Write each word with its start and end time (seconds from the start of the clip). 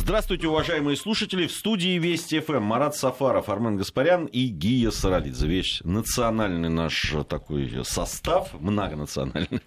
Здравствуйте, 0.00 0.46
уважаемые 0.46 0.96
слушатели. 0.96 1.48
В 1.48 1.52
студии 1.52 1.98
Вести 1.98 2.38
ФМ 2.38 2.62
Марат 2.62 2.94
Сафаров, 2.94 3.48
Армен 3.48 3.76
Гаспарян 3.76 4.26
и 4.26 4.46
Гия 4.46 4.92
Саралидзе. 4.92 5.48
Весь 5.48 5.80
национальный 5.82 6.68
наш 6.68 7.14
такой 7.28 7.84
состав, 7.84 8.52
многонациональный, 8.60 9.60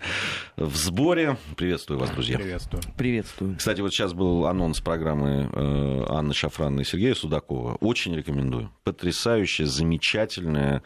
в 0.55 0.73
сборе. 0.77 1.35
Приветствую 1.57 1.99
вас, 1.99 2.09
друзья. 2.11 2.37
Приветствую. 2.37 2.81
Приветствую. 2.97 3.57
Кстати, 3.57 3.81
вот 3.81 3.91
сейчас 3.93 4.13
был 4.13 4.47
анонс 4.47 4.79
программы 4.79 5.49
э, 5.51 6.05
Анны 6.07 6.33
Шафранной 6.33 6.83
и 6.83 6.85
Сергея 6.85 7.13
Судакова. 7.13 7.75
Очень 7.81 8.15
рекомендую. 8.15 8.71
Потрясающая, 8.85 9.65
замечательная, 9.65 10.81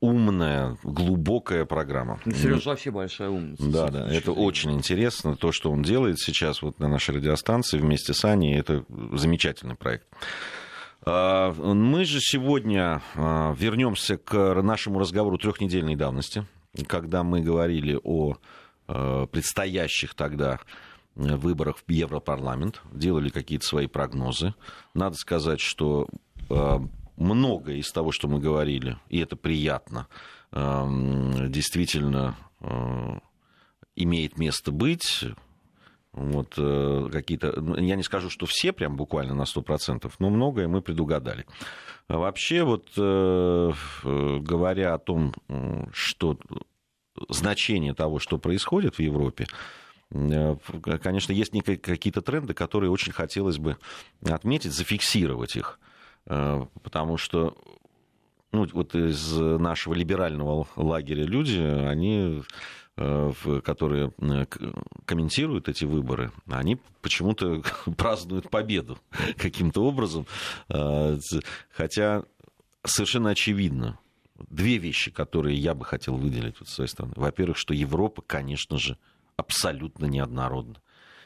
умная, 0.00 0.78
глубокая 0.82 1.64
программа. 1.64 2.18
Сережа 2.24 2.70
вообще 2.70 2.90
большая 2.90 3.28
умница. 3.28 3.70
Да, 3.70 3.88
да, 3.88 4.08
это 4.12 4.32
очень 4.32 4.72
интересно. 4.72 5.36
То, 5.36 5.52
что 5.52 5.70
он 5.70 5.82
делает 5.82 6.18
сейчас 6.18 6.62
вот 6.62 6.78
на 6.78 6.88
нашей 6.88 7.16
радиостанции 7.16 7.78
вместе 7.78 8.14
с 8.14 8.24
Аней, 8.24 8.58
это 8.58 8.84
замечательный 9.12 9.76
проект. 9.76 10.06
А, 11.02 11.52
мы 11.52 12.04
же 12.04 12.20
сегодня 12.20 13.02
а, 13.14 13.54
вернемся 13.58 14.16
к 14.16 14.62
нашему 14.62 14.98
разговору 14.98 15.38
трехнедельной 15.38 15.96
давности, 15.96 16.46
когда 16.86 17.22
мы 17.22 17.40
говорили 17.40 17.98
о 18.02 18.36
а, 18.86 19.26
предстоящих 19.26 20.14
тогда 20.14 20.60
выборах 21.14 21.76
в 21.86 21.90
Европарламент, 21.90 22.80
делали 22.92 23.28
какие-то 23.28 23.66
свои 23.66 23.86
прогнозы. 23.86 24.54
Надо 24.94 25.16
сказать, 25.16 25.60
что 25.60 26.08
многое 27.20 27.76
из 27.76 27.92
того, 27.92 28.10
что 28.10 28.26
мы 28.26 28.40
говорили, 28.40 28.96
и 29.08 29.20
это 29.20 29.36
приятно, 29.36 30.08
эм, 30.52 31.52
действительно 31.52 32.36
э, 32.60 33.18
имеет 33.94 34.38
место 34.38 34.72
быть. 34.72 35.24
Вот 36.12 36.54
э, 36.56 37.08
какие-то, 37.12 37.60
ну, 37.60 37.76
я 37.76 37.94
не 37.94 38.02
скажу, 38.02 38.30
что 38.30 38.46
все 38.46 38.72
прям 38.72 38.96
буквально 38.96 39.34
на 39.34 39.42
100%, 39.42 40.10
но 40.18 40.30
многое 40.30 40.66
мы 40.66 40.82
предугадали. 40.82 41.46
Вообще, 42.08 42.64
вот 42.64 42.88
э, 42.96 43.72
говоря 44.02 44.94
о 44.94 44.98
том, 44.98 45.32
что 45.92 46.38
значение 47.28 47.94
того, 47.94 48.18
что 48.18 48.38
происходит 48.38 48.96
в 48.96 49.00
Европе, 49.00 49.46
конечно, 50.10 51.32
есть 51.32 51.52
какие-то 51.52 52.22
тренды, 52.22 52.54
которые 52.54 52.90
очень 52.90 53.12
хотелось 53.12 53.58
бы 53.58 53.76
отметить, 54.26 54.72
зафиксировать 54.72 55.54
их. 55.54 55.78
Э, 56.30 56.64
потому 56.84 57.16
что 57.16 57.56
ну, 58.52 58.66
вот 58.72 58.94
из 58.94 59.36
нашего 59.36 59.94
либерального 59.94 60.66
лагеря 60.76 61.24
люди, 61.24 61.58
они 61.58 62.42
э, 62.96 63.32
которые 63.64 64.12
э, 64.18 64.46
комментируют 65.06 65.68
эти 65.68 65.84
выборы, 65.84 66.30
они 66.48 66.78
почему-то 67.02 67.62
празднуют 67.96 68.48
победу 68.48 68.98
каким-то 69.36 69.84
образом. 69.84 70.26
Хотя 71.70 72.24
совершенно 72.84 73.30
очевидно, 73.30 73.98
две 74.48 74.78
вещи, 74.78 75.10
которые 75.10 75.56
я 75.56 75.74
бы 75.74 75.84
хотел 75.84 76.16
выделить 76.16 76.60
вот 76.60 76.68
с 76.68 76.74
своей 76.74 76.88
стороны. 76.88 77.14
Во-первых, 77.16 77.56
что 77.56 77.74
Европа, 77.74 78.22
конечно 78.22 78.78
же, 78.78 78.96
абсолютно 79.36 80.06
неоднородна. 80.06 80.76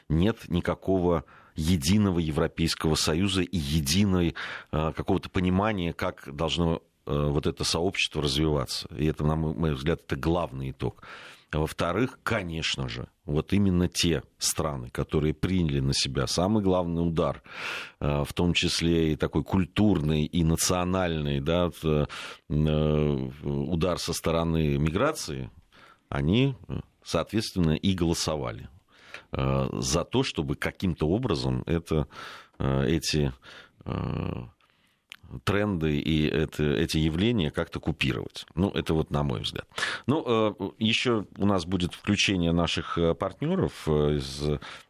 Нет 0.09 0.47
никакого 0.47 1.25
единого 1.55 2.19
Европейского 2.19 2.95
Союза 2.95 3.41
и 3.41 3.57
единой 3.57 4.35
э, 4.71 4.91
какого-то 4.95 5.29
понимания, 5.29 5.93
как 5.93 6.35
должно 6.35 6.81
э, 7.05 7.27
вот 7.29 7.47
это 7.47 7.63
сообщество 7.63 8.21
развиваться. 8.21 8.87
И 8.95 9.05
это, 9.05 9.23
на 9.25 9.35
мой 9.35 9.73
взгляд, 9.73 10.01
это 10.05 10.15
главный 10.15 10.71
итог. 10.71 11.03
Во-вторых, 11.51 12.19
конечно 12.23 12.89
же, 12.89 13.07
вот 13.23 13.53
именно 13.53 13.87
те 13.87 14.23
страны, 14.37 14.89
которые 14.89 15.33
приняли 15.33 15.79
на 15.79 15.93
себя 15.93 16.27
самый 16.27 16.61
главный 16.61 17.07
удар, 17.07 17.41
э, 17.99 18.23
в 18.23 18.33
том 18.33 18.53
числе 18.53 19.13
и 19.13 19.15
такой 19.15 19.43
культурный, 19.43 20.25
и 20.25 20.43
национальный 20.43 21.39
да, 21.39 21.71
удар 22.49 23.99
со 23.99 24.13
стороны 24.13 24.77
миграции, 24.77 25.49
они, 26.09 26.55
соответственно, 27.03 27.71
и 27.71 27.93
голосовали. 27.93 28.69
Э, 29.31 29.67
за 29.73 30.03
то, 30.03 30.23
чтобы 30.23 30.55
каким-то 30.55 31.07
образом 31.07 31.63
это, 31.65 32.07
э, 32.59 32.85
эти 32.87 33.33
э, 33.85 34.43
тренды 35.43 35.99
и 35.99 36.27
это, 36.27 36.63
эти 36.63 36.97
явления 36.97 37.51
как-то 37.51 37.79
купировать. 37.79 38.45
Ну, 38.55 38.69
это 38.69 38.93
вот 38.93 39.09
на 39.11 39.23
мой 39.23 39.41
взгляд. 39.41 39.67
Ну, 40.05 40.73
еще 40.77 41.25
у 41.37 41.45
нас 41.45 41.65
будет 41.65 41.93
включение 41.95 42.51
наших 42.51 42.97
партнеров 43.19 43.87
из 43.87 44.43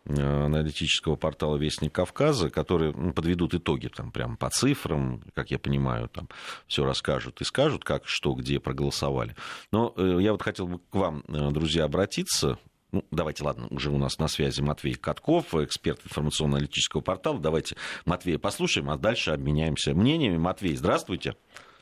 аналитического 0.05 1.15
портала 1.15 1.55
Вестник 1.55 1.93
Кавказа, 1.93 2.49
которые 2.49 2.91
ну, 2.91 3.13
подведут 3.13 3.55
итоги 3.55 3.87
там 3.87 4.11
прям 4.11 4.35
по 4.35 4.49
цифрам, 4.49 5.23
как 5.33 5.51
я 5.51 5.57
понимаю, 5.57 6.09
там 6.09 6.27
все 6.67 6.85
расскажут 6.85 7.39
и 7.41 7.45
скажут, 7.45 7.85
как, 7.85 8.03
что, 8.05 8.33
где 8.33 8.59
проголосовали. 8.59 9.35
Но 9.71 9.93
я 9.97 10.33
вот 10.33 10.41
хотел 10.41 10.67
бы 10.67 10.79
к 10.79 10.95
вам, 10.95 11.23
друзья, 11.27 11.85
обратиться 11.85 12.59
ну, 12.91 13.03
давайте, 13.11 13.43
ладно, 13.43 13.67
уже 13.71 13.89
у 13.89 13.97
нас 13.97 14.19
на 14.19 14.27
связи 14.27 14.61
Матвей 14.61 14.95
Катков, 14.95 15.53
эксперт 15.55 15.99
информационно-аналитического 16.05 17.01
портала. 17.01 17.39
Давайте 17.39 17.75
Матвея 18.05 18.39
послушаем, 18.39 18.89
а 18.89 18.97
дальше 18.97 19.31
обменяемся 19.31 19.93
мнениями. 19.93 20.37
Матвей, 20.37 20.75
здравствуйте. 20.75 21.35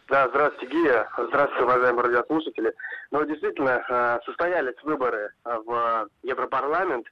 Да, 0.10 0.28
здравствуйте, 0.30 0.68
Гия. 0.68 1.10
Здравствуйте, 1.18 1.64
уважаемые 1.64 2.04
радиослушатели. 2.04 2.74
Ну, 3.12 3.26
действительно, 3.26 3.84
э, 3.88 4.20
состоялись 4.26 4.76
выборы 4.84 5.32
э, 5.46 5.58
в 5.66 6.08
Европарламент, 6.24 7.08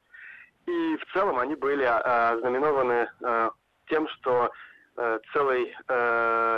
и 0.65 0.97
в 0.97 1.13
целом 1.13 1.39
они 1.39 1.55
были 1.55 1.85
э, 1.85 2.39
знаменованы 2.39 3.09
тем, 3.87 4.07
что 4.07 4.51
целый 5.33 5.75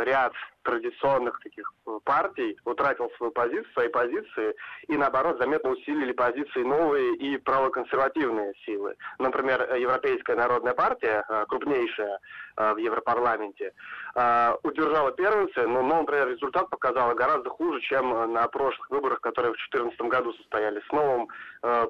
ряд 0.05 0.33
традиционных 0.63 1.40
таких 1.41 1.72
э, 1.85 2.00
партий 2.03 2.57
утратил 2.66 3.12
свою 3.18 3.31
позицию, 3.31 3.66
свои 3.74 3.90
позиции, 3.90 4.56
и 4.88 4.97
наоборот 4.97 5.38
заметно 5.40 5.72
усилили 5.72 6.12
позиции 6.12 6.63
новые 6.63 7.16
и 7.16 7.38
правоконсервативные 7.38 8.53
силы. 8.66 8.96
Например, 9.19 9.75
Европейская 9.75 10.35
народная 10.35 10.74
партия, 10.74 11.24
э, 11.28 11.46
крупнейшая 11.47 12.19
э, 12.57 12.74
в 12.74 12.78
Европарламенте, 12.78 13.74
удержала 14.63 15.12
первенство, 15.12 15.63
но, 15.63 15.81
но, 15.81 16.01
например, 16.01 16.29
результат 16.29 16.69
показала 16.69 17.16
гораздо 17.16 17.50
хуже, 17.50 17.81
чем 17.81 18.31
на 18.31 18.47
прошлых 18.47 18.90
выборах, 18.91 19.22
которые 19.22 19.53
в 19.53 19.57
2014 19.72 20.01
году 20.01 20.34
состоялись. 20.34 20.84
В 20.84 20.94
новом 20.94 21.28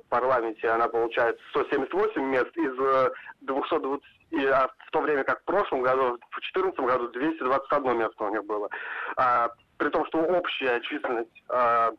парламенте 0.08 0.70
она 0.70 0.88
получает 0.88 1.38
178 1.52 2.22
мест 2.22 2.56
из 2.56 3.12
220 3.42 4.04
и, 4.34 4.46
а 4.48 4.68
в 4.68 4.92
то 4.92 5.02
время 5.02 5.24
как 5.24 5.42
в 5.42 5.46
прошлом 5.46 5.84
году, 5.84 6.18
в 6.32 6.40
2014 6.42 6.80
году 6.80 7.08
221 7.10 7.98
место 7.98 8.24
у 8.24 8.30
них 8.30 8.44
было. 8.46 8.68
А, 9.16 9.50
при 9.78 9.90
том, 9.90 10.06
что 10.08 10.20
общая 10.20 10.82
численность 10.82 11.44
а, 11.50 11.92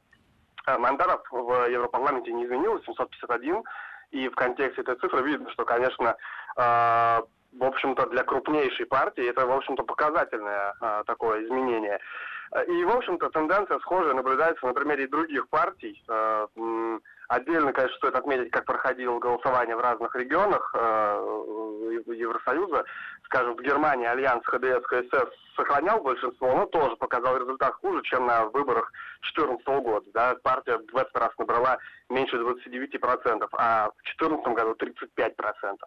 а, 0.67 0.79
мандатов 0.79 1.23
в 1.31 1.69
Европарламенте 1.71 2.33
не 2.33 2.45
изменилась, 2.45 2.85
751, 2.87 3.63
и 4.11 4.29
в 4.29 4.35
контексте 4.35 4.83
этой 4.83 4.97
цифры 4.97 5.23
видно, 5.23 5.49
что, 5.53 5.65
конечно, 5.65 6.17
а, 6.57 7.23
в 7.53 7.65
общем-то, 7.65 8.07
для 8.07 8.25
крупнейшей 8.25 8.87
партии 8.87 9.29
это, 9.29 9.47
в 9.47 9.53
общем-то, 9.53 9.85
показательное 9.85 10.75
а, 10.81 11.05
такое 11.05 11.45
изменение. 11.45 12.01
И, 12.67 12.85
в 12.85 12.97
общем-то, 12.97 13.31
тенденция 13.31 13.79
схожая 13.79 14.15
наблюдается 14.15 14.67
на 14.67 14.75
примере 14.75 15.07
других 15.07 15.49
партий. 15.49 16.03
А, 16.09 16.49
Отдельно, 17.29 17.73
конечно, 17.73 17.97
стоит 17.97 18.15
отметить, 18.17 18.51
как 18.51 18.65
проходило 18.65 19.19
голосование 19.19 19.77
в 19.77 19.81
разных 19.81 20.15
регионах 20.15 20.75
э, 20.75 21.99
Евросоюза. 22.07 22.85
Скажем, 23.25 23.57
в 23.57 23.63
Германии 23.63 24.07
альянс 24.07 24.45
ХДС, 24.45 24.87
КСС 24.87 25.31
сохранял 25.57 26.01
большинство, 26.01 26.55
но 26.55 26.67
тоже 26.67 26.97
показал 26.97 27.37
результат 27.39 27.75
хуже, 27.75 28.03
чем 28.03 28.27
на 28.27 28.47
выборах 28.47 28.93
2014 29.33 29.67
года. 29.85 30.07
Да. 30.13 30.35
Партия 30.43 30.79
в 30.79 30.97
этот 30.97 31.17
раз 31.17 31.31
набрала 31.39 31.79
меньше 32.11 32.37
29%, 32.37 33.49
а 33.53 33.91
в 33.91 34.03
2014 34.05 34.47
году 34.55 34.75
35%. 34.75 35.79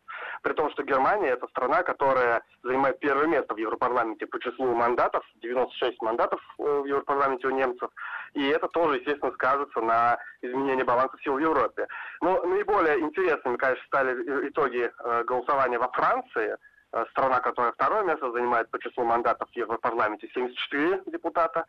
При 0.41 0.53
том, 0.53 0.71
что 0.71 0.83
Германия 0.83 1.29
это 1.29 1.47
страна, 1.47 1.83
которая 1.83 2.41
занимает 2.63 2.99
первое 2.99 3.27
место 3.27 3.53
в 3.53 3.57
Европарламенте 3.57 4.25
по 4.25 4.39
числу 4.39 4.73
мандатов, 4.73 5.23
96 5.41 6.01
мандатов 6.01 6.41
э, 6.59 6.63
в 6.63 6.85
Европарламенте 6.85 7.47
у 7.47 7.51
немцев, 7.51 7.89
и 8.33 8.47
это 8.47 8.67
тоже, 8.67 8.97
естественно, 8.97 9.31
скажется 9.33 9.79
на 9.81 10.17
изменении 10.41 10.83
баланса 10.83 11.17
сил 11.23 11.35
в 11.35 11.39
Европе. 11.39 11.87
Но 12.21 12.43
наиболее 12.43 12.99
интересными, 12.99 13.57
конечно, 13.57 13.85
стали 13.85 14.49
итоги 14.49 14.91
э, 14.91 15.23
голосования 15.23 15.79
во 15.79 15.89
Франции, 15.89 16.57
Э, 16.57 16.57
страна, 17.11 17.39
которая 17.39 17.71
второе 17.71 18.03
место 18.03 18.31
занимает 18.31 18.69
по 18.69 18.79
числу 18.79 19.03
мандатов 19.03 19.49
в 19.51 19.55
Европарламенте, 19.55 20.27
74 20.33 21.01
депутата. 21.07 21.65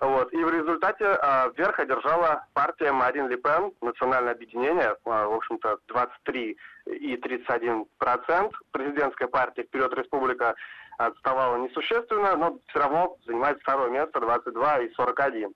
Вот. 0.00 0.32
И 0.32 0.36
в 0.36 0.50
результате 0.50 1.04
э, 1.04 1.50
верх 1.56 1.78
одержала 1.78 2.46
партия 2.54 2.92
Марин 2.92 3.28
Ле 3.28 3.36
Пен, 3.36 3.72
национальное 3.80 4.32
объединение, 4.32 4.90
э, 4.90 4.96
в 5.04 5.34
общем-то, 5.34 5.78
23 5.88 6.56
и 6.86 7.16
31 7.16 7.86
процент. 7.98 8.52
Президентская 8.70 9.28
партия 9.28 9.64
«Вперед, 9.64 9.92
Республика» 9.94 10.54
отставала 10.98 11.56
несущественно, 11.56 12.36
но 12.36 12.58
все 12.68 12.78
равно 12.78 13.16
занимает 13.26 13.60
второе 13.60 13.90
место 13.90 14.20
22 14.20 14.78
и 14.80 14.92
41. 14.94 15.52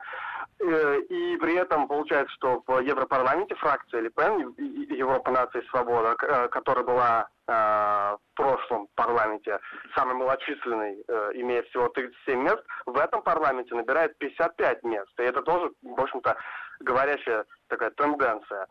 Э, 0.61 1.01
и 1.09 1.37
при 1.39 1.55
этом 1.55 1.89
получается, 1.89 2.35
что 2.35 2.63
в 2.67 2.81
Европарламенте 2.81 3.55
фракция 3.55 4.01
Липен, 4.01 4.55
Европа 4.59 5.31
нации 5.31 5.63
свобода, 5.71 6.17
э, 6.23 6.49
которая 6.49 6.85
была 6.85 7.29
э, 7.47 7.53
в 7.53 8.19
прошлом 8.35 8.89
парламенте 8.95 9.59
самой 9.95 10.15
малочисленной, 10.15 11.03
имея 11.35 11.63
всего 11.65 11.89
37 11.89 12.43
мест, 12.43 12.63
в 12.87 12.99
этом 12.99 13.23
парламенте 13.23 13.75
набирает 13.75 14.17
55 14.19 14.83
мест. 14.85 15.11
И 15.19 15.23
это 15.23 15.43
тоже, 15.43 15.71
в 15.83 16.01
общем-то, 16.01 16.37
говорящая 16.81 17.45
такая 17.69 17.91
тенденция. 17.91 18.67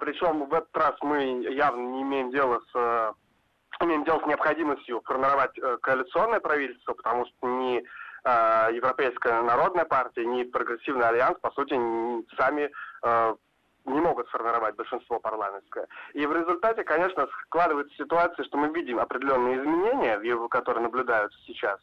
Причем 0.00 0.46
в 0.46 0.54
этот 0.54 0.76
раз 0.76 0.94
мы 1.02 1.44
явно 1.50 1.80
не 1.80 2.02
имеем 2.02 2.30
дела 2.30 2.60
с 2.72 3.14
имеем 3.80 4.04
дело 4.04 4.20
с 4.20 4.26
необходимостью 4.26 5.02
формировать 5.04 5.58
коалиционное 5.82 6.40
правительство, 6.40 6.94
потому 6.94 7.26
что 7.26 7.46
не 7.46 7.84
Э, 8.24 8.68
Европейская 8.72 9.42
народная 9.42 9.84
партия, 9.84 10.24
ни 10.24 10.44
прогрессивный 10.44 11.08
альянс, 11.08 11.38
по 11.40 11.50
сути, 11.52 11.74
сами 12.36 12.70
э, 13.02 13.34
не 13.86 14.00
могут 14.00 14.28
сформировать 14.28 14.76
большинство 14.76 15.18
парламентское. 15.18 15.86
И 16.12 16.26
в 16.26 16.32
результате, 16.32 16.84
конечно, 16.84 17.26
складывается 17.46 17.94
ситуация, 17.96 18.44
что 18.44 18.58
мы 18.58 18.68
видим 18.68 18.98
определенные 18.98 19.58
изменения, 19.58 20.20
которые 20.48 20.82
наблюдаются 20.82 21.38
сейчас, 21.46 21.80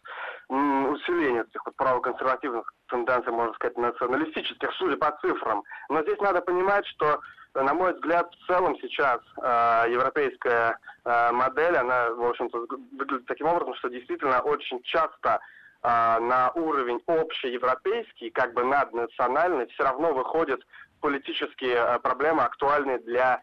усиление 0.49 1.43
этих 1.43 1.65
вот 1.65 1.75
правоконсервативных 1.77 2.71
тенденций, 2.89 3.31
можно 3.31 3.53
сказать, 3.55 3.77
националистических, 3.77 4.71
судя 4.73 4.97
по 4.97 5.17
цифрам. 5.21 5.63
Но 5.89 6.03
здесь 6.03 6.19
надо 6.19 6.41
понимать, 6.41 6.85
что 6.85 7.21
на 7.63 7.73
мой 7.73 7.93
взгляд, 7.93 8.29
в 8.33 8.47
целом 8.47 8.77
сейчас 8.81 9.19
э, 9.41 9.85
европейская 9.89 10.77
э, 11.03 11.31
модель, 11.31 11.77
она, 11.77 12.09
в 12.11 12.25
общем-то, 12.25 12.65
выглядит 12.97 13.25
таким 13.25 13.47
образом, 13.47 13.75
что 13.75 13.89
действительно 13.89 14.41
очень 14.41 14.81
часто 14.83 15.39
а, 15.87 16.19
на 16.19 16.49
уровень 16.55 16.99
общеевропейский, 17.05 18.31
как 18.31 18.55
бы 18.55 18.63
наднациональный, 18.63 19.67
все 19.67 19.83
равно 19.83 20.15
выходят 20.15 20.59
политические 20.99 21.77
а, 21.77 21.99
проблемы, 21.99 22.41
актуальные 22.41 22.97
для 22.99 23.39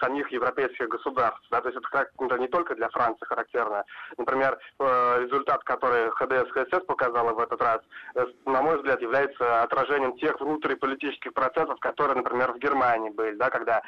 самих 0.00 0.30
европейских 0.32 0.88
государств. 0.88 1.46
Да? 1.50 1.60
То 1.60 1.68
есть 1.68 1.78
это 1.78 1.88
как 1.88 2.10
это 2.18 2.38
не 2.38 2.48
только 2.48 2.74
для 2.74 2.88
Франции 2.88 3.24
характерно. 3.26 3.84
Например, 4.16 4.58
э, 4.78 5.22
результат, 5.22 5.62
который 5.64 6.10
ХДС 6.12 6.50
ХСС 6.50 6.84
показала 6.86 7.32
в 7.32 7.38
этот 7.38 7.60
раз, 7.60 7.80
э, 8.14 8.24
на 8.46 8.62
мой 8.62 8.76
взгляд, 8.76 9.00
является 9.00 9.62
отражением 9.62 10.16
тех 10.18 10.40
внутриполитических 10.40 11.32
процессов, 11.32 11.78
которые, 11.80 12.16
например, 12.16 12.52
в 12.52 12.58
Германии 12.58 13.10
были, 13.10 13.34
да, 13.36 13.50
когда 13.50 13.82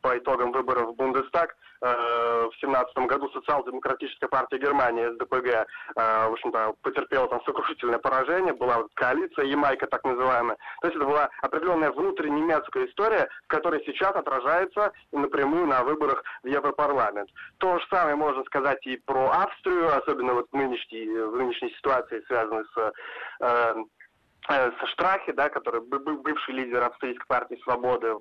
по 0.00 0.16
итогам 0.18 0.52
выборов 0.52 0.90
в 0.90 0.94
Бундестаг 0.94 1.56
в 1.82 2.50
2017 2.60 2.96
году 3.08 3.28
социал-демократическая 3.30 4.28
партия 4.28 4.58
Германии, 4.58 5.12
СДПГ, 5.14 5.66
в 5.96 6.32
общем-то, 6.32 6.74
потерпела 6.82 7.26
там 7.28 7.42
сокрушительное 7.44 7.98
поражение, 7.98 8.54
была 8.54 8.84
коалиция 8.94 9.46
Ямайка 9.46 9.86
так 9.88 10.04
называемая. 10.04 10.56
То 10.80 10.86
есть 10.86 10.96
это 10.96 11.06
была 11.06 11.28
определенная 11.40 11.90
внутреннемецкая 11.90 12.86
история, 12.86 13.28
которая 13.48 13.80
сейчас 13.80 14.14
отражается, 14.14 14.92
напрямую 15.10 15.66
на 15.66 15.82
выборах 15.82 16.22
в 16.42 16.46
Европарламент. 16.46 17.30
То 17.58 17.78
же 17.78 17.86
самое 17.90 18.14
можно 18.16 18.44
сказать 18.44 18.86
и 18.86 18.96
про 18.96 19.30
Австрию, 19.30 19.96
особенно 19.96 20.34
вот 20.34 20.48
в 20.50 20.56
нынешней, 20.56 21.06
в 21.06 21.36
нынешней 21.36 21.70
ситуации, 21.70 22.22
связанной 22.26 22.64
с 22.64 22.76
э, 22.76 22.92
э 23.40 23.74
со 24.46 24.86
Штрахе, 24.88 25.32
да, 25.32 25.48
который 25.48 25.80
бывший 25.80 26.54
лидер 26.54 26.82
австрийской 26.82 27.26
партии 27.26 27.60
«Свободы», 27.62 28.16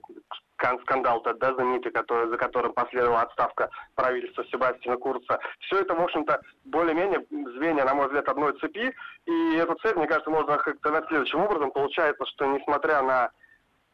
скандал 0.84 1.22
тот, 1.22 1.40
да, 1.40 1.54
знаменитый, 1.56 1.92
который, 1.92 2.30
за 2.30 2.38
которым 2.38 2.74
последовала 2.74 3.22
отставка 3.22 3.70
правительства 3.96 4.46
Себастьяна 4.46 4.98
Курца. 4.98 5.40
Все 5.62 5.80
это, 5.80 5.96
в 5.96 6.02
общем-то, 6.02 6.40
более-менее 6.66 7.26
звенья, 7.56 7.84
на 7.84 7.96
мой 7.96 8.08
взгляд, 8.08 8.30
одной 8.30 8.58
цепи. 8.60 8.94
И 9.26 9.56
эту 9.56 9.74
цепь, 9.76 9.96
мне 9.96 10.08
кажется, 10.08 10.30
можно 10.30 10.58
характеризовать 10.60 11.08
следующим 11.08 11.42
образом. 11.42 11.72
Получается, 11.72 12.26
что 12.28 12.46
несмотря 12.46 13.02
на 13.02 13.32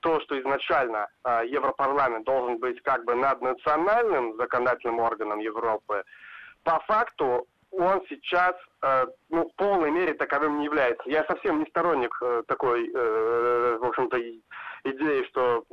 то, 0.01 0.19
что 0.21 0.39
изначально 0.39 1.07
э, 1.23 1.43
Европарламент 1.47 2.25
должен 2.25 2.59
быть 2.59 2.81
как 2.83 3.03
бы 3.05 3.15
наднациональным 3.15 4.35
законодательным 4.35 4.99
органом 4.99 5.39
Европы, 5.39 6.03
по 6.63 6.79
факту 6.81 7.47
он 7.71 8.01
сейчас 8.09 8.55
э, 8.81 9.05
ну, 9.29 9.49
в 9.49 9.55
полной 9.55 9.91
мере 9.91 10.13
таковым 10.13 10.59
не 10.59 10.65
является. 10.65 11.09
Я 11.09 11.25
совсем 11.25 11.59
не 11.59 11.65
сторонник 11.65 12.15
э, 12.21 12.43
такой, 12.47 12.89
э, 12.93 13.77
в 13.79 13.85
общем-то, 13.85 14.17
идеи, 14.83 15.23
что, 15.29 15.63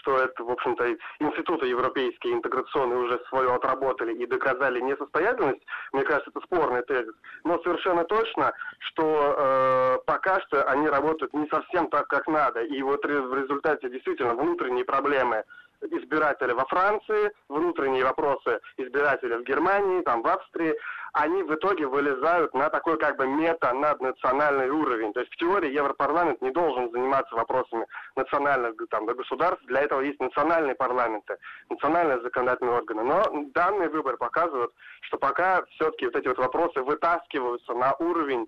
что 0.00 0.18
это, 0.18 0.44
в 0.44 0.50
общем-то, 0.50 0.96
институты 1.20 1.66
европейские 1.66 2.34
интеграционные 2.34 2.98
уже 2.98 3.20
свое 3.28 3.52
отработали 3.54 4.14
и 4.14 4.26
доказали 4.26 4.80
несостоятельность. 4.80 5.62
Мне 5.92 6.04
кажется, 6.04 6.30
это 6.30 6.40
спорный 6.46 6.82
тезис. 6.82 7.14
Но 7.44 7.60
совершенно 7.62 8.04
точно, 8.04 8.52
что 8.78 9.34
э, 9.36 9.98
пока 10.06 10.40
что 10.42 10.62
они 10.64 10.88
работают 10.88 11.34
не 11.34 11.46
совсем 11.48 11.88
так, 11.90 12.06
как 12.08 12.26
надо. 12.26 12.62
И 12.62 12.80
вот 12.82 13.04
в 13.04 13.34
результате 13.34 13.90
действительно 13.90 14.34
внутренние 14.34 14.84
проблемы 14.84 15.44
избирателя 15.82 16.54
во 16.54 16.64
Франции, 16.66 17.30
внутренние 17.48 18.04
вопросы 18.04 18.60
избирателя 18.76 19.38
в 19.38 19.44
Германии, 19.44 20.02
там 20.02 20.22
в 20.22 20.26
Австрии, 20.26 20.74
они 21.12 21.42
в 21.42 21.54
итоге 21.54 21.86
вылезают 21.86 22.54
на 22.54 22.68
такой 22.70 22.98
как 22.98 23.16
бы 23.16 23.26
мета-наднациональный 23.26 24.70
уровень. 24.70 25.12
То 25.12 25.20
есть 25.20 25.32
в 25.32 25.36
теории 25.36 25.72
Европарламент 25.72 26.40
не 26.42 26.50
должен 26.50 26.90
заниматься 26.90 27.34
вопросами 27.34 27.86
национальных 28.16 28.74
там, 28.90 29.06
государств, 29.06 29.64
для 29.66 29.82
этого 29.82 30.00
есть 30.00 30.20
национальные 30.20 30.74
парламенты, 30.74 31.36
национальные 31.70 32.20
законодательные 32.22 32.76
органы. 32.76 33.02
Но 33.02 33.24
данный 33.54 33.88
выбор 33.88 34.16
показывает, 34.16 34.70
что 35.02 35.18
пока 35.18 35.64
все-таки 35.70 36.06
вот 36.06 36.16
эти 36.16 36.28
вот 36.28 36.38
вопросы 36.38 36.82
вытаскиваются 36.82 37.72
на 37.74 37.94
уровень 37.98 38.46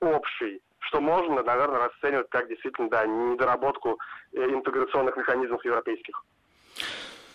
общий, 0.00 0.62
что 0.80 1.00
можно, 1.00 1.42
наверное, 1.42 1.88
расценивать 1.88 2.30
как 2.30 2.48
действительно 2.48 2.88
да, 2.88 3.06
недоработку 3.06 3.98
э, 4.32 4.42
интеграционных 4.44 5.16
механизмов 5.16 5.64
европейских. 5.64 6.24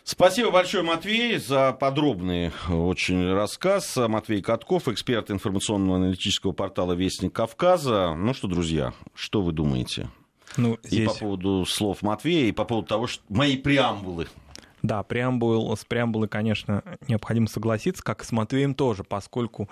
Спасибо 0.03 0.51
большое, 0.51 0.83
Матвей, 0.83 1.37
за 1.37 1.71
подробный 1.71 2.51
очень 2.69 3.31
рассказ. 3.31 3.95
Матвей 3.95 4.41
Катков, 4.41 4.89
эксперт 4.89 5.31
информационного 5.31 5.95
аналитического 5.95 6.51
портала 6.51 6.91
«Вестник 6.91 7.31
Кавказа». 7.31 8.13
Ну 8.13 8.33
что, 8.33 8.49
друзья, 8.49 8.93
что 9.15 9.41
вы 9.41 9.53
думаете? 9.53 10.09
Ну, 10.57 10.77
здесь... 10.83 10.99
И 10.99 11.05
по 11.05 11.13
поводу 11.13 11.65
слов 11.65 12.01
Матвея, 12.01 12.49
и 12.49 12.51
по 12.51 12.65
поводу 12.65 12.87
того, 12.87 13.07
что 13.07 13.23
мои 13.29 13.55
преамбулы. 13.55 14.27
Да, 14.81 15.01
преамбул, 15.03 15.75
с 15.75 15.85
преамбулой, 15.85 16.27
конечно, 16.27 16.83
необходимо 17.07 17.47
согласиться, 17.47 18.03
как 18.03 18.23
и 18.23 18.25
с 18.25 18.33
Матвеем 18.33 18.75
тоже, 18.75 19.05
поскольку 19.05 19.69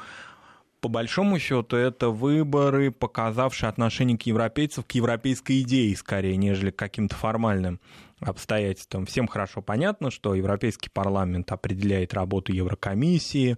по 0.79 0.88
большому 0.88 1.38
счету 1.38 1.75
это 1.75 2.09
выборы, 2.09 2.91
показавшие 2.91 3.69
отношение 3.69 4.18
к 4.18 4.23
европейцам, 4.23 4.85
к 4.85 4.94
европейской 4.94 5.62
идее 5.62 5.95
скорее, 5.97 6.38
нежели 6.38 6.71
к 6.71 6.77
каким-то 6.77 7.15
формальным 7.15 7.81
обстоятельствам. 8.21 9.06
Всем 9.06 9.27
хорошо 9.27 9.62
понятно, 9.62 10.12
что 10.12 10.35
Европейский 10.35 10.89
парламент 10.89 11.51
определяет 11.51 12.13
работу 12.13 12.53
Еврокомиссии, 12.53 13.57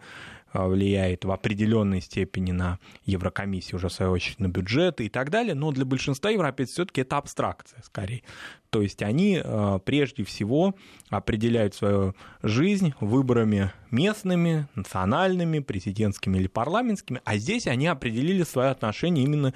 а, 0.54 0.68
влияет 0.68 1.26
в 1.26 1.32
определенной 1.32 2.00
степени 2.00 2.52
на 2.52 2.80
Еврокомиссию, 3.06 3.78
уже 3.78 3.90
в 3.90 3.94
свою 3.94 4.12
очередь 4.12 4.40
на 4.40 4.48
бюджеты 4.48 5.06
и 5.06 5.10
так 5.10 5.32
далее, 5.32 5.56
но 5.56 5.72
для 5.72 5.84
большинства 5.84 6.30
европейцев 6.30 6.76
все-таки 6.76 7.02
это 7.02 7.18
абстракция 7.18 7.82
скорее. 7.82 8.22
То 8.70 8.82
есть 8.82 9.02
они 9.02 9.42
а, 9.44 9.80
прежде 9.80 10.24
всего 10.24 10.76
определяют 11.10 11.74
свою 11.74 12.16
жизнь 12.44 12.94
выборами 13.00 13.72
местными, 13.90 14.68
национальными, 14.76 15.60
президентскими 15.60 16.38
или 16.38 16.48
парламентскими, 16.48 17.22
а 17.26 17.38
здесь 17.38 17.66
они 17.66 17.88
определили 17.88 18.44
свое 18.44 18.70
отношение 18.70 19.26
именно 19.26 19.54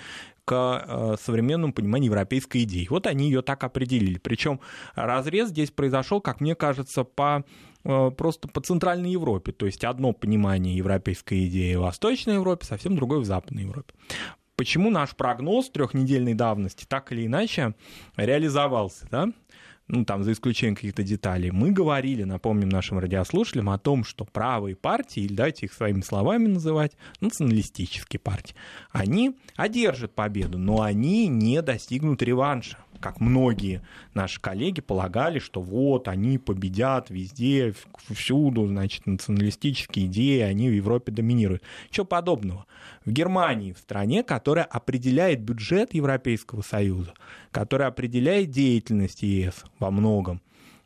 к 0.47 0.53
а, 0.53 1.15
современному 1.21 1.73
пониманию 1.73 2.11
европейской 2.11 2.63
идеи. 2.63 2.87
Вот 2.89 3.05
они 3.05 3.25
ее 3.25 3.41
так 3.41 3.63
определили. 3.63 4.17
Причем 4.17 4.61
разрез 4.95 5.49
здесь 5.49 5.71
произошел, 5.71 6.21
как 6.21 6.39
мне 6.39 6.55
кажется, 6.55 7.03
по 7.03 7.43
Э, 7.87 8.11
просто 8.11 8.49
по 8.49 8.59
Центральной 8.59 9.11
Европе. 9.11 9.53
То 9.53 9.65
есть 9.65 9.85
одно 9.85 10.11
понимание 10.11 10.75
европейской 10.75 11.47
идеи 11.47 11.75
в 11.75 11.81
Восточной 11.81 12.33
Европе, 12.33 12.65
совсем 12.65 12.97
другое 12.97 13.19
в 13.19 13.25
Западной 13.25 13.63
Европе. 13.63 13.93
Почему 14.57 14.89
наш 14.89 15.15
прогноз 15.15 15.69
трехнедельной 15.69 16.33
давности 16.33 16.85
так 16.85 17.11
или 17.13 17.27
иначе 17.27 17.75
реализовался, 18.17 19.07
да? 19.09 19.29
Ну, 19.87 20.03
там, 20.05 20.23
за 20.23 20.33
исключением 20.33 20.75
каких-то 20.75 21.03
деталей, 21.03 21.51
мы 21.51 21.71
говорили, 21.71 22.23
напомним 22.23 22.69
нашим 22.69 22.99
радиослушателям, 22.99 23.69
о 23.69 23.77
том, 23.77 24.03
что 24.03 24.25
правые 24.25 24.75
партии, 24.75 25.23
или 25.23 25.33
давайте 25.33 25.65
их 25.65 25.73
своими 25.73 26.01
словами 26.01 26.47
называть, 26.47 26.93
националистические 27.21 28.19
партии, 28.19 28.55
они 28.91 29.37
одержат 29.55 30.13
победу, 30.13 30.57
но 30.57 30.81
они 30.81 31.27
не 31.27 31.61
достигнут 31.61 32.21
реванша 32.21 32.77
как 32.97 33.19
многие 33.19 33.81
наши 34.13 34.39
коллеги 34.39 34.81
полагали, 34.81 35.39
что 35.39 35.61
вот 35.61 36.07
они 36.07 36.37
победят 36.37 37.09
везде, 37.09 37.73
всюду, 38.09 38.67
значит, 38.67 39.05
националистические 39.05 40.07
идеи, 40.07 40.41
они 40.41 40.69
в 40.69 40.73
Европе 40.73 41.11
доминируют. 41.11 41.63
Чего 41.89 42.05
подобного. 42.05 42.65
В 43.05 43.11
Германии, 43.11 43.73
в 43.73 43.79
стране, 43.79 44.23
которая 44.23 44.65
определяет 44.65 45.41
бюджет 45.41 45.93
Европейского 45.93 46.61
Союза, 46.61 47.13
которая 47.51 47.89
определяет 47.89 48.51
деятельность 48.51 49.23
ЕС 49.23 49.63
во 49.79 49.91
многом, 49.91 50.41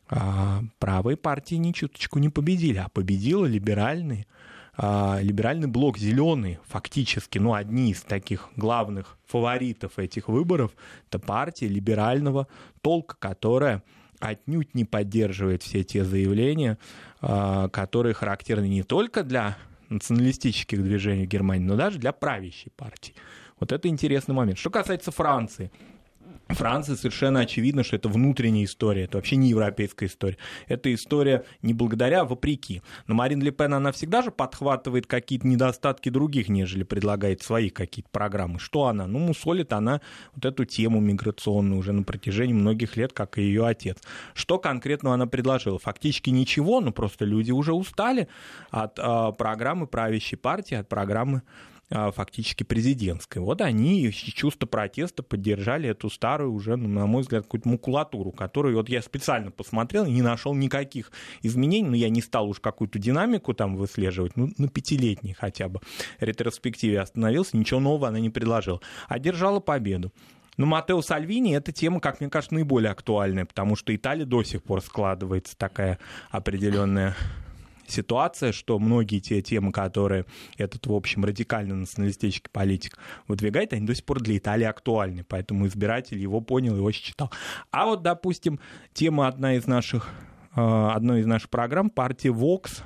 а, 0.08 0.62
правые 0.78 1.16
партии 1.16 1.54
ни 1.54 1.72
чуточку 1.72 2.18
не 2.18 2.28
победили, 2.28 2.78
а 2.78 2.88
победила 2.90 3.46
либеральные 3.46 4.26
а, 4.74 5.18
либеральный 5.20 5.68
блок 5.68 5.98
зеленый, 5.98 6.58
фактически, 6.66 7.38
ну, 7.38 7.54
одни 7.54 7.90
из 7.90 8.02
таких 8.02 8.48
главных 8.56 9.18
фаворитов 9.26 9.98
этих 9.98 10.28
выборов, 10.28 10.72
это 11.08 11.18
партия 11.18 11.68
либерального 11.68 12.48
толка, 12.80 13.16
которая 13.18 13.82
отнюдь 14.18 14.74
не 14.74 14.84
поддерживает 14.84 15.62
все 15.62 15.84
те 15.84 16.04
заявления, 16.04 16.78
а, 17.20 17.68
которые 17.68 18.14
характерны 18.14 18.66
не 18.66 18.82
только 18.82 19.24
для 19.24 19.58
националистических 19.90 20.82
движений 20.82 21.26
в 21.26 21.28
Германии, 21.28 21.66
но 21.66 21.76
даже 21.76 21.98
для 21.98 22.12
правящей 22.12 22.72
партии. 22.74 23.14
Вот 23.60 23.72
это 23.72 23.88
интересный 23.88 24.34
момент. 24.34 24.58
Что 24.58 24.70
касается 24.70 25.10
Франции, 25.10 25.70
Франция 26.54 26.96
совершенно 26.96 27.40
очевидно, 27.40 27.84
что 27.84 27.96
это 27.96 28.08
внутренняя 28.08 28.64
история, 28.64 29.04
это 29.04 29.18
вообще 29.18 29.36
не 29.36 29.48
европейская 29.48 30.06
история. 30.06 30.36
Это 30.68 30.92
история 30.92 31.44
не 31.62 31.74
благодаря, 31.74 32.22
а 32.22 32.24
вопреки. 32.24 32.82
Но 33.06 33.14
Марин 33.14 33.42
Ле 33.42 33.50
Пен, 33.50 33.74
она 33.74 33.92
всегда 33.92 34.22
же 34.22 34.30
подхватывает 34.30 35.06
какие-то 35.06 35.46
недостатки 35.46 36.08
других, 36.08 36.48
нежели 36.48 36.82
предлагает 36.82 37.42
свои 37.42 37.70
какие-то 37.70 38.10
программы. 38.10 38.58
Что 38.58 38.86
она? 38.86 39.06
Ну, 39.06 39.18
мусолит 39.18 39.72
она 39.72 40.00
вот 40.34 40.44
эту 40.44 40.64
тему 40.64 41.00
миграционную 41.00 41.78
уже 41.78 41.92
на 41.92 42.02
протяжении 42.02 42.54
многих 42.54 42.96
лет, 42.96 43.12
как 43.12 43.38
и 43.38 43.42
ее 43.42 43.66
отец. 43.66 43.98
Что 44.34 44.58
конкретно 44.58 45.14
она 45.14 45.26
предложила? 45.26 45.78
Фактически 45.78 46.30
ничего, 46.30 46.80
но 46.80 46.92
просто 46.92 47.24
люди 47.24 47.50
уже 47.50 47.72
устали 47.72 48.28
от 48.70 48.98
э, 48.98 49.32
программы 49.36 49.86
правящей 49.86 50.38
партии, 50.38 50.74
от 50.74 50.88
программы 50.88 51.42
фактически 51.92 52.62
президентской. 52.62 53.38
Вот 53.38 53.60
они 53.60 54.02
из 54.02 54.14
чувства 54.14 54.66
протеста 54.66 55.22
поддержали 55.22 55.88
эту 55.88 56.10
старую 56.10 56.52
уже, 56.52 56.76
ну, 56.76 56.88
на 56.88 57.06
мой 57.06 57.22
взгляд, 57.22 57.44
какую-то 57.44 57.68
макулатуру, 57.68 58.32
которую 58.32 58.76
вот 58.76 58.88
я 58.88 59.02
специально 59.02 59.50
посмотрел 59.50 60.06
не 60.06 60.22
нашел 60.22 60.54
никаких 60.54 61.12
изменений, 61.42 61.88
но 61.88 61.96
я 61.96 62.08
не 62.08 62.22
стал 62.22 62.48
уж 62.48 62.60
какую-то 62.60 62.98
динамику 62.98 63.54
там 63.54 63.76
выслеживать, 63.76 64.36
ну, 64.36 64.50
на 64.58 64.68
пятилетней 64.68 65.34
хотя 65.34 65.68
бы 65.68 65.80
ретроспективе 66.20 67.00
остановился, 67.00 67.56
ничего 67.56 67.80
нового 67.80 68.08
она 68.08 68.20
не 68.20 68.30
предложила. 68.30 68.80
Одержала 69.08 69.60
победу. 69.60 70.12
Но 70.58 70.66
Матео 70.66 71.00
Сальвини 71.00 71.56
эта 71.56 71.72
тема, 71.72 72.00
как 72.00 72.20
мне 72.20 72.28
кажется, 72.28 72.54
наиболее 72.54 72.90
актуальная, 72.90 73.46
потому 73.46 73.74
что 73.74 73.94
Италия 73.94 74.26
до 74.26 74.42
сих 74.42 74.62
пор 74.62 74.82
складывается 74.82 75.56
такая 75.56 75.98
определенная 76.30 77.16
ситуация, 77.92 78.52
что 78.52 78.78
многие 78.78 79.20
те 79.20 79.42
темы, 79.42 79.72
которые 79.72 80.24
этот, 80.56 80.86
в 80.86 80.92
общем, 80.92 81.24
радикально 81.24 81.74
националистический 81.74 82.50
политик 82.50 82.98
выдвигает, 83.28 83.72
они 83.72 83.86
до 83.86 83.94
сих 83.94 84.04
пор 84.04 84.20
для 84.20 84.36
Италии 84.36 84.64
актуальны, 84.64 85.24
поэтому 85.24 85.66
избиратель 85.66 86.18
его 86.18 86.40
понял, 86.40 86.76
его 86.76 86.90
считал. 86.92 87.30
А 87.70 87.86
вот, 87.86 88.02
допустим, 88.02 88.58
тема 88.92 89.28
одна 89.28 89.54
из 89.54 89.66
наших 89.66 90.10
э, 90.56 90.60
одной 90.60 91.20
из 91.20 91.26
наших 91.26 91.50
программ 91.50 91.90
партии 91.90 92.30
Vox 92.30 92.82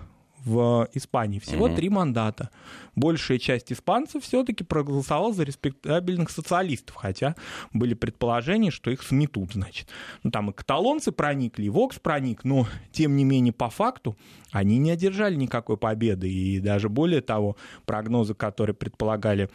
в 0.47 0.89
Испании. 0.95 1.41
Всего 1.41 1.69
три 1.69 1.91
мандата. 1.91 2.51
Большая 2.95 3.39
часть 3.39 3.73
испанцев 3.73 4.23
все-таки 4.23 4.65
проголосовала 4.65 5.35
за 5.35 5.43
респектабельных 5.43 6.31
социалистов, 6.31 6.95
хотя 6.97 7.35
были 7.73 7.95
предположения, 7.95 8.71
что 8.71 8.91
их 8.91 9.03
сметут, 9.03 9.53
значит. 9.53 9.89
Ну, 10.23 10.31
там 10.31 10.51
и 10.51 10.53
каталонцы 10.55 11.13
проникли, 11.13 11.65
и 11.65 11.69
Вокс 11.69 11.99
проник, 11.99 12.45
но, 12.45 12.67
тем 12.93 13.17
не 13.17 13.25
менее, 13.25 13.53
по 13.53 13.69
факту 13.69 14.17
они 14.53 14.79
не 14.79 14.93
одержали 14.93 15.35
никакой 15.35 15.77
победы. 15.77 16.31
И 16.31 16.61
даже 16.61 16.89
более 16.89 17.21
того, 17.21 17.57
прогнозы, 17.85 18.35
которые 18.35 18.75
предполагали 18.75 19.51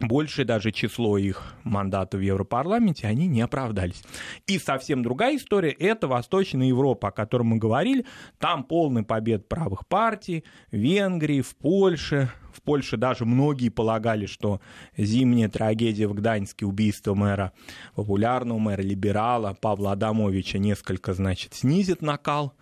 большее 0.00 0.44
даже 0.44 0.72
число 0.72 1.18
их 1.18 1.54
мандатов 1.64 2.20
в 2.20 2.24
Европарламенте, 2.24 3.06
они 3.06 3.26
не 3.26 3.42
оправдались. 3.42 4.02
И 4.46 4.58
совсем 4.58 5.02
другая 5.02 5.36
история– 5.36 5.70
это 5.78 6.08
Восточная 6.08 6.66
Европа, 6.66 7.08
о 7.08 7.12
которой 7.12 7.42
мы 7.42 7.58
говорили. 7.58 8.06
Там 8.38 8.64
полный 8.64 9.02
побед 9.02 9.48
правых 9.48 9.86
партий, 9.86 10.44
в 10.70 10.76
Венгрии, 10.76 11.42
в 11.42 11.54
Польше. 11.56 12.30
В 12.52 12.62
Польше 12.62 12.96
даже 12.96 13.24
многие 13.24 13.68
полагали, 13.68 14.26
что 14.26 14.60
зимняя 14.96 15.48
трагедия 15.48 16.08
в 16.08 16.14
Гданьске, 16.14 16.66
убийство 16.66 17.14
мэра, 17.14 17.52
популярного 17.94 18.58
мэра, 18.58 18.82
либерала 18.82 19.56
Павла 19.60 19.92
Адамовича 19.92 20.58
несколько, 20.58 21.14
значит, 21.14 21.54
снизит 21.54 22.02
накал 22.02 22.54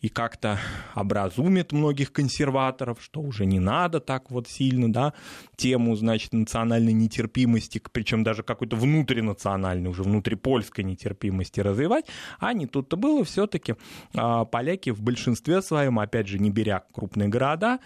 и 0.00 0.08
как-то 0.08 0.58
образумит 0.94 1.72
многих 1.72 2.12
консерваторов, 2.12 3.02
что 3.02 3.20
уже 3.20 3.44
не 3.44 3.60
надо 3.60 4.00
так 4.00 4.30
вот 4.30 4.48
сильно, 4.48 4.90
да, 4.90 5.12
тему, 5.56 5.94
значит, 5.94 6.32
национальной 6.32 6.92
нетерпимости, 6.92 7.82
причем 7.92 8.24
даже 8.24 8.42
какой-то 8.42 8.76
внутринациональной, 8.76 9.90
уже 9.90 10.02
внутрипольской 10.02 10.84
нетерпимости 10.84 11.60
развивать, 11.60 12.06
а 12.38 12.52
не 12.54 12.66
тут-то 12.66 12.96
было 12.96 13.24
все-таки 13.24 13.74
а, 14.14 14.44
поляки 14.46 14.90
в 14.90 15.02
большинстве 15.02 15.60
своем, 15.60 15.98
опять 15.98 16.28
же, 16.28 16.38
не 16.38 16.50
беря 16.50 16.84
крупные 16.92 17.28
города, 17.28 17.78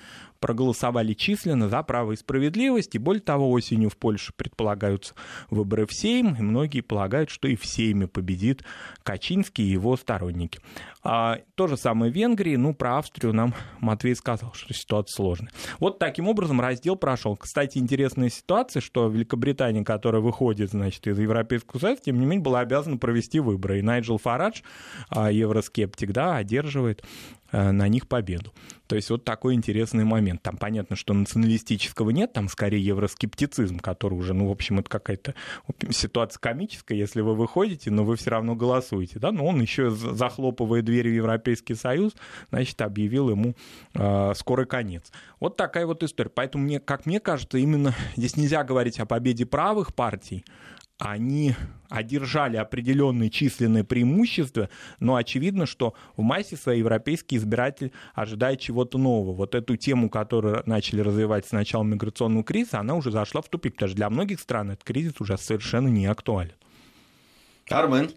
проголосовали 0.45 1.15
численно 1.15 1.71
за 1.71 1.83
право 1.83 2.13
и 2.13 2.17
справедливость, 2.17 2.95
и 2.95 2.99
более 2.99 3.23
того, 3.23 3.51
осенью 3.51 3.89
в 3.89 3.97
Польше 3.97 4.35
предполагаются 4.37 5.15
выборы 5.49 5.87
в 5.87 5.95
Сейм, 5.95 6.35
и 6.35 6.43
многие 6.43 6.83
полагают, 6.83 7.31
что 7.31 7.49
и 7.49 7.57
в 7.57 7.65
Сейме 7.65 8.09
победит 8.09 8.63
Качинский 9.05 9.65
и 9.65 9.71
его 9.71 9.97
сторонники. 9.97 10.61
А, 11.03 11.39
то 11.55 11.67
же 11.67 11.79
самое 11.79 12.13
в 12.13 12.15
Венгрии, 12.15 12.57
ну, 12.57 12.75
про 12.75 12.99
Австрию 12.99 13.33
нам 13.33 13.55
Матвей 13.81 14.15
сказал, 14.15 14.53
что 14.53 14.75
ситуация 14.75 15.17
сложная. 15.17 15.51
Вот 15.81 15.99
таким 15.99 16.29
образом 16.29 16.61
раздел 16.61 16.97
прошел. 16.97 17.37
Кстати, 17.37 17.79
интересная 17.79 18.29
ситуация, 18.29 18.83
что 18.83 19.09
Великобритания, 19.09 19.83
которая 19.83 20.21
выходит, 20.21 20.73
значит, 20.73 21.07
из 21.07 21.19
Европейского 21.19 21.79
Союза, 21.81 22.03
тем 22.05 22.21
не 22.21 22.27
менее, 22.27 22.43
была 22.43 22.61
обязана 22.61 22.99
провести 22.99 23.41
выборы. 23.41 23.79
И 23.79 23.83
Найджел 23.83 24.19
Фарадж, 24.19 24.61
а, 25.09 25.33
евроскептик, 25.33 26.13
да, 26.13 26.37
одерживает 26.37 27.03
на 27.55 27.89
них 27.89 28.09
победу. 28.09 28.53
То 28.87 28.97
есть 28.97 29.11
вот 29.11 29.25
такой 29.25 29.55
интересный 29.55 30.05
момент. 30.05 30.43
Там 30.43 30.57
понятно, 30.57 30.97
что 30.97 31.15
националистического 31.15 32.11
нет, 32.11 32.33
там 32.33 32.49
скорее 32.49 32.85
евроскептицизм, 32.85 33.79
который 33.79 34.15
уже, 34.15 34.35
ну, 34.35 34.49
в 34.49 34.51
общем, 34.51 34.81
это 34.81 34.91
какая-то 34.91 35.35
ситуация 35.91 36.41
комическая, 36.41 36.99
если 36.99 37.21
вы 37.21 37.35
выходите, 37.35 37.91
но 37.91 38.05
вы 38.05 38.17
все 38.17 38.31
равно 38.31 38.55
голосуете, 38.55 39.19
да, 39.19 39.33
но 39.33 39.47
он 39.47 39.61
еще 39.61 39.91
захлопывая 39.91 40.83
двери 40.83 41.09
в 41.11 41.15
Европейский 41.15 41.75
Союз, 41.75 42.13
значит, 42.51 42.81
объявил 42.83 43.31
ему 43.31 43.55
э, 43.95 44.33
скорый 44.35 44.67
конец. 44.67 45.11
Вот 45.41 45.57
такая 45.57 45.87
вот 45.87 46.03
история. 46.03 46.31
Поэтому, 46.31 46.65
мне, 46.65 46.81
как 46.81 47.07
мне 47.07 47.21
кажется, 47.21 47.59
именно 47.59 47.95
здесь 48.17 48.37
нельзя 48.37 48.65
говорить 48.65 48.99
о 49.01 49.07
победе 49.07 49.47
правых 49.47 49.95
партий, 49.95 50.45
они 50.99 51.55
одержали 51.89 52.57
определенные 52.57 53.31
численные 53.31 53.85
преимущества, 53.85 54.69
но 55.01 55.17
очевидно, 55.17 55.67
что 55.67 55.95
в 56.17 56.23
массе 56.23 56.57
своей 56.57 56.81
европейский 56.81 57.37
избиратель 57.37 57.93
ожидает 58.15 58.61
чего-то 58.61 58.99
нового. 58.99 59.35
Вот 59.35 59.55
эту 59.55 59.77
тему, 59.77 60.09
которую 60.09 60.63
начали 60.67 61.01
развивать 61.01 61.47
с 61.47 61.53
начала 61.53 61.83
миграционного 61.83 62.45
кризиса, 62.45 62.79
она 62.79 62.95
уже 62.95 63.11
зашла 63.11 63.43
в 63.43 63.49
тупик, 63.49 63.75
потому 63.75 63.89
что 63.89 63.97
для 63.97 64.11
многих 64.11 64.41
стран 64.41 64.71
этот 64.71 64.85
кризис 64.85 65.21
уже 65.21 65.37
совершенно 65.37 65.89
не 65.89 66.07
актуален. 66.07 66.55
Армен. 67.69 68.11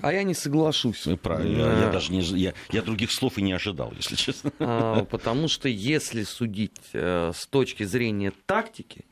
А 0.00 0.12
я 0.12 0.24
не 0.24 0.34
соглашусь. 0.34 1.06
Ну, 1.06 1.16
правильно. 1.16 1.58
Я, 1.58 1.78
я 1.84 1.92
даже 1.92 2.12
не, 2.12 2.20
я, 2.20 2.54
я 2.70 2.82
других 2.82 3.12
слов 3.12 3.38
и 3.38 3.42
не 3.42 3.52
ожидал, 3.52 3.92
если 3.96 4.16
честно. 4.16 4.50
А, 4.58 5.04
потому 5.04 5.48
что 5.48 5.68
если 5.68 6.24
судить 6.24 6.80
э, 6.92 7.30
с 7.34 7.46
точки 7.46 7.84
зрения 7.84 8.32
тактики, 8.46 9.04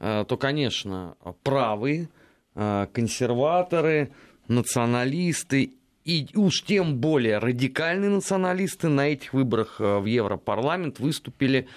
то, 0.00 0.36
конечно, 0.38 1.16
правые, 1.42 2.08
э, 2.54 2.86
консерваторы, 2.92 4.10
националисты 4.48 5.74
и 6.04 6.28
уж 6.34 6.62
тем 6.64 6.96
более 6.96 7.38
радикальные 7.38 8.10
националисты 8.10 8.88
на 8.88 9.08
этих 9.08 9.32
выборах 9.32 9.76
э, 9.80 9.98
в 9.98 10.06
Европарламент 10.06 10.98
выступили, 10.98 11.68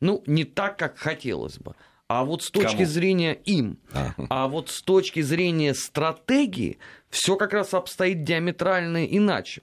ну, 0.00 0.22
не 0.26 0.44
так, 0.44 0.78
как 0.78 0.96
хотелось 0.96 1.58
бы. 1.58 1.74
А 2.06 2.24
вот 2.24 2.42
с 2.42 2.50
точки 2.50 2.76
Кому? 2.76 2.86
зрения 2.86 3.32
им, 3.32 3.78
а. 3.92 4.14
а 4.28 4.48
вот 4.48 4.70
с 4.70 4.82
точки 4.82 5.20
зрения 5.20 5.74
стратегии, 5.74 6.78
все 7.10 7.36
как 7.36 7.52
раз 7.52 7.74
обстоит 7.74 8.24
диаметрально 8.24 9.04
иначе. 9.04 9.62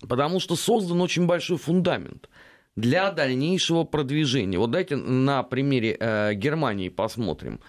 Потому 0.00 0.40
что 0.40 0.56
создан 0.56 1.00
очень 1.00 1.26
большой 1.26 1.58
фундамент 1.58 2.28
для 2.76 3.10
дальнейшего 3.10 3.84
продвижения. 3.84 4.58
Вот 4.58 4.70
дайте 4.70 4.96
на 4.96 5.42
примере 5.42 5.96
э, 5.98 6.34
Германии 6.34 6.90
посмотрим. 6.90 7.60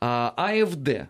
А, 0.00 0.34
АФД, 0.36 1.08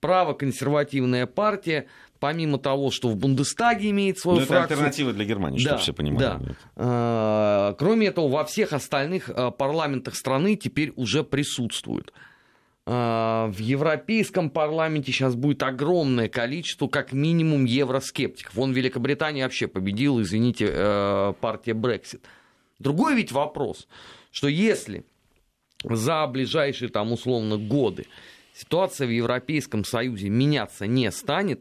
правоконсервативная 0.00 1.26
партия, 1.26 1.86
помимо 2.18 2.58
того, 2.58 2.90
что 2.90 3.08
в 3.08 3.16
Бундестаге 3.16 3.90
имеет 3.90 4.18
свою 4.18 4.40
Но 4.40 4.46
фракцию... 4.46 4.64
это 4.64 4.74
альтернатива 4.74 5.12
для 5.12 5.24
Германии, 5.24 5.58
да, 5.58 5.62
чтобы 5.62 5.80
все 5.82 5.92
понимали. 5.92 6.22
Да. 6.22 6.38
А, 6.76 7.74
кроме 7.78 8.08
этого, 8.08 8.28
во 8.28 8.44
всех 8.44 8.72
остальных 8.72 9.28
а, 9.28 9.50
парламентах 9.50 10.14
страны 10.16 10.56
теперь 10.56 10.92
уже 10.96 11.24
присутствует. 11.24 12.12
А, 12.84 13.48
в 13.48 13.58
Европейском 13.58 14.50
парламенте 14.50 15.12
сейчас 15.12 15.34
будет 15.34 15.62
огромное 15.62 16.28
количество, 16.28 16.88
как 16.88 17.12
минимум, 17.12 17.64
евроскептиков. 17.64 18.54
Вон 18.54 18.72
Великобритания 18.72 19.44
вообще 19.44 19.68
победила, 19.68 20.22
извините, 20.22 20.68
э, 20.70 21.34
партия 21.40 21.74
Брексит. 21.74 22.24
Другой 22.82 23.14
ведь 23.14 23.32
вопрос, 23.32 23.88
что 24.30 24.48
если 24.48 25.04
за 25.84 26.26
ближайшие 26.26 26.88
там 26.88 27.12
условно 27.12 27.56
годы 27.56 28.06
ситуация 28.54 29.06
в 29.06 29.10
Европейском 29.10 29.84
Союзе 29.84 30.28
меняться 30.28 30.86
не 30.86 31.10
станет, 31.10 31.60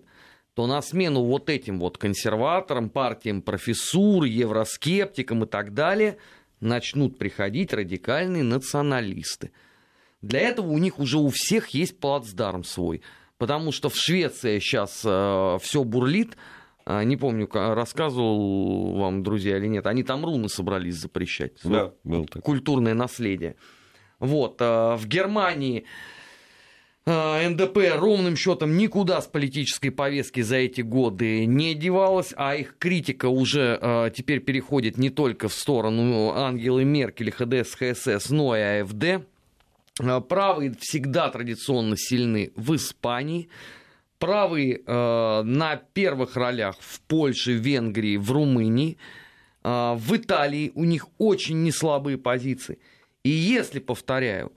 то 0.54 0.68
на 0.68 0.82
смену 0.82 1.24
вот 1.24 1.50
этим 1.50 1.80
вот 1.80 1.98
консерваторам, 1.98 2.90
партиям 2.90 3.42
профессур, 3.42 4.25
евроскептикам 4.25 5.44
и 5.46 5.48
так 5.48 5.74
далее 5.74 6.18
начнут 6.60 7.18
приходить 7.18 7.74
радикальные 7.74 8.44
националисты. 8.44 9.51
Для 10.22 10.42
этого 10.42 10.68
у 10.68 10.78
них 10.78 11.00
уже 11.00 11.18
у 11.18 11.30
всех 11.30 11.70
есть 11.70 12.00
плацдарм 12.00 12.63
свой. 12.63 13.01
Потому 13.38 13.72
что 13.72 13.90
в 13.90 13.96
Швеции 13.96 14.60
сейчас 14.60 15.01
э, 15.04 15.58
все 15.62 15.84
бурлит. 15.84 16.38
А, 16.86 17.04
не 17.04 17.18
помню, 17.18 17.48
рассказывал 17.52 18.96
вам, 18.96 19.24
друзья, 19.24 19.58
или 19.58 19.68
нет. 19.68 19.86
Они 19.88 20.04
там 20.04 20.26
руны 20.26 20.50
собрались 20.50 20.96
запрещать. 20.96 21.54
Да, 21.64 21.94
был 22.04 22.26
такой. 22.26 22.42
Культурное 22.42 22.94
наследие. 22.94 23.56
Вот. 24.20 24.62
Э, 24.62 24.96
в 24.96 25.08
Германии 25.08 25.86
э, 27.06 27.50
НДП 27.50 27.78
ровным 27.96 28.36
счетом 28.36 28.78
никуда 28.78 29.22
с 29.22 29.28
политической 29.28 29.90
повестки 29.90 30.42
за 30.42 30.58
эти 30.58 30.82
годы 30.82 31.46
не 31.46 31.74
девалась, 31.76 32.34
а 32.36 32.56
их 32.56 32.78
критика 32.78 33.28
уже 33.28 34.12
теперь 34.16 34.40
переходит 34.40 34.98
не 34.98 35.10
только 35.10 35.50
в 35.50 35.54
сторону 35.54 36.32
Ангелы 36.32 36.84
Меркель, 36.84 37.32
ХДС, 37.32 37.76
ХСС, 37.76 38.30
но 38.30 38.56
и 38.56 38.82
АФД. 38.82 39.26
Правые 40.30 40.74
всегда 40.80 41.30
традиционно 41.30 41.96
сильны 41.98 42.52
в 42.56 42.76
Испании. 42.76 43.50
Правые 44.22 44.82
э, 44.86 45.42
на 45.44 45.75
первых 45.75 46.38
ролях 46.38 46.78
в 46.80 47.01
Польше, 47.01 47.54
Венгрии, 47.54 48.16
в 48.16 48.32
Румынии. 48.32 48.98
Э, 49.63 49.96
в 49.96 50.16
Италии 50.16 50.72
у 50.75 50.86
них 50.86 51.08
очень 51.18 51.63
неслабые 51.63 52.18
позиции. 52.18 52.80
И 53.24 53.30
если, 53.30 53.80
повторяю, 53.80 54.54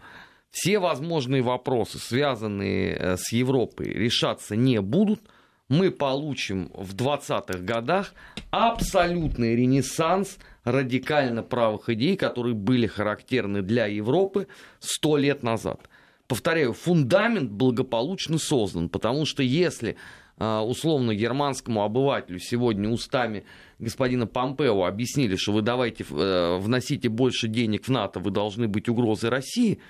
все 0.50 0.78
возможные 0.78 1.42
вопросы, 1.42 1.98
связанные 1.98 2.94
э, 2.94 3.16
с 3.16 3.32
Европой, 3.32 3.86
решаться 3.86 4.54
не 4.54 4.80
будут, 4.80 5.20
мы 5.68 5.90
получим 5.90 6.70
в 6.74 6.94
20-х 6.94 7.58
годах 7.58 8.14
абсолютный 8.52 9.56
ренессанс– 9.56 10.38
радикально 10.64 11.42
правых 11.42 11.88
идей, 11.90 12.16
которые 12.16 12.54
были 12.54 12.86
характерны 12.86 13.62
для 13.62 13.86
Европы 13.86 14.48
сто 14.80 15.16
лет 15.16 15.42
назад. 15.42 15.88
Повторяю, 16.26 16.72
фундамент 16.72 17.50
благополучно 17.50 18.38
создан, 18.38 18.88
потому 18.88 19.26
что 19.26 19.42
если 19.42 19.96
а, 20.36 20.62
условно 20.62 21.14
германскому 21.14 21.82
обывателю 21.82 22.38
сегодня 22.40 22.88
устами 22.88 23.44
господина 23.78 24.26
Помпео 24.26 24.84
объяснили, 24.84 25.36
что 25.36 25.52
вы 25.52 25.62
давайте 25.62 26.04
э, 26.08 26.58
вносите 26.58 27.08
больше 27.08 27.46
денег 27.46 27.86
в 27.86 27.90
НАТО, 27.90 28.18
вы 28.18 28.30
должны 28.30 28.66
быть 28.66 28.88
угрозой 28.88 29.30
России, 29.30 29.80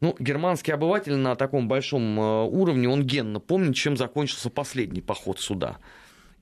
ну, 0.00 0.14
германский 0.18 0.72
обыватель 0.72 1.14
на 1.14 1.36
таком 1.36 1.68
большом 1.68 2.20
э, 2.20 2.44
уровне, 2.44 2.88
он 2.88 3.04
генно 3.04 3.40
помнит, 3.40 3.76
чем 3.76 3.96
закончился 3.96 4.50
последний 4.50 5.00
поход 5.00 5.40
сюда 5.40 5.78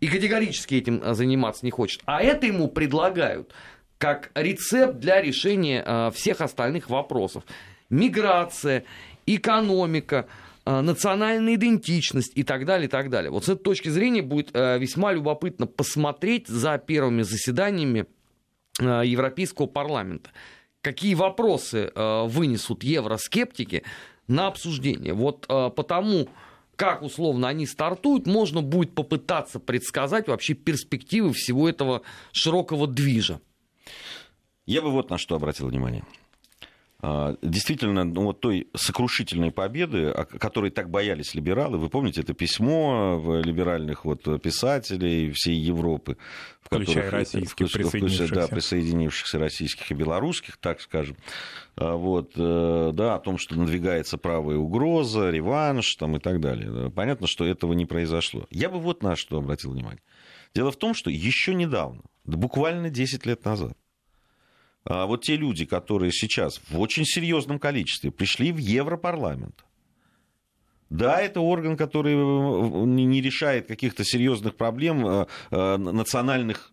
и 0.00 0.08
категорически 0.08 0.74
этим 0.74 1.02
а, 1.04 1.14
заниматься 1.14 1.64
не 1.64 1.70
хочет. 1.70 2.00
А 2.04 2.22
это 2.22 2.46
ему 2.46 2.68
предлагают 2.68 3.52
как 3.98 4.30
рецепт 4.34 4.98
для 4.98 5.22
решения 5.22 6.10
всех 6.10 6.42
остальных 6.42 6.90
вопросов. 6.90 7.44
Миграция, 7.90 8.84
экономика, 9.26 10.26
а, 10.64 10.82
национальная 10.82 11.54
идентичность 11.54 12.32
и 12.34 12.42
так 12.42 12.64
далее, 12.64 12.86
и 12.86 12.90
так 12.90 13.10
далее. 13.10 13.30
Вот 13.30 13.44
с 13.44 13.48
этой 13.48 13.62
точки 13.62 13.88
зрения 13.88 14.22
будет 14.22 14.50
весьма 14.52 15.12
любопытно 15.12 15.66
посмотреть 15.66 16.48
за 16.48 16.78
первыми 16.78 17.22
заседаниями 17.22 18.06
Европейского 18.78 19.66
парламента. 19.66 20.30
Какие 20.82 21.14
вопросы 21.14 21.90
вынесут 21.94 22.84
евроскептики 22.84 23.82
на 24.28 24.48
обсуждение. 24.48 25.14
Вот 25.14 25.46
потому 25.46 26.28
как 26.76 27.02
условно 27.02 27.48
они 27.48 27.66
стартуют, 27.66 28.26
можно 28.26 28.60
будет 28.60 28.94
попытаться 28.94 29.58
предсказать 29.58 30.28
вообще 30.28 30.52
перспективы 30.52 31.32
всего 31.32 31.68
этого 31.68 32.02
широкого 32.32 32.86
движа. 32.86 33.40
Я 34.66 34.82
бы 34.82 34.90
вот 34.90 35.08
на 35.08 35.16
что 35.16 35.36
обратил 35.36 35.68
внимание. 35.68 36.04
А, 36.98 37.36
действительно, 37.42 38.04
ну, 38.04 38.24
вот 38.24 38.40
той 38.40 38.68
сокрушительной 38.74 39.50
победы, 39.50 40.14
которой 40.38 40.70
так 40.70 40.88
боялись 40.88 41.34
либералы, 41.34 41.76
вы 41.76 41.90
помните 41.90 42.22
это 42.22 42.32
письмо 42.32 43.40
либеральных 43.44 44.06
вот 44.06 44.22
писателей 44.42 45.30
всей 45.32 45.56
Европы, 45.56 46.16
включая 46.62 47.04
которых, 47.04 47.12
российских, 47.12 47.70
присоединившихся. 47.70 48.34
Да, 48.34 48.48
присоединившихся 48.48 49.38
российских 49.38 49.90
и 49.90 49.94
белорусских, 49.94 50.56
так 50.56 50.80
скажем, 50.80 51.16
а, 51.76 51.96
вот, 51.96 52.32
э, 52.36 52.90
да, 52.94 53.16
о 53.16 53.18
том, 53.18 53.36
что 53.36 53.56
надвигается 53.56 54.16
правая 54.16 54.56
угроза, 54.56 55.30
реванш 55.30 55.96
там, 55.96 56.16
и 56.16 56.18
так 56.18 56.40
далее. 56.40 56.90
Понятно, 56.90 57.26
что 57.26 57.44
этого 57.44 57.74
не 57.74 57.84
произошло. 57.84 58.46
Я 58.50 58.70
бы 58.70 58.78
вот 58.78 59.02
на 59.02 59.16
что 59.16 59.36
обратил 59.36 59.72
внимание. 59.72 60.00
Дело 60.54 60.72
в 60.72 60.76
том, 60.76 60.94
что 60.94 61.10
еще 61.10 61.52
недавно, 61.52 62.02
буквально 62.24 62.88
10 62.88 63.26
лет 63.26 63.44
назад, 63.44 63.76
вот 64.88 65.22
те 65.24 65.36
люди, 65.36 65.64
которые 65.64 66.12
сейчас 66.12 66.60
в 66.70 66.78
очень 66.78 67.04
серьезном 67.04 67.58
количестве 67.58 68.10
пришли 68.10 68.52
в 68.52 68.58
Европарламент, 68.58 69.66
да, 70.90 71.20
это 71.20 71.40
орган, 71.40 71.76
который 71.76 72.14
э, 72.14 72.84
не 72.86 73.20
решает 73.20 73.66
каких-то 73.66 74.04
серьезных 74.04 74.54
проблем 74.56 75.06
э, 75.06 75.26
э, 75.50 75.76
национальных 75.76 76.72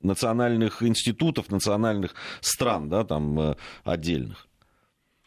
национальных 0.00 0.80
институтов, 0.84 1.50
национальных 1.50 2.14
стран, 2.40 2.88
да, 2.88 3.02
там 3.02 3.56
отдельных. 3.82 4.46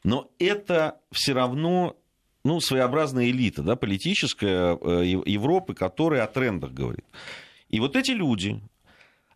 Но 0.05 0.31
это 0.39 1.01
все 1.11 1.33
равно 1.33 1.97
ну, 2.45 2.61
своеобразная 2.61 3.25
элита, 3.25 3.63
да, 3.63 3.75
политическая 3.75 4.77
Европы, 5.03 5.73
которая 5.73 6.23
о 6.23 6.27
трендах 6.27 6.71
говорит. 6.71 7.03
И 7.67 7.81
вот 7.81 7.97
эти 7.97 8.11
люди, 8.11 8.61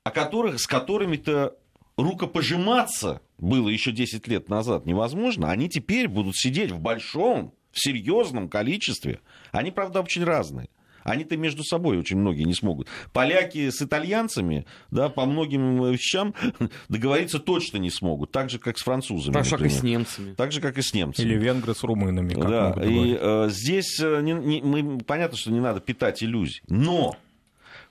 о 0.03 0.11
которых, 0.11 0.59
с 0.59 0.67
которыми-то 0.67 1.55
рукопожиматься 1.97 3.21
было 3.37 3.69
еще 3.69 3.91
10 3.91 4.27
лет 4.27 4.49
назад 4.49 4.85
невозможно, 4.85 5.51
они 5.51 5.69
теперь 5.69 6.07
будут 6.07 6.35
сидеть 6.35 6.71
в 6.71 6.79
большом, 6.79 7.53
в 7.71 7.79
серьезном 7.81 8.49
количестве. 8.49 9.19
Они, 9.51 9.71
правда, 9.71 10.01
очень 10.01 10.23
разные. 10.23 10.69
Они-то 11.03 11.35
между 11.35 11.63
собой 11.63 11.97
очень 11.97 12.17
многие 12.17 12.43
не 12.43 12.53
смогут. 12.53 12.87
Поляки 13.11 13.71
с 13.71 13.81
итальянцами, 13.81 14.67
да, 14.91 15.09
по 15.09 15.25
многим 15.25 15.83
вещам 15.91 16.35
договориться 16.89 17.39
точно 17.39 17.77
не 17.77 17.89
смогут. 17.89 18.31
Так 18.31 18.51
же, 18.51 18.59
как 18.59 18.77
с 18.77 18.83
французами. 18.83 19.33
Так 19.33 19.45
же, 19.45 19.57
как 19.57 19.65
и 19.65 19.69
с 19.69 19.81
немцами. 19.81 20.33
Так 20.35 20.51
же, 20.51 20.61
как 20.61 20.77
и 20.77 20.81
с 20.83 20.93
немцами. 20.93 21.25
Или 21.25 21.37
венгры 21.37 21.73
с 21.73 21.83
румынами. 21.83 22.35
Как 22.35 22.49
да, 22.49 22.83
и 22.83 23.17
э, 23.19 23.47
здесь 23.49 23.99
э, 23.99 24.21
не, 24.21 24.33
не, 24.33 24.61
мы, 24.61 24.99
понятно, 24.99 25.37
что 25.37 25.51
не 25.51 25.59
надо 25.59 25.79
питать 25.79 26.21
иллюзий. 26.21 26.61
Но 26.67 27.17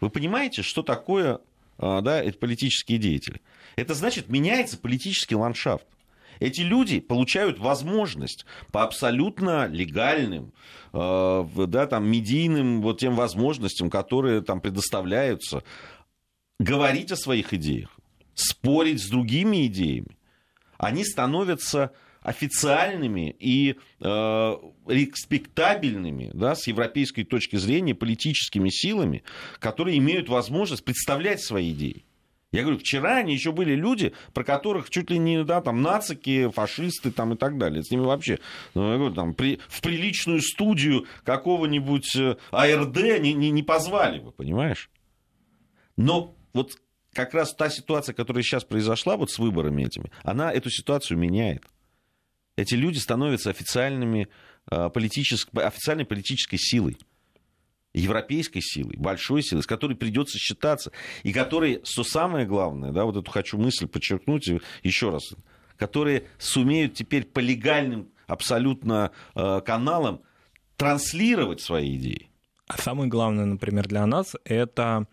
вы 0.01 0.09
понимаете, 0.09 0.63
что 0.63 0.83
такое 0.83 1.41
да, 1.81 2.23
это 2.23 2.39
политические 2.39 2.99
деятели. 2.99 3.41
Это 3.77 3.95
значит, 3.95 4.29
меняется 4.29 4.77
политический 4.79 5.35
ландшафт. 5.35 5.87
Эти 6.39 6.63
люди 6.63 7.01
получают 7.01 7.59
возможность 7.59 8.47
по 8.73 8.83
абсолютно 8.83 9.67
легальным, 9.67 10.53
э, 10.93 11.47
да, 11.67 11.87
там, 11.87 12.11
медийным 12.11 12.81
вот 12.81 12.99
тем 12.99 13.15
возможностям, 13.15 13.91
которые 13.91 14.41
там 14.41 14.61
предоставляются, 14.61 15.63
говорить 16.59 17.13
о 17.13 17.17
своих 17.17 17.53
идеях, 17.53 17.91
спорить 18.35 19.03
с 19.03 19.09
другими 19.09 19.67
идеями. 19.67 20.17
Они 20.79 21.05
становятся 21.05 21.93
официальными 22.23 23.35
и 23.39 23.77
э, 24.01 24.57
респектабельными 24.87 26.31
да, 26.35 26.55
с 26.55 26.67
европейской 26.67 27.25
точки 27.25 27.57
зрения 27.57 27.95
политическими 27.95 28.69
силами, 28.69 29.23
которые 29.59 29.99
имеют 29.99 30.29
возможность 30.29 30.85
представлять 30.85 31.41
свои 31.41 31.73
идеи. 31.73 32.05
Я 32.53 32.63
говорю, 32.63 32.79
вчера 32.79 33.19
они 33.19 33.33
еще 33.33 33.53
были 33.53 33.75
люди, 33.75 34.13
про 34.35 34.43
которых 34.43 34.91
чуть 34.91 35.09
ли 35.11 35.19
не 35.19 35.45
да, 35.45 35.61
там, 35.61 35.83
нацики, 35.83 36.51
фашисты 36.51 37.13
там, 37.13 37.35
и 37.35 37.37
так 37.37 37.59
далее. 37.59 37.85
С 37.85 37.91
ними 37.93 38.03
вообще 38.03 38.41
ну, 38.75 38.91
я 38.91 38.99
говорю, 38.99 39.15
там, 39.15 39.35
при, 39.35 39.61
в 39.69 39.81
приличную 39.81 40.43
студию 40.43 41.07
какого-нибудь 41.25 42.17
э, 42.17 42.37
АРД 42.51 43.21
не, 43.21 43.35
не, 43.35 43.51
не 43.51 43.63
позвали 43.63 44.19
бы, 44.19 44.33
понимаешь? 44.33 44.91
Но 45.97 46.35
вот 46.53 46.73
как 47.13 47.35
раз 47.35 47.55
та 47.55 47.71
ситуация, 47.71 48.15
которая 48.15 48.43
сейчас 48.43 48.65
произошла 48.65 49.17
вот 49.17 49.31
с 49.31 49.39
выборами 49.39 49.85
этими, 49.85 50.11
она 50.25 50.53
эту 50.53 50.71
ситуацию 50.71 51.19
меняет 51.19 51.65
эти 52.57 52.75
люди 52.75 52.99
становятся 52.99 53.51
официальными, 53.51 54.29
э, 54.71 54.91
политической, 54.91 55.65
официальной 55.65 56.05
политической 56.05 56.59
силой 56.59 56.99
европейской 57.93 58.61
силой, 58.61 58.97
большой 58.97 59.43
силой, 59.43 59.63
с 59.63 59.67
которой 59.67 59.95
придется 59.95 60.39
считаться, 60.39 60.93
и 61.23 61.33
которые, 61.33 61.81
что 61.85 62.05
самое 62.05 62.47
главное, 62.47 62.93
да, 62.93 63.05
вот 63.05 63.17
эту 63.17 63.31
хочу 63.31 63.59
мысль 63.59 63.89
подчеркнуть 63.89 64.49
еще 64.83 65.11
раз, 65.11 65.35
которые 65.77 66.27
сумеют 66.39 66.95
теперь 66.95 67.25
по 67.25 67.41
легальным 67.41 68.11
абсолютно 68.27 69.11
э, 69.35 69.61
каналам 69.65 70.23
транслировать 70.77 71.61
свои 71.61 71.97
идеи. 71.97 72.31
А 72.69 72.79
самое 72.79 73.09
главное, 73.09 73.45
например, 73.45 73.89
для 73.89 74.07
нас 74.07 74.37
это 74.45 75.09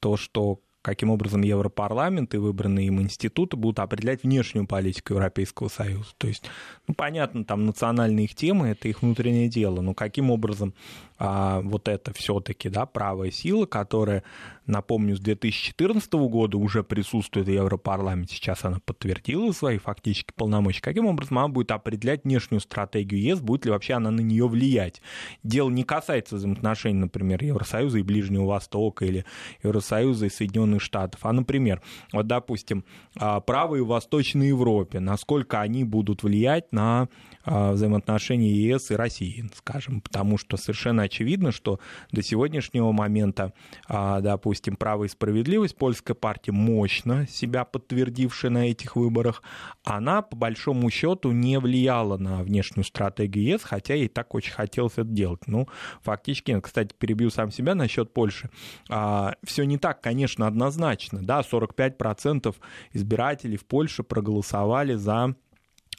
то, 0.00 0.16
что 0.16 0.60
каким 0.82 1.10
образом 1.10 1.42
Европарламент 1.42 2.34
и 2.34 2.38
выбранные 2.38 2.88
им 2.88 3.00
институты 3.00 3.56
будут 3.56 3.78
определять 3.78 4.24
внешнюю 4.24 4.66
политику 4.66 5.14
Европейского 5.14 5.68
Союза. 5.68 6.10
То 6.18 6.26
есть, 6.26 6.44
ну, 6.86 6.94
понятно, 6.94 7.44
там 7.44 7.64
национальные 7.64 8.24
их 8.24 8.34
темы, 8.34 8.68
это 8.68 8.88
их 8.88 9.02
внутреннее 9.02 9.48
дело, 9.48 9.80
но 9.80 9.94
каким 9.94 10.30
образом 10.30 10.74
а, 11.24 11.60
вот 11.60 11.86
это 11.86 12.12
все-таки, 12.12 12.68
да, 12.68 12.84
правая 12.84 13.30
сила, 13.30 13.64
которая, 13.64 14.24
напомню, 14.66 15.14
с 15.14 15.20
2014 15.20 16.12
года 16.14 16.58
уже 16.58 16.82
присутствует 16.82 17.46
в 17.46 17.50
Европарламенте, 17.50 18.34
сейчас 18.34 18.64
она 18.64 18.80
подтвердила 18.84 19.52
свои 19.52 19.78
фактически 19.78 20.32
полномочия, 20.34 20.80
каким 20.80 21.06
образом 21.06 21.38
она 21.38 21.46
будет 21.46 21.70
определять 21.70 22.24
внешнюю 22.24 22.58
стратегию 22.58 23.22
ЕС, 23.22 23.38
будет 23.38 23.66
ли 23.66 23.70
вообще 23.70 23.94
она 23.94 24.10
на 24.10 24.20
нее 24.20 24.48
влиять. 24.48 25.00
Дело 25.44 25.70
не 25.70 25.84
касается 25.84 26.34
взаимоотношений, 26.34 26.98
например, 26.98 27.44
Евросоюза 27.44 28.00
и 28.00 28.02
Ближнего 28.02 28.46
Востока 28.46 29.04
или 29.04 29.24
Евросоюза 29.62 30.26
и 30.26 30.28
Соединенных 30.28 30.82
Штатов, 30.82 31.20
а, 31.22 31.32
например, 31.32 31.82
вот, 32.12 32.26
допустим, 32.26 32.84
а, 33.14 33.38
правые 33.38 33.84
в 33.84 33.88
Восточной 33.88 34.48
Европе, 34.48 34.98
насколько 34.98 35.60
они 35.60 35.84
будут 35.84 36.24
влиять 36.24 36.72
на 36.72 37.08
а, 37.44 37.72
взаимоотношения 37.74 38.50
ЕС 38.50 38.90
и 38.90 38.96
России, 38.96 39.48
скажем, 39.54 40.00
потому 40.00 40.36
что 40.36 40.56
совершенно 40.56 41.02
очевидно, 41.12 41.52
что 41.52 41.78
до 42.10 42.22
сегодняшнего 42.22 42.90
момента, 42.92 43.52
а, 43.86 44.20
допустим, 44.20 44.76
«Право 44.76 45.04
и 45.04 45.08
справедливость», 45.08 45.76
польская 45.76 46.14
партия, 46.14 46.52
мощно 46.52 47.26
себя 47.26 47.64
подтвердившая 47.64 48.50
на 48.50 48.70
этих 48.70 48.96
выборах, 48.96 49.42
она, 49.84 50.22
по 50.22 50.36
большому 50.36 50.88
счету, 50.90 51.32
не 51.32 51.58
влияла 51.58 52.16
на 52.16 52.42
внешнюю 52.42 52.84
стратегию 52.84 53.44
ЕС, 53.44 53.62
хотя 53.62 53.94
ей 53.94 54.08
так 54.08 54.34
очень 54.34 54.52
хотелось 54.52 54.94
это 54.94 55.04
делать. 55.04 55.46
Ну, 55.46 55.68
фактически, 56.00 56.58
кстати, 56.60 56.94
перебью 56.98 57.30
сам 57.30 57.50
себя 57.50 57.74
насчет 57.74 58.14
Польши. 58.14 58.48
А, 58.88 59.34
Все 59.44 59.64
не 59.64 59.76
так, 59.76 60.00
конечно, 60.00 60.46
однозначно. 60.46 61.20
Да, 61.20 61.40
45% 61.40 62.54
избирателей 62.92 63.56
в 63.56 63.66
Польше 63.66 64.02
проголосовали 64.02 64.94
за 64.94 65.34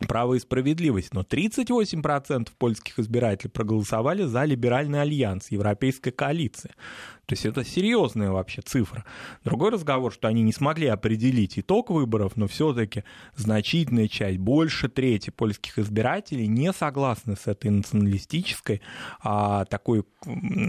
право 0.08 0.34
и 0.34 0.40
справедливость, 0.40 1.14
но 1.14 1.22
38% 1.22 2.50
польских 2.58 3.00
избирателей 3.00 3.50
проголосовали 3.52 4.24
за 4.24 4.44
либеральный 4.44 5.02
альянс, 5.02 5.52
европейская 5.52 6.12
коалиция. 6.12 6.74
То 7.26 7.34
есть 7.34 7.46
это 7.46 7.64
серьезная 7.64 8.32
вообще 8.32 8.62
цифра. 8.62 9.06
Другой 9.46 9.72
разговор, 9.72 10.12
что 10.12 10.28
они 10.28 10.42
не 10.42 10.52
смогли 10.52 10.88
определить 10.88 11.58
итог 11.58 11.90
выборов, 11.90 12.34
но 12.36 12.48
все-таки 12.48 13.06
значительная 13.36 14.10
часть, 14.10 14.40
больше 14.40 14.90
трети 14.90 15.30
польских 15.30 15.80
избирателей 15.80 16.48
не 16.48 16.74
согласны 16.74 17.38
с 17.38 17.48
этой 17.48 17.72
националистической, 17.72 18.82
а 19.22 19.64
такой 19.66 20.04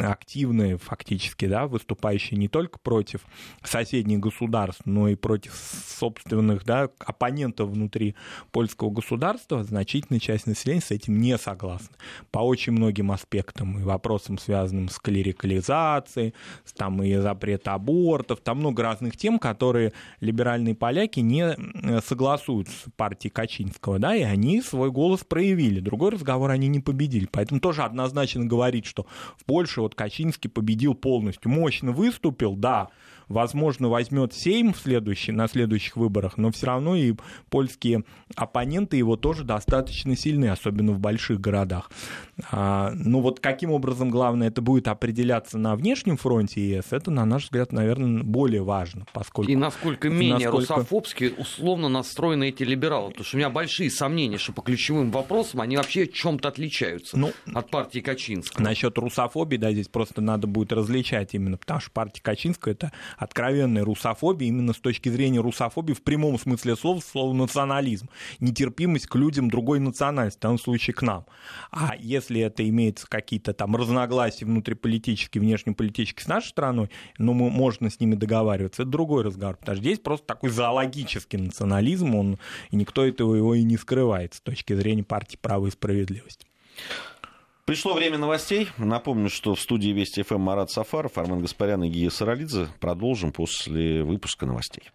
активной 0.02 0.76
фактически, 0.76 1.46
да, 1.46 1.66
выступающей 1.66 2.36
не 2.36 2.48
только 2.48 2.78
против 2.78 3.22
соседних 3.62 4.20
государств, 4.20 4.82
но 4.84 5.08
и 5.08 5.16
против 5.16 5.54
собственных 5.54 6.64
да, 6.64 6.88
оппонентов 7.00 7.70
внутри 7.70 8.14
польского 8.52 8.90
государства. 8.90 9.64
Значительная 9.64 10.20
часть 10.20 10.46
населения 10.46 10.80
с 10.80 10.92
этим 10.92 11.20
не 11.20 11.36
согласна. 11.36 11.96
По 12.30 12.38
очень 12.38 12.72
многим 12.72 13.10
аспектам 13.10 13.78
и 13.80 13.82
вопросам, 13.82 14.38
связанным 14.38 14.88
с 14.88 14.98
клерикализацией, 14.98 16.34
там 16.76 17.02
и 17.02 17.14
запрет 17.16 17.68
абортов, 17.68 18.40
там 18.40 18.58
много 18.58 18.82
разных 18.82 19.16
тем, 19.16 19.38
которые 19.38 19.92
либеральные 20.20 20.74
поляки 20.74 21.20
не 21.20 21.56
согласуют 22.00 22.68
с 22.68 22.84
партией 22.96 23.30
Качинского, 23.30 23.98
да, 23.98 24.14
и 24.14 24.22
они 24.22 24.60
свой 24.60 24.90
голос 24.90 25.24
проявили. 25.24 25.80
Другой 25.80 26.10
разговор, 26.10 26.50
они 26.50 26.68
не 26.68 26.80
победили. 26.80 27.28
Поэтому 27.30 27.60
тоже 27.60 27.82
однозначно 27.82 28.44
говорить, 28.44 28.86
что 28.86 29.06
в 29.36 29.44
Польше 29.44 29.80
вот 29.80 29.94
Качинский 29.94 30.50
победил 30.50 30.94
полностью, 30.94 31.50
мощно 31.50 31.92
выступил, 31.92 32.56
да, 32.56 32.88
возможно, 33.28 33.88
возьмет 33.88 34.32
Сейм 34.34 34.72
в 34.72 34.78
следующий, 34.78 35.32
на 35.32 35.48
следующих 35.48 35.96
выборах, 35.96 36.36
но 36.36 36.50
все 36.50 36.66
равно 36.66 36.96
и 36.96 37.14
польские 37.50 38.04
оппоненты 38.36 38.96
его 38.96 39.16
тоже 39.16 39.44
достаточно 39.44 40.16
сильны, 40.16 40.46
особенно 40.46 40.92
в 40.92 40.98
больших 40.98 41.40
городах. 41.40 41.90
А, 42.50 42.92
ну 42.94 43.20
вот 43.20 43.40
каким 43.40 43.70
образом, 43.70 44.10
главное, 44.10 44.48
это 44.48 44.62
будет 44.62 44.88
определяться 44.88 45.58
на 45.58 45.76
внешнем 45.76 46.16
фронте 46.16 46.68
ЕС, 46.68 46.86
это, 46.90 47.10
на 47.10 47.24
наш 47.24 47.44
взгляд, 47.44 47.72
наверное, 47.72 48.22
более 48.22 48.62
важно, 48.62 49.06
поскольку... 49.12 49.50
И 49.50 49.56
насколько 49.56 50.08
менее 50.08 50.50
насколько... 50.50 50.74
русофобски 50.74 51.34
условно 51.36 51.88
настроены 51.88 52.48
эти 52.48 52.62
либералы, 52.62 53.10
потому 53.10 53.24
что 53.24 53.36
у 53.36 53.38
меня 53.38 53.50
большие 53.50 53.90
сомнения, 53.90 54.38
что 54.38 54.52
по 54.52 54.62
ключевым 54.62 55.10
вопросам 55.10 55.60
они 55.60 55.76
вообще 55.76 56.06
чем-то 56.06 56.48
отличаются 56.48 57.16
ну, 57.18 57.32
от 57.52 57.70
партии 57.70 58.00
Качинского. 58.00 58.62
Насчет 58.62 58.96
русофобии, 58.98 59.56
да, 59.56 59.72
здесь 59.72 59.88
просто 59.88 60.20
надо 60.20 60.46
будет 60.46 60.72
различать 60.72 61.34
именно, 61.34 61.56
потому 61.56 61.80
что 61.80 61.90
партия 61.90 62.22
Качинского 62.22 62.72
это 62.72 62.92
откровенной 63.16 63.82
русофобии, 63.82 64.46
именно 64.48 64.72
с 64.72 64.78
точки 64.78 65.08
зрения 65.08 65.40
русофобии 65.40 65.92
в 65.92 66.02
прямом 66.02 66.38
смысле 66.38 66.76
слова, 66.76 67.00
слово 67.00 67.32
национализм, 67.32 68.08
нетерпимость 68.40 69.06
к 69.06 69.14
людям 69.16 69.50
другой 69.50 69.80
национальности, 69.80 70.38
в 70.38 70.42
данном 70.42 70.58
случае 70.58 70.94
к 70.94 71.02
нам. 71.02 71.26
А 71.70 71.94
если 71.98 72.40
это 72.40 72.68
имеется 72.68 73.06
какие-то 73.06 73.52
там 73.52 73.76
разногласия 73.76 74.44
внутриполитические, 74.44 75.40
внешнеполитические 75.40 76.24
с 76.24 76.28
нашей 76.28 76.48
страной, 76.48 76.90
ну, 77.18 77.32
мы, 77.32 77.50
можно 77.50 77.90
с 77.90 78.00
ними 78.00 78.14
договариваться, 78.14 78.82
это 78.82 78.90
другой 78.90 79.24
разговор, 79.24 79.56
потому 79.56 79.76
что 79.76 79.82
здесь 79.82 79.98
просто 79.98 80.26
такой 80.26 80.50
зоологический 80.50 81.38
национализм, 81.38 82.14
он, 82.14 82.38
и 82.70 82.76
никто 82.76 83.04
этого 83.04 83.34
его 83.34 83.54
и 83.54 83.62
не 83.62 83.76
скрывает 83.76 84.34
с 84.34 84.40
точки 84.40 84.74
зрения 84.74 85.04
партии 85.04 85.38
«Право 85.40 85.66
и 85.66 85.70
справедливость». 85.70 86.46
Пришло 87.66 87.94
время 87.94 88.18
новостей. 88.18 88.68
Напомню, 88.76 89.30
что 89.30 89.54
в 89.54 89.60
студии 89.60 89.88
Вести 89.88 90.22
ФМ 90.22 90.38
Марат 90.38 90.70
Сафаров, 90.70 91.16
Армен 91.16 91.40
Гаспарян 91.40 91.82
и 91.84 91.88
Гия 91.88 92.10
Саралидзе. 92.10 92.68
Продолжим 92.78 93.32
после 93.32 94.02
выпуска 94.02 94.44
новостей. 94.44 94.90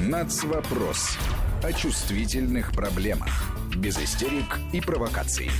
Нацвопрос. 0.00 1.18
О 1.62 1.72
чувствительных 1.74 2.72
проблемах. 2.72 3.28
Без 3.76 3.98
истерик 3.98 4.58
и 4.72 4.80
провокаций. 4.80 5.50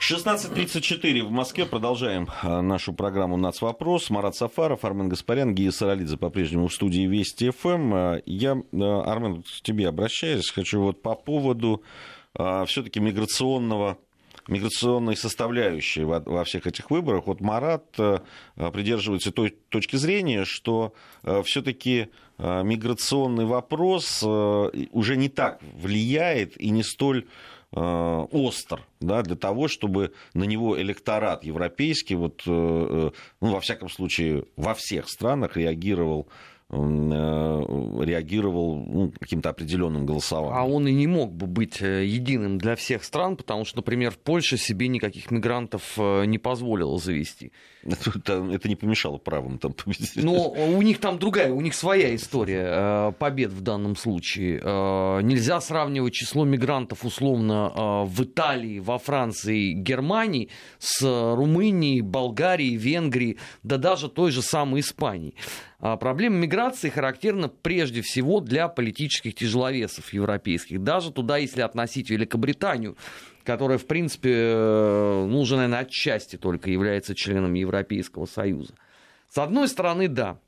16.34 0.00 1.24
в 1.24 1.30
Москве. 1.30 1.66
Продолжаем 1.66 2.28
а, 2.42 2.62
нашу 2.62 2.94
программу 2.94 3.36
«Нацвопрос». 3.36 4.08
Марат 4.08 4.36
Сафаров, 4.36 4.84
Армен 4.84 5.10
Гаспарян, 5.10 5.54
Гия 5.54 5.70
Саралидзе 5.70 6.16
по-прежнему 6.16 6.68
в 6.68 6.72
студии 6.72 7.06
Вести 7.06 7.50
ФМ. 7.50 7.92
А, 7.92 8.22
я, 8.24 8.56
а, 8.72 9.02
Армен, 9.02 9.42
к 9.42 9.62
тебе 9.62 9.88
обращаюсь. 9.88 10.50
Хочу 10.50 10.80
вот 10.80 11.02
по 11.02 11.14
поводу 11.14 11.82
все-таки 12.66 13.00
миграционного 13.00 13.98
миграционной 14.48 15.16
составляющей 15.16 16.04
во, 16.04 16.44
всех 16.44 16.66
этих 16.66 16.90
выборах. 16.90 17.26
Вот 17.26 17.40
Марат 17.40 17.84
э, 17.98 18.18
придерживается 18.72 19.30
той 19.30 19.54
точки 19.68 19.96
зрения, 19.96 20.44
что 20.44 20.94
э, 21.22 21.42
все-таки 21.44 22.08
э, 22.38 22.62
миграционный 22.64 23.44
вопрос 23.44 24.22
уже 24.22 25.16
не 25.16 25.28
так 25.28 25.60
влияет 25.62 26.60
и 26.60 26.70
не 26.70 26.82
столь 26.82 27.26
остр 27.70 28.80
да, 28.98 29.20
для 29.20 29.36
того, 29.36 29.68
чтобы 29.68 30.14
на 30.32 30.44
него 30.44 30.80
электорат 30.80 31.44
европейский, 31.44 32.14
вот, 32.14 32.40
ну, 32.46 33.12
во 33.40 33.60
всяком 33.60 33.90
случае, 33.90 34.44
во 34.56 34.72
всех 34.72 35.06
странах 35.10 35.54
реагировал 35.54 36.28
реагировал 36.70 38.76
ну, 38.76 39.12
каким-то 39.18 39.48
определенным 39.48 40.04
голосованием. 40.04 40.58
А 40.58 40.66
он 40.66 40.86
и 40.86 40.92
не 40.92 41.06
мог 41.06 41.32
бы 41.32 41.46
быть 41.46 41.80
э, 41.80 42.04
единым 42.04 42.58
для 42.58 42.76
всех 42.76 43.04
стран, 43.04 43.36
потому 43.36 43.64
что, 43.64 43.78
например, 43.78 44.12
Польша 44.22 44.58
себе 44.58 44.88
никаких 44.88 45.30
мигрантов 45.30 45.94
э, 45.96 46.26
не 46.26 46.36
позволила 46.36 46.98
завести. 46.98 47.52
Это, 47.84 48.34
это 48.52 48.68
не 48.68 48.76
помешало 48.76 49.16
правым 49.16 49.58
там 49.58 49.72
победить. 49.72 50.16
Но 50.16 50.50
у 50.50 50.82
них 50.82 51.00
там 51.00 51.18
другая, 51.18 51.52
у 51.52 51.60
них 51.62 51.74
своя 51.74 52.14
история 52.14 53.12
побед 53.12 53.50
в 53.50 53.62
данном 53.62 53.96
случае. 53.96 54.60
Нельзя 55.22 55.60
сравнивать 55.60 56.12
число 56.12 56.44
мигрантов 56.44 57.04
условно 57.04 58.04
в 58.04 58.24
Италии, 58.24 58.80
во 58.80 58.98
Франции, 58.98 59.72
Германии 59.72 60.50
с 60.78 61.02
Румынией, 61.02 62.02
Болгарией, 62.02 62.76
Венгрией, 62.76 63.38
да 63.62 63.78
даже 63.78 64.10
той 64.10 64.32
же 64.32 64.42
самой 64.42 64.80
Испанией. 64.80 65.34
А 65.80 65.96
проблема 65.96 66.36
миграции 66.36 66.88
характерна 66.88 67.48
прежде 67.48 68.02
всего 68.02 68.40
для 68.40 68.66
политических 68.68 69.34
тяжеловесов 69.34 70.12
европейских. 70.12 70.82
Даже 70.82 71.12
туда, 71.12 71.36
если 71.36 71.60
относить 71.60 72.10
Великобританию, 72.10 72.96
которая, 73.44 73.78
в 73.78 73.86
принципе, 73.86 74.32
э, 74.34 75.26
ну, 75.28 75.40
уже, 75.40 75.54
наверное, 75.54 75.80
отчасти 75.80 76.36
только 76.36 76.68
является 76.70 77.14
членом 77.14 77.54
Европейского 77.54 78.26
Союза. 78.26 78.74
С 79.30 79.38
одной 79.38 79.68
стороны, 79.68 80.08
да, 80.08 80.38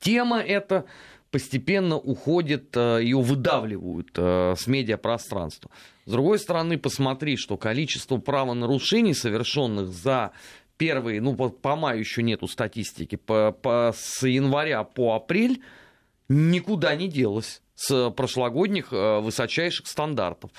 тема 0.00 0.40
эта 0.40 0.84
постепенно 1.30 1.96
уходит, 1.96 2.76
э, 2.76 2.98
ее 3.02 3.20
выдавливают 3.20 4.10
э, 4.16 4.54
с 4.56 4.66
медиапространства. 4.66 5.70
С 6.06 6.10
другой 6.10 6.40
стороны, 6.40 6.76
посмотри, 6.76 7.36
что 7.36 7.56
количество 7.56 8.16
правонарушений, 8.16 9.14
совершенных 9.14 9.88
за 9.88 10.32
первые, 10.80 11.20
ну, 11.20 11.36
по, 11.36 11.50
по 11.50 11.76
маю 11.76 12.00
еще 12.00 12.22
нету 12.22 12.48
статистики, 12.48 13.16
по, 13.16 13.52
по, 13.52 13.92
с 13.94 14.26
января 14.26 14.82
по 14.82 15.14
апрель 15.14 15.60
никуда 16.30 16.94
не 16.96 17.06
делось 17.06 17.60
с 17.74 18.10
прошлогодних 18.10 18.90
э, 18.90 19.20
высочайших 19.20 19.86
стандартов. 19.86 20.50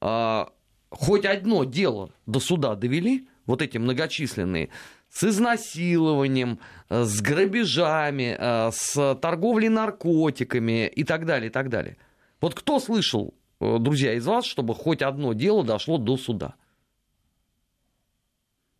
Э, 0.00 0.46
хоть 0.88 1.26
одно 1.26 1.64
дело 1.64 2.08
до 2.24 2.40
суда 2.40 2.74
довели, 2.74 3.28
вот 3.44 3.60
эти 3.60 3.76
многочисленные, 3.76 4.70
с 5.10 5.24
изнасилованием, 5.24 6.58
э, 6.88 7.04
с 7.04 7.20
грабежами, 7.20 8.34
э, 8.38 8.70
с 8.72 9.14
торговлей 9.16 9.68
наркотиками 9.68 10.86
и 10.86 11.04
так 11.04 11.26
далее, 11.26 11.50
и 11.50 11.52
так 11.52 11.68
далее. 11.68 11.98
Вот 12.40 12.54
кто 12.54 12.80
слышал, 12.80 13.34
друзья, 13.60 14.14
из 14.14 14.24
вас, 14.24 14.46
чтобы 14.46 14.74
хоть 14.74 15.02
одно 15.02 15.34
дело 15.34 15.62
дошло 15.62 15.98
до 15.98 16.16
суда? 16.16 16.54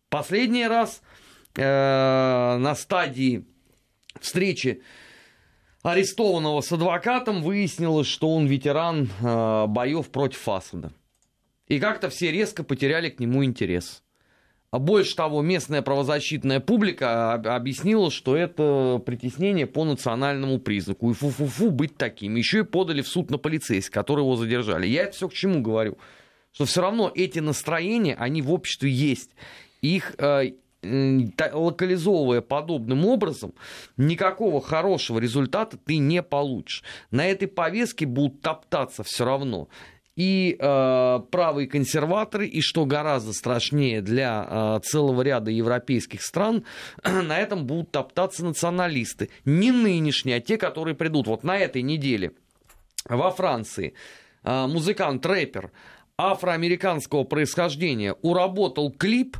Последний 0.09 0.67
раз 0.67 1.01
э, 1.55 1.61
на 1.61 2.75
стадии 2.75 3.45
встречи 4.19 4.81
арестованного 5.83 6.61
с 6.61 6.71
адвокатом 6.71 7.41
выяснилось, 7.41 8.07
что 8.07 8.33
он 8.33 8.47
ветеран 8.47 9.09
э, 9.21 9.65
боев 9.67 10.09
против 10.09 10.47
Асада. 10.47 10.91
И 11.67 11.79
как-то 11.79 12.09
все 12.09 12.31
резко 12.31 12.63
потеряли 12.63 13.09
к 13.09 13.19
нему 13.19 13.43
интерес. 13.43 14.03
А 14.69 14.79
больше 14.79 15.15
того, 15.15 15.41
местная 15.41 15.81
правозащитная 15.81 16.59
публика 16.59 17.33
объяснила, 17.33 18.11
что 18.11 18.35
это 18.35 19.01
притеснение 19.05 19.65
по 19.65 19.85
национальному 19.85 20.59
признаку. 20.59 21.09
И 21.09 21.13
фу-фу-фу 21.13 21.71
быть 21.71 21.95
таким. 21.97 22.35
Еще 22.35 22.59
и 22.59 22.63
подали 22.63 23.01
в 23.01 23.07
суд 23.07 23.29
на 23.29 23.37
полицейских, 23.37 23.93
которые 23.93 24.25
его 24.25 24.35
задержали. 24.35 24.87
Я 24.87 25.03
это 25.03 25.13
все 25.13 25.29
к 25.29 25.33
чему 25.33 25.61
говорю? 25.61 25.97
Что 26.51 26.65
все 26.65 26.81
равно 26.81 27.11
эти 27.13 27.39
настроения, 27.39 28.15
они 28.15 28.41
в 28.41 28.51
обществе 28.51 28.91
есть. 28.91 29.31
Их 29.81 30.15
э, 30.17 30.51
локализовывая 30.83 32.41
подобным 32.41 33.05
образом, 33.05 33.53
никакого 33.97 34.61
хорошего 34.61 35.19
результата 35.19 35.77
ты 35.77 35.97
не 35.97 36.21
получишь. 36.21 36.83
На 37.11 37.25
этой 37.25 37.47
повестке 37.47 38.05
будут 38.05 38.41
топтаться 38.41 39.03
все 39.03 39.25
равно 39.25 39.69
и 40.17 40.57
э, 40.59 41.19
правые 41.29 41.67
консерваторы, 41.67 42.47
и 42.47 42.59
что 42.59 42.85
гораздо 42.85 43.33
страшнее 43.33 44.01
для 44.01 44.47
э, 44.49 44.79
целого 44.83 45.21
ряда 45.21 45.51
европейских 45.51 46.23
стран, 46.23 46.65
на 47.03 47.37
этом 47.37 47.67
будут 47.67 47.91
топтаться 47.91 48.43
националисты. 48.43 49.29
Не 49.45 49.71
нынешние, 49.71 50.37
а 50.37 50.39
те, 50.41 50.57
которые 50.57 50.95
придут. 50.95 51.27
Вот 51.27 51.43
на 51.43 51.57
этой 51.57 51.83
неделе 51.83 52.31
во 53.05 53.29
Франции 53.29 53.93
э, 54.43 54.67
музыкант-рэпер 54.67 55.71
афроамериканского 56.17 57.23
происхождения 57.23 58.13
уработал 58.21 58.91
клип 58.91 59.37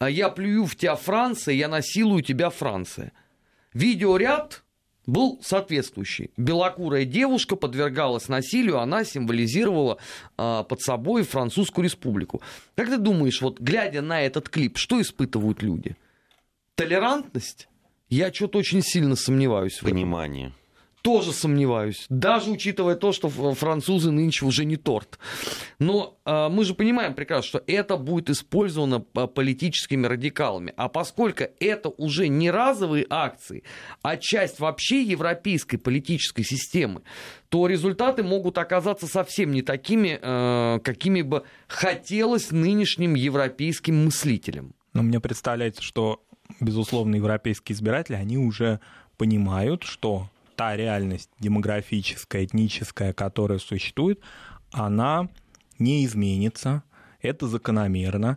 «Я 0.00 0.30
плюю 0.30 0.64
в 0.64 0.76
тебя, 0.76 0.94
Франция, 0.94 1.54
я 1.54 1.68
насилую 1.68 2.22
тебя, 2.22 2.50
Франция». 2.50 3.12
Видеоряд 3.74 4.62
был 5.06 5.40
соответствующий. 5.42 6.30
Белокурая 6.36 7.04
девушка 7.04 7.56
подвергалась 7.56 8.28
насилию, 8.28 8.78
она 8.78 9.04
символизировала 9.04 9.98
э, 10.38 10.64
под 10.68 10.80
собой 10.80 11.22
Французскую 11.24 11.84
республику. 11.84 12.40
Как 12.76 12.88
ты 12.88 12.98
думаешь, 12.98 13.40
вот 13.42 13.60
глядя 13.60 14.02
на 14.02 14.22
этот 14.22 14.48
клип, 14.48 14.78
что 14.78 15.00
испытывают 15.00 15.62
люди? 15.62 15.96
Толерантность? 16.74 17.68
Я 18.08 18.32
что-то 18.32 18.58
очень 18.58 18.82
сильно 18.82 19.16
сомневаюсь 19.16 19.74
в 19.74 19.82
этом. 19.82 19.90
Понимание 19.90 20.52
тоже 21.02 21.32
сомневаюсь, 21.32 22.06
даже 22.08 22.50
учитывая 22.50 22.94
то, 22.94 23.12
что 23.12 23.28
французы 23.28 24.10
нынче 24.10 24.44
уже 24.44 24.64
не 24.64 24.76
торт. 24.76 25.18
Но 25.78 26.18
э, 26.24 26.48
мы 26.48 26.64
же 26.64 26.74
понимаем 26.74 27.14
прекрасно, 27.14 27.48
что 27.48 27.64
это 27.66 27.96
будет 27.96 28.30
использовано 28.30 29.00
политическими 29.00 30.06
радикалами. 30.06 30.72
А 30.76 30.88
поскольку 30.88 31.44
это 31.58 31.88
уже 31.88 32.28
не 32.28 32.50
разовые 32.50 33.06
акции, 33.08 33.64
а 34.02 34.16
часть 34.16 34.60
вообще 34.60 35.02
европейской 35.02 35.78
политической 35.78 36.42
системы, 36.42 37.02
то 37.48 37.66
результаты 37.66 38.22
могут 38.22 38.58
оказаться 38.58 39.06
совсем 39.06 39.52
не 39.52 39.62
такими, 39.62 40.18
э, 40.20 40.80
какими 40.80 41.22
бы 41.22 41.44
хотелось 41.66 42.50
нынешним 42.50 43.14
европейским 43.14 44.04
мыслителям. 44.04 44.74
Но 44.92 45.02
мне 45.02 45.20
представляется, 45.20 45.82
что, 45.82 46.22
безусловно, 46.60 47.16
европейские 47.16 47.74
избиратели, 47.74 48.16
они 48.16 48.36
уже 48.36 48.80
понимают, 49.16 49.82
что 49.84 50.28
та 50.60 50.76
реальность 50.76 51.30
демографическая, 51.38 52.44
этническая, 52.44 53.14
которая 53.14 53.58
существует, 53.58 54.20
она 54.72 55.30
не 55.78 56.04
изменится, 56.04 56.82
это 57.22 57.46
закономерно. 57.46 58.36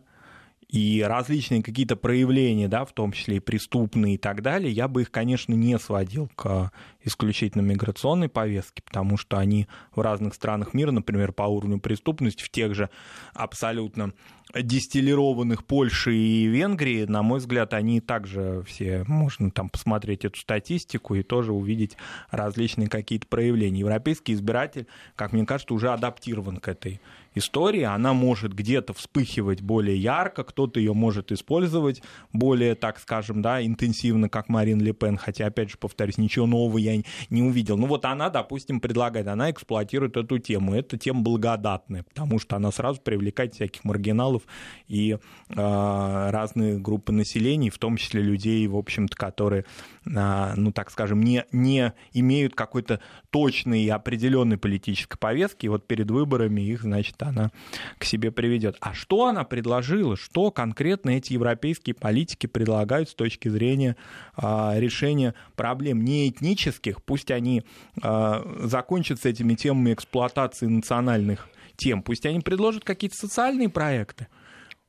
И 0.69 1.03
различные 1.05 1.61
какие-то 1.61 1.97
проявления, 1.97 2.69
да, 2.69 2.85
в 2.85 2.93
том 2.93 3.11
числе 3.11 3.35
и 3.35 3.39
преступные 3.41 4.15
и 4.15 4.17
так 4.17 4.41
далее, 4.41 4.71
я 4.71 4.87
бы 4.87 5.01
их, 5.01 5.11
конечно, 5.11 5.53
не 5.53 5.77
сводил 5.77 6.31
к 6.33 6.71
исключительно 7.03 7.61
миграционной 7.61 8.29
повестке, 8.29 8.81
потому 8.83 9.17
что 9.17 9.37
они 9.37 9.67
в 9.95 10.01
разных 10.01 10.33
странах 10.33 10.73
мира, 10.73 10.91
например, 10.91 11.31
по 11.31 11.43
уровню 11.43 11.79
преступности, 11.79 12.43
в 12.43 12.49
тех 12.49 12.73
же 12.75 12.89
абсолютно 13.33 14.13
дистиллированных 14.53 15.65
Польши 15.65 16.15
и 16.15 16.45
Венгрии, 16.45 17.05
на 17.05 17.23
мой 17.23 17.39
взгляд, 17.39 17.73
они 17.73 18.01
также 18.01 18.63
все, 18.67 19.03
можно 19.07 19.49
там 19.49 19.69
посмотреть 19.69 20.25
эту 20.25 20.39
статистику 20.39 21.15
и 21.15 21.23
тоже 21.23 21.53
увидеть 21.53 21.97
различные 22.29 22.87
какие-то 22.87 23.27
проявления. 23.27 23.79
Европейский 23.79 24.33
избиратель, 24.33 24.87
как 25.15 25.33
мне 25.33 25.45
кажется, 25.45 25.73
уже 25.73 25.91
адаптирован 25.91 26.57
к 26.57 26.67
этой 26.67 27.01
истории, 27.35 27.81
она 27.81 28.13
может 28.13 28.53
где-то 28.53 28.93
вспыхивать 28.93 29.61
более 29.61 29.97
ярко, 29.97 30.43
кто-то 30.43 30.79
ее 30.79 30.93
может 30.93 31.31
использовать 31.31 32.03
более, 32.31 32.75
так 32.75 32.99
скажем, 32.99 33.41
да, 33.41 33.65
интенсивно, 33.65 34.29
как 34.29 34.49
Марин 34.49 34.79
Ле 34.81 34.93
Пен, 34.93 35.17
хотя, 35.17 35.47
опять 35.47 35.71
же, 35.71 35.77
повторюсь, 35.77 36.19
ничего 36.19 36.45
нового 36.45 36.77
я 36.77 36.92
не 37.29 37.41
увидел. 37.41 37.77
Ну 37.77 37.87
вот 37.87 38.05
она, 38.05 38.29
допустим, 38.29 38.79
предлагает, 38.79 39.27
она 39.27 39.51
эксплуатирует 39.51 40.17
эту 40.17 40.37
тему. 40.39 40.75
Эта 40.75 40.97
тема 40.97 41.21
благодатная, 41.21 42.03
потому 42.03 42.39
что 42.39 42.55
она 42.55 42.71
сразу 42.71 43.01
привлекает 43.01 43.53
всяких 43.53 43.83
маргиналов 43.83 44.43
и 44.87 45.11
э, 45.13 45.19
разные 45.55 46.77
группы 46.77 47.11
населения, 47.11 47.69
в 47.69 47.77
том 47.77 47.97
числе 47.97 48.21
людей, 48.21 48.65
в 48.67 48.75
общем-то, 48.75 49.15
которые, 49.15 49.65
э, 50.05 50.53
ну 50.55 50.71
так 50.71 50.91
скажем, 50.91 51.23
не, 51.23 51.45
не 51.51 51.93
имеют 52.13 52.55
какой-то 52.55 52.99
точной 53.29 53.83
и 53.83 53.89
определенной 53.89 54.57
политической 54.57 55.17
повестки, 55.17 55.65
и 55.65 55.69
вот 55.69 55.87
перед 55.87 56.09
выборами 56.11 56.61
их, 56.61 56.81
значит, 56.81 57.21
она 57.23 57.51
к 57.97 58.03
себе 58.03 58.31
приведет. 58.31 58.77
А 58.79 58.93
что 58.93 59.27
она 59.27 59.43
предложила? 59.43 60.15
Что 60.15 60.51
конкретно 60.51 61.11
эти 61.11 61.33
европейские 61.33 61.95
политики 61.95 62.47
предлагают 62.47 63.09
с 63.09 63.15
точки 63.15 63.49
зрения 63.49 63.95
э, 64.37 64.71
решения 64.79 65.33
проблем 65.55 66.03
не 66.03 66.29
этнических, 66.29 66.82
пусть 67.03 67.31
они 67.31 67.63
э, 68.01 68.57
закончат 68.63 69.21
с 69.21 69.25
этими 69.25 69.55
темами 69.55 69.93
эксплуатации 69.93 70.67
национальных 70.67 71.49
тем, 71.75 72.03
пусть 72.03 72.25
они 72.25 72.39
предложат 72.39 72.83
какие-то 72.83 73.17
социальные 73.17 73.69
проекты. 73.69 74.27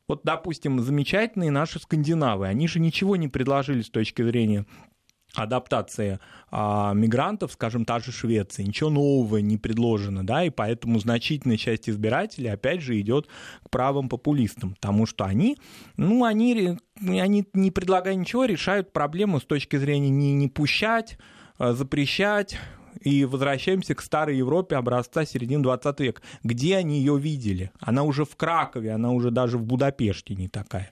Вот, 0.06 0.20
допустим, 0.22 0.80
замечательные 0.80 1.50
наши 1.50 1.78
скандинавы, 1.78 2.46
они 2.46 2.68
же 2.68 2.78
ничего 2.78 3.16
не 3.16 3.28
предложили 3.28 3.80
с 3.80 3.88
точки 3.88 4.22
зрения 4.22 4.66
адаптации 5.34 6.20
а, 6.50 6.92
мигрантов, 6.92 7.52
скажем, 7.52 7.84
та 7.84 7.98
же 7.98 8.12
Швеция, 8.12 8.64
ничего 8.64 8.90
нового 8.90 9.38
не 9.38 9.56
предложено, 9.56 10.24
да, 10.24 10.44
и 10.44 10.50
поэтому 10.50 10.98
значительная 11.00 11.56
часть 11.56 11.88
избирателей, 11.88 12.48
опять 12.48 12.80
же, 12.80 13.00
идет 13.00 13.26
к 13.64 13.70
правым 13.70 14.08
популистам, 14.08 14.74
потому 14.74 15.06
что 15.06 15.24
они, 15.24 15.58
ну, 15.96 16.24
они, 16.24 16.78
они 17.00 17.46
не 17.52 17.70
предлагая 17.70 18.14
ничего, 18.14 18.44
решают 18.44 18.92
проблему 18.92 19.40
с 19.40 19.44
точки 19.44 19.76
зрения 19.76 20.10
не, 20.10 20.32
не 20.34 20.48
пущать, 20.48 21.18
а 21.18 21.24
запрещать, 21.58 22.58
и 23.00 23.24
возвращаемся 23.24 23.94
к 23.94 24.00
старой 24.00 24.36
Европе 24.36 24.76
образца 24.76 25.24
середины 25.24 25.62
20 25.62 26.00
века. 26.00 26.22
Где 26.42 26.76
они 26.76 26.98
ее 26.98 27.18
видели? 27.18 27.70
Она 27.80 28.02
уже 28.02 28.24
в 28.24 28.34
Кракове, 28.36 28.92
она 28.92 29.10
уже 29.10 29.30
даже 29.30 29.58
в 29.58 29.64
Будапеште 29.64 30.34
не 30.34 30.48
такая 30.48 30.90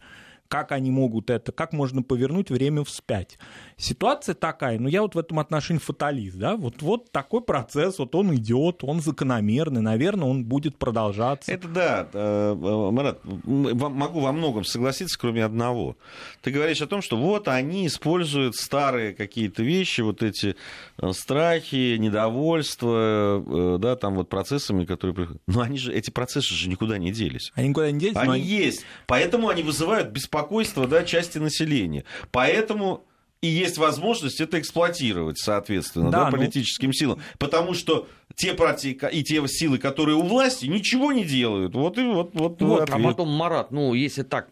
как 0.53 0.71
они 0.73 0.91
могут 0.91 1.31
это, 1.31 1.51
как 1.51 1.73
можно 1.73 2.03
повернуть 2.03 2.51
время 2.51 2.85
вспять. 2.85 3.39
Ситуация 3.79 4.35
такая, 4.35 4.79
ну 4.79 4.87
я 4.87 5.01
вот 5.01 5.15
в 5.15 5.19
этом 5.19 5.39
отношении 5.39 5.81
фаталист, 5.81 6.37
да, 6.37 6.57
вот, 6.57 6.83
вот 6.83 7.11
такой 7.11 7.41
процесс, 7.41 7.99
вот 7.99 8.15
он 8.15 8.35
идет, 8.35 8.85
он 8.85 9.01
закономерный, 9.01 9.81
наверное, 9.81 10.29
он 10.29 10.45
будет 10.45 10.77
продолжаться. 10.77 11.51
Это 11.51 11.69
да, 11.69 12.07
э, 12.13 12.53
э, 12.53 12.91
Марат, 12.91 13.21
могу 13.25 14.21
во 14.21 14.31
многом 14.33 14.65
согласиться, 14.65 15.19
кроме 15.19 15.43
одного. 15.43 15.97
Ты 16.43 16.51
говоришь 16.51 16.83
о 16.83 16.87
том, 16.87 17.01
что 17.01 17.17
вот 17.17 17.49
они 17.49 17.87
используют 17.87 18.55
старые 18.55 19.15
какие-то 19.15 19.63
вещи, 19.63 20.03
вот 20.03 20.23
эти 20.23 20.55
э, 21.01 21.13
страхи, 21.13 21.97
недовольство, 21.97 23.79
да, 23.81 23.97
там 23.97 24.17
вот 24.17 24.29
процессами, 24.29 24.85
которые... 24.85 25.31
Но 25.47 25.63
они 25.63 25.79
же, 25.79 25.95
эти 25.95 26.11
процессы 26.11 26.53
же 26.53 26.69
никуда 26.69 26.99
не 26.99 27.11
делись. 27.11 27.53
Они 27.55 27.71
никуда 27.71 27.91
не 27.91 27.99
делись? 27.99 28.17
Они, 28.17 28.33
они... 28.33 28.43
есть, 28.43 28.85
поэтому 29.07 29.49
они 29.49 29.63
вызывают 29.63 30.11
беспокойство 30.11 30.42
беспокойство 30.43 30.87
да, 30.87 31.05
части 31.05 31.39
населения. 31.39 32.05
Поэтому 32.31 33.05
и 33.41 33.49
есть 33.49 33.77
возможность 33.77 34.41
это 34.41 34.61
эксплуатировать, 34.61 35.39
соответственно, 35.39 36.11
да, 36.11 36.25
да, 36.25 36.31
ну 36.31 36.37
политическим 36.37 36.89
ну... 36.89 36.93
силам. 36.93 37.21
Потому 37.39 37.75
что 37.75 38.07
те 38.37 38.55
партии 38.55 38.99
и 39.13 39.25
те 39.25 39.47
силы, 39.49 39.79
которые 39.79 40.17
у 40.17 40.23
власти, 40.23 40.67
ничего 40.67 41.13
не 41.13 41.25
делают. 41.25 41.75
Вот 41.75 41.99
и 41.99 42.03
вот. 42.03 42.31
Вот, 42.35 42.61
вот 42.63 42.91
а 42.91 42.99
потом, 42.99 43.29
Марат, 43.29 43.73
ну, 43.73 43.95
если 43.95 44.23
так 44.23 44.49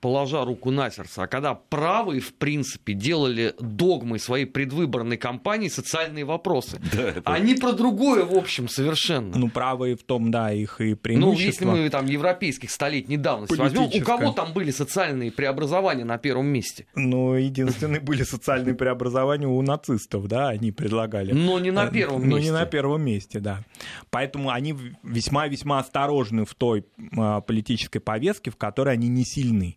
положа 0.00 0.44
руку 0.44 0.70
на 0.70 0.90
сердце, 0.90 1.24
а 1.24 1.26
когда 1.26 1.54
правые, 1.54 2.20
в 2.20 2.34
принципе, 2.34 2.92
делали 2.92 3.54
догмой 3.60 4.18
своей 4.18 4.46
предвыборной 4.46 5.16
кампании 5.16 5.68
социальные 5.68 6.24
вопросы. 6.24 6.80
Да, 6.92 7.08
это... 7.08 7.22
Они 7.24 7.54
про 7.54 7.72
другое, 7.72 8.24
в 8.24 8.34
общем, 8.34 8.68
совершенно. 8.68 9.36
Ну, 9.36 9.48
правые 9.48 9.96
в 9.96 10.02
том, 10.02 10.30
да, 10.30 10.52
их 10.52 10.80
и 10.80 10.94
преимущество. 10.94 11.64
Ну, 11.66 11.76
если 11.76 11.82
мы 11.84 11.90
там 11.90 12.06
европейских 12.06 12.70
столетней 12.70 13.16
давности 13.16 13.56
возьмем, 13.56 13.90
у 13.92 14.04
кого 14.04 14.32
там 14.32 14.52
были 14.52 14.70
социальные 14.70 15.32
преобразования 15.32 16.04
на 16.04 16.18
первом 16.18 16.46
месте? 16.46 16.86
Ну, 16.94 17.34
единственные 17.34 18.00
были 18.00 18.22
социальные 18.22 18.74
преобразования 18.76 19.46
у 19.46 19.60
нацистов, 19.62 20.26
да, 20.28 20.48
они 20.48 20.72
предлагали. 20.72 21.32
Но 21.32 21.58
не 21.58 21.70
на 21.70 21.86
э, 21.86 21.90
первом 21.90 22.22
месте. 22.22 22.30
Но 22.30 22.38
не 22.38 22.50
на 22.50 22.66
первом 22.66 23.02
месте, 23.02 23.40
да. 23.40 23.64
Поэтому 24.10 24.50
они 24.50 24.74
весьма-весьма 25.02 25.80
осторожны 25.80 26.44
в 26.44 26.54
той 26.54 26.84
а, 27.16 27.40
политической 27.40 27.98
повестке, 27.98 28.50
в 28.50 28.56
которой 28.56 28.94
они 28.94 29.08
не 29.08 29.24
сильны 29.24 29.76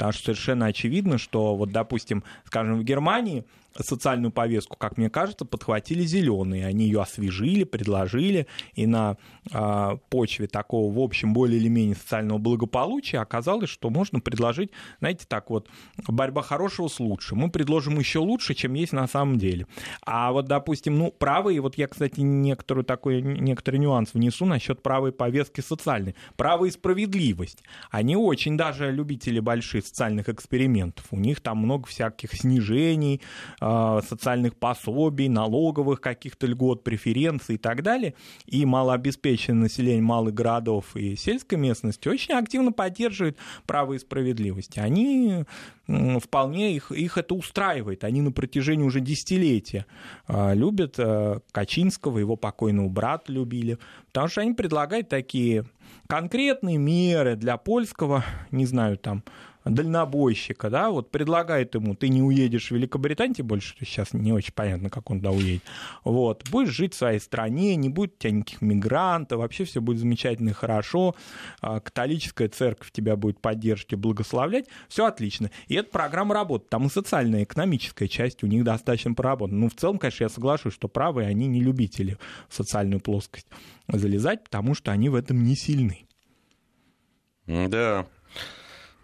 Потому 0.00 0.14
что 0.14 0.24
совершенно 0.24 0.64
очевидно, 0.64 1.18
что 1.18 1.54
вот, 1.54 1.72
допустим, 1.72 2.24
скажем, 2.46 2.78
в 2.78 2.84
Германии 2.84 3.44
социальную 3.78 4.32
повестку, 4.32 4.76
как 4.76 4.96
мне 4.96 5.10
кажется, 5.10 5.44
подхватили 5.44 6.02
зеленые. 6.02 6.66
Они 6.66 6.86
ее 6.86 7.02
освежили, 7.02 7.64
предложили, 7.64 8.46
и 8.74 8.86
на 8.86 9.16
э, 9.52 9.96
почве 10.08 10.46
такого, 10.48 10.92
в 10.92 10.98
общем, 10.98 11.32
более 11.32 11.60
или 11.60 11.68
менее 11.68 11.96
социального 11.96 12.38
благополучия 12.38 13.18
оказалось, 13.18 13.70
что 13.70 13.90
можно 13.90 14.20
предложить, 14.20 14.70
знаете, 14.98 15.24
так 15.28 15.50
вот, 15.50 15.68
борьба 16.08 16.42
хорошего 16.42 16.88
с 16.88 16.98
лучшим. 17.00 17.38
Мы 17.38 17.50
предложим 17.50 17.98
еще 17.98 18.18
лучше, 18.18 18.54
чем 18.54 18.74
есть 18.74 18.92
на 18.92 19.06
самом 19.06 19.38
деле. 19.38 19.66
А 20.04 20.32
вот, 20.32 20.46
допустим, 20.46 20.98
ну, 20.98 21.12
правые, 21.12 21.60
вот 21.60 21.78
я, 21.78 21.86
кстати, 21.86 22.20
некоторую 22.20 22.84
такой, 22.84 23.22
некоторый 23.22 23.76
нюанс 23.76 24.14
внесу 24.14 24.46
насчет 24.46 24.82
правой 24.82 25.12
повестки 25.12 25.60
социальной. 25.60 26.14
Право 26.36 26.68
справедливость. 26.70 27.62
Они 27.90 28.16
очень 28.16 28.56
даже 28.56 28.90
любители 28.90 29.40
больших 29.40 29.86
социальных 29.90 30.28
экспериментов. 30.28 31.04
У 31.10 31.18
них 31.18 31.40
там 31.40 31.58
много 31.58 31.86
всяких 31.86 32.32
снижений, 32.32 33.20
Э, 33.60 34.00
социальных 34.06 34.56
пособий, 34.56 35.28
налоговых 35.28 36.00
каких-то 36.00 36.46
льгот, 36.46 36.82
преференций 36.82 37.56
и 37.56 37.58
так 37.58 37.82
далее. 37.82 38.14
И 38.46 38.64
малообеспеченное 38.64 39.62
население 39.62 40.02
малых 40.02 40.34
городов 40.34 40.96
и 40.96 41.16
сельской 41.16 41.58
местности 41.58 42.08
очень 42.08 42.34
активно 42.34 42.72
поддерживает 42.72 43.36
право 43.66 43.94
и 43.94 43.98
справедливость. 43.98 44.78
Они 44.78 45.44
вполне 46.20 46.74
их, 46.74 46.92
их 46.92 47.18
это 47.18 47.34
устраивает. 47.34 48.04
Они 48.04 48.22
на 48.22 48.32
протяжении 48.32 48.84
уже 48.84 49.00
десятилетия 49.00 49.86
э, 50.28 50.54
любят 50.54 50.94
э, 50.98 51.40
Качинского, 51.52 52.18
его 52.18 52.36
покойного 52.36 52.88
брата 52.88 53.32
любили, 53.32 53.78
потому 54.06 54.28
что 54.28 54.40
они 54.40 54.54
предлагают 54.54 55.08
такие 55.08 55.64
конкретные 56.06 56.78
меры 56.78 57.36
для 57.36 57.56
польского, 57.56 58.24
не 58.50 58.66
знаю, 58.66 58.96
там, 58.96 59.24
дальнобойщика, 59.64 60.70
да, 60.70 60.90
вот 60.90 61.10
предлагает 61.10 61.74
ему, 61.74 61.94
ты 61.94 62.08
не 62.08 62.22
уедешь 62.22 62.68
в 62.68 62.70
Великобританию 62.72 63.44
больше, 63.44 63.74
сейчас 63.80 64.12
не 64.12 64.32
очень 64.32 64.54
понятно, 64.54 64.90
как 64.90 65.10
он 65.10 65.18
туда 65.18 65.30
уедет, 65.30 65.62
вот, 66.04 66.48
будешь 66.50 66.70
жить 66.70 66.94
в 66.94 66.96
своей 66.96 67.20
стране, 67.20 67.76
не 67.76 67.88
будет 67.88 68.14
у 68.14 68.18
тебя 68.18 68.30
никаких 68.32 68.62
мигрантов, 68.62 69.38
вообще 69.38 69.64
все 69.64 69.80
будет 69.80 69.98
замечательно 69.98 70.50
и 70.50 70.52
хорошо, 70.52 71.14
а, 71.60 71.80
католическая 71.80 72.48
церковь 72.48 72.90
тебя 72.92 73.16
будет 73.16 73.40
поддерживать 73.40 73.92
и 73.92 73.96
благословлять, 73.96 74.66
все 74.88 75.06
отлично. 75.06 75.50
И 75.68 75.74
эта 75.74 75.90
программа 75.90 76.34
работает, 76.34 76.70
там 76.70 76.86
и 76.86 76.90
социальная, 76.90 77.40
и 77.40 77.44
экономическая 77.44 78.08
часть 78.08 78.42
у 78.42 78.46
них 78.46 78.64
достаточно 78.64 79.14
проработана. 79.14 79.60
Ну, 79.60 79.68
в 79.68 79.74
целом, 79.74 79.98
конечно, 79.98 80.24
я 80.24 80.28
соглашусь, 80.28 80.74
что 80.74 80.88
правые, 80.88 81.28
они 81.28 81.46
не 81.46 81.60
любители 81.60 82.18
в 82.48 82.54
социальную 82.54 83.00
плоскость 83.00 83.46
залезать, 83.88 84.44
потому 84.44 84.74
что 84.74 84.92
они 84.92 85.08
в 85.08 85.14
этом 85.14 85.42
не 85.44 85.56
сильны. 85.56 86.06
Да, 87.46 88.06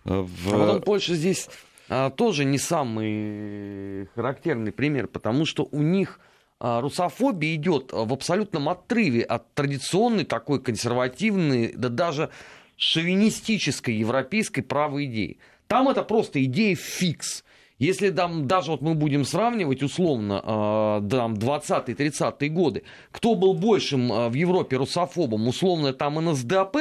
в... 0.07 0.55
А 0.55 0.59
потом 0.59 0.83
Польша 0.83 1.15
здесь 1.15 1.49
а, 1.89 2.11
тоже 2.11 2.45
не 2.45 2.59
самый 2.59 4.07
характерный 4.15 4.73
пример, 4.73 5.09
потому 5.09 5.45
что 5.45 5.69
у 5.71 5.83
них 5.83 6.21
а, 6.59 6.81
русофобия 6.81 7.55
идет 7.55 7.91
в 7.93 8.13
абсолютном 8.13 8.69
отрыве 8.69 9.23
от 9.23 9.53
традиционной 9.55 10.25
такой 10.25 10.61
консервативной, 10.61 11.73
да 11.75 11.89
даже 11.89 12.31
шовинистической 12.77 13.95
европейской 13.95 14.63
правой 14.63 15.07
идеи. 15.07 15.39
Там 15.67 15.89
это 15.89 16.03
просто 16.03 16.43
идея 16.45 16.77
фикс. 16.77 17.45
Если 17.79 18.11
там, 18.11 18.47
даже 18.47 18.71
вот 18.71 18.81
мы 18.81 18.95
будем 18.95 19.25
сравнивать 19.25 19.83
условно 19.83 20.41
э, 20.43 21.09
там 21.11 21.35
20-30-е 21.35 22.49
годы, 22.49 22.85
кто 23.11 23.35
был 23.35 23.53
большим 23.53 24.31
в 24.31 24.33
Европе 24.33 24.77
русофобом, 24.77 25.47
условно 25.47 25.93
там 25.93 26.15
НСДАП, 26.15 26.77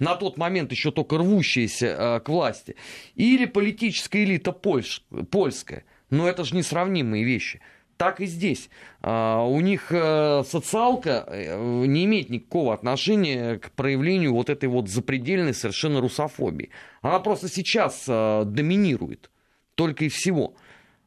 на 0.00 0.16
тот 0.16 0.36
момент 0.38 0.72
еще 0.72 0.90
только 0.90 1.18
рвущиеся 1.18 1.86
э, 1.86 2.20
к 2.20 2.28
власти, 2.28 2.74
или 3.14 3.44
политическая 3.44 4.24
элита 4.24 4.50
польш, 4.50 5.04
польская. 5.30 5.84
Но 6.08 6.28
это 6.28 6.42
же 6.42 6.56
несравнимые 6.56 7.22
вещи. 7.22 7.60
Так 7.96 8.20
и 8.20 8.26
здесь. 8.26 8.70
А, 9.02 9.44
у 9.44 9.60
них 9.60 9.92
э, 9.92 10.42
социалка 10.44 11.24
э, 11.28 11.84
не 11.86 12.06
имеет 12.06 12.30
никакого 12.30 12.72
отношения 12.72 13.58
к 13.58 13.70
проявлению 13.72 14.32
вот 14.32 14.48
этой 14.48 14.70
вот 14.70 14.88
запредельной 14.88 15.54
совершенно 15.54 16.00
русофобии. 16.00 16.70
Она 17.02 17.20
просто 17.20 17.48
сейчас 17.48 18.06
доминирует. 18.06 19.30
Только 19.74 20.06
и 20.06 20.08
всего. 20.08 20.54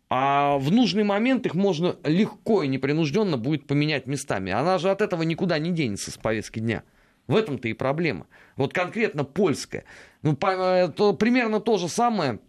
А 0.10 0.58
в 0.60 0.72
нужный 0.72 1.04
момент 1.04 1.48
их 1.48 1.56
можно 1.56 1.96
легко 2.04 2.62
и 2.62 2.68
непринужденно 2.68 3.38
будет 3.38 3.66
поменять 3.66 4.06
местами. 4.06 4.52
Она 4.52 4.78
же 4.78 4.92
от 4.92 5.02
этого 5.02 5.24
никуда 5.24 5.58
не 5.58 5.72
денется 5.72 6.12
с 6.12 6.18
повестки 6.18 6.60
дня. 6.60 6.84
В 7.28 7.36
этом-то 7.36 7.68
и 7.68 7.74
проблема. 7.74 8.28
Вот 8.58 8.74
конкретно 8.74 9.24
польская. 9.24 9.86
Ну, 10.22 10.36
то, 10.36 11.16
примерно 11.18 11.60
то 11.60 11.78
же 11.78 11.88
самое 11.88 12.40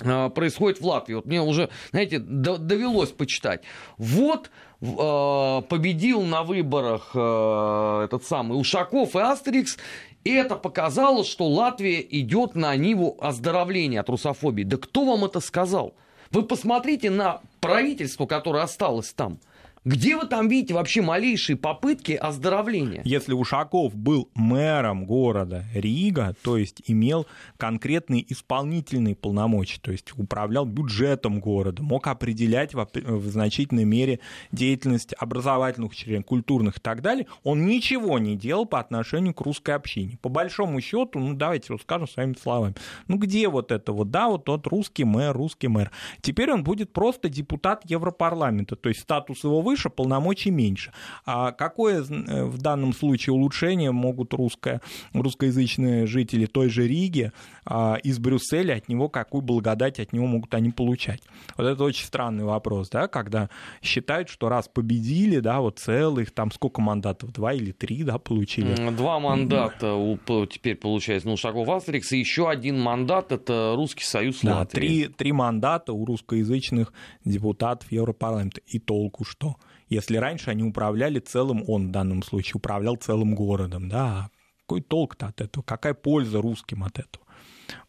а, 0.00 0.28
происходит 0.30 0.80
в 0.80 0.86
Латвии. 0.86 1.14
Вот 1.14 1.26
мне 1.26 1.42
уже, 1.42 1.70
знаете, 1.90 2.18
довелось 2.18 3.10
почитать. 3.10 3.62
Вот 3.98 4.50
а, 4.80 5.62
победил 5.62 6.22
на 6.22 6.44
выборах 6.44 7.10
а, 7.14 8.04
этот 8.04 8.24
самый 8.24 8.58
Ушаков 8.58 9.16
и 9.16 9.18
Астерикс, 9.18 9.76
и 10.24 10.30
это 10.30 10.54
показало, 10.54 11.24
что 11.24 11.48
Латвия 11.48 12.00
идет 12.00 12.54
на 12.54 12.76
ниву 12.76 13.18
оздоровления 13.20 14.00
от 14.00 14.08
русофобии. 14.08 14.62
Да 14.62 14.76
кто 14.76 15.04
вам 15.04 15.24
это 15.24 15.40
сказал? 15.40 15.94
Вы 16.30 16.44
посмотрите 16.44 17.10
на 17.10 17.40
правительство, 17.60 18.26
которое 18.26 18.62
осталось 18.62 19.12
там– 19.12 19.38
где 19.84 20.16
вы 20.16 20.26
там 20.26 20.48
видите 20.48 20.74
вообще 20.74 21.02
малейшие 21.02 21.56
попытки 21.56 22.12
оздоровления? 22.12 23.02
Если 23.04 23.32
Ушаков 23.32 23.96
был 23.96 24.30
мэром 24.34 25.06
города 25.06 25.64
Рига, 25.74 26.36
то 26.42 26.56
есть 26.56 26.82
имел 26.86 27.26
конкретные 27.56 28.24
исполнительные 28.32 29.16
полномочия, 29.16 29.80
то 29.80 29.90
есть 29.90 30.12
управлял 30.16 30.66
бюджетом 30.66 31.40
города, 31.40 31.82
мог 31.82 32.06
определять 32.06 32.74
в, 32.74 32.86
значительной 33.28 33.84
мере 33.84 34.20
деятельность 34.52 35.14
образовательных 35.18 35.90
учреждений, 35.90 36.22
культурных 36.22 36.76
и 36.76 36.80
так 36.80 37.02
далее, 37.02 37.26
он 37.42 37.66
ничего 37.66 38.20
не 38.20 38.36
делал 38.36 38.66
по 38.66 38.78
отношению 38.78 39.34
к 39.34 39.40
русской 39.40 39.74
общине. 39.74 40.16
По 40.22 40.28
большому 40.28 40.80
счету, 40.80 41.18
ну 41.18 41.34
давайте 41.34 41.72
вот 41.72 41.82
скажем 41.82 42.06
своими 42.06 42.34
словами, 42.40 42.76
ну 43.08 43.16
где 43.16 43.48
вот 43.48 43.72
это 43.72 43.92
вот, 43.92 44.12
да, 44.12 44.28
вот 44.28 44.44
тот 44.44 44.64
русский 44.68 45.02
мэр, 45.02 45.36
русский 45.36 45.66
мэр. 45.66 45.90
Теперь 46.20 46.52
он 46.52 46.62
будет 46.62 46.92
просто 46.92 47.28
депутат 47.28 47.82
Европарламента, 47.90 48.76
то 48.76 48.88
есть 48.88 49.00
статус 49.00 49.42
его 49.42 49.71
выше, 49.72 49.90
полномочий 49.90 50.50
меньше. 50.50 50.92
А 51.24 51.52
какое 51.52 52.02
э, 52.02 52.44
в 52.44 52.58
данном 52.58 52.92
случае 52.92 53.34
улучшение 53.34 53.90
могут 53.90 54.34
русское, 54.34 54.80
русскоязычные 55.14 56.06
жители 56.06 56.46
той 56.46 56.68
же 56.68 56.86
Риги 56.86 57.32
а, 57.64 57.96
из 58.02 58.18
Брюсселя 58.18 58.74
от 58.74 58.88
него, 58.88 59.08
какую 59.08 59.42
благодать 59.42 59.98
от 59.98 60.12
него 60.12 60.26
могут 60.26 60.54
они 60.54 60.70
получать? 60.70 61.22
Вот 61.56 61.66
это 61.66 61.82
очень 61.84 62.04
странный 62.04 62.44
вопрос, 62.44 62.90
да, 62.90 63.08
когда 63.08 63.48
считают, 63.82 64.28
что 64.28 64.48
раз 64.48 64.68
победили, 64.68 65.40
да, 65.40 65.60
вот 65.60 65.78
целых, 65.78 66.32
там 66.32 66.52
сколько 66.52 66.80
мандатов, 66.80 67.32
два 67.32 67.52
или 67.54 67.72
три, 67.72 68.04
да, 68.04 68.18
получили? 68.18 68.74
Два 68.90 69.18
мандата 69.20 69.94
у, 69.94 70.18
теперь 70.46 70.76
получается, 70.76 71.28
ну, 71.28 71.36
Шагов 71.36 71.68
Астрикс, 71.68 72.12
и 72.12 72.18
еще 72.18 72.50
один 72.50 72.78
мандат, 72.78 73.32
это 73.32 73.72
Русский 73.76 74.04
Союз 74.04 74.40
да, 74.42 74.58
Латвии. 74.58 74.78
Три, 74.78 75.08
три 75.08 75.32
мандата 75.32 75.92
у 75.92 76.04
русскоязычных 76.04 76.92
депутатов 77.24 77.90
Европарламента. 77.90 78.60
И 78.66 78.78
толку 78.78 79.24
что? 79.24 79.56
Если 79.88 80.16
раньше 80.16 80.50
они 80.50 80.62
управляли 80.62 81.18
целым, 81.18 81.64
он 81.68 81.88
в 81.88 81.90
данном 81.90 82.22
случае 82.22 82.54
управлял 82.56 82.96
целым 82.96 83.34
городом, 83.34 83.88
да, 83.88 84.30
какой 84.60 84.80
толк-то 84.80 85.26
от 85.26 85.40
этого, 85.40 85.62
какая 85.62 85.94
польза 85.94 86.40
русским 86.40 86.84
от 86.84 86.98
этого? 86.98 87.24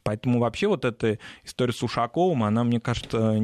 Поэтому 0.03 0.39
вообще 0.39 0.67
вот 0.67 0.85
эта 0.85 1.17
история 1.43 1.73
с 1.73 1.81
Ушаковым, 1.81 2.43
она, 2.43 2.63
мне 2.63 2.79
кажется, 2.79 3.39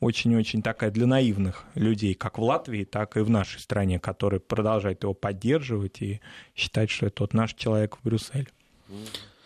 очень-очень 0.00 0.62
такая 0.62 0.90
для 0.90 1.06
наивных 1.06 1.64
людей, 1.74 2.14
как 2.14 2.38
в 2.38 2.42
Латвии, 2.42 2.84
так 2.84 3.16
и 3.16 3.20
в 3.20 3.30
нашей 3.30 3.60
стране, 3.60 3.98
которые 3.98 4.40
продолжают 4.40 5.02
его 5.02 5.14
поддерживать 5.14 6.02
и 6.02 6.20
считать, 6.54 6.90
что 6.90 7.06
это 7.06 7.22
вот 7.22 7.34
наш 7.34 7.54
человек 7.54 7.96
в 7.96 8.02
Брюсселе. 8.04 8.48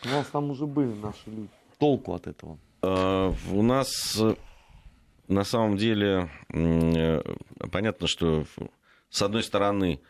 У 0.05 0.09
нас 0.09 0.27
там 0.27 0.51
уже 0.51 0.67
были 0.67 0.93
наши 0.93 1.23
люди. 1.27 1.49
Толку 1.79 2.15
от 2.15 2.27
этого? 2.27 2.59
А, 2.83 3.33
у 3.51 3.63
нас 3.63 4.21
на 5.33 5.45
самом 5.45 5.77
деле 5.77 6.31
э, 6.53 7.23
понятно, 7.71 8.07
что 8.07 8.45
с 9.11 9.23
одной 9.23 9.43
стороны 9.43 10.01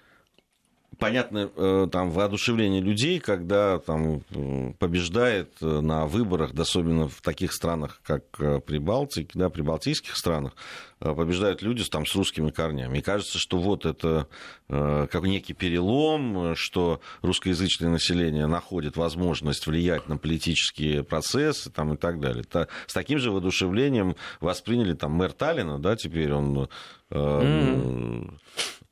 понятно 0.98 1.50
э, 1.54 1.88
там 1.90 2.10
воодушевление 2.10 2.80
людей, 2.80 3.18
когда 3.20 3.78
там 3.78 4.20
побеждает 4.78 5.50
э, 5.60 5.80
на 5.80 6.06
выборах, 6.06 6.52
особенно 6.54 7.08
в 7.08 7.20
таких 7.20 7.52
странах, 7.52 8.00
как 8.04 8.22
Прибалтика, 8.64 9.38
да, 9.38 9.50
прибалтийских 9.50 10.16
странах, 10.16 10.54
побеждают 10.98 11.62
люди 11.62 11.84
там 11.84 12.06
с 12.06 12.14
русскими 12.14 12.50
корнями. 12.50 12.98
И 12.98 13.02
кажется, 13.02 13.38
что 13.38 13.58
вот 13.58 13.86
это 13.86 14.28
как 14.68 15.22
некий 15.24 15.52
перелом, 15.52 16.54
что 16.54 17.00
русскоязычное 17.22 17.90
население 17.90 18.46
находит 18.46 18.96
возможность 18.96 19.66
влиять 19.66 20.08
на 20.08 20.16
политические 20.16 21.02
процессы 21.02 21.70
там, 21.70 21.94
и 21.94 21.96
так 21.96 22.20
далее. 22.20 22.44
С 22.86 22.92
таким 22.92 23.18
же 23.18 23.30
воодушевлением 23.30 24.16
восприняли 24.40 24.94
там 24.94 25.12
мэр 25.12 25.32
Таллина, 25.32 25.78
да, 25.78 25.96
теперь 25.96 26.32
он 26.32 26.68
mm 27.10 28.30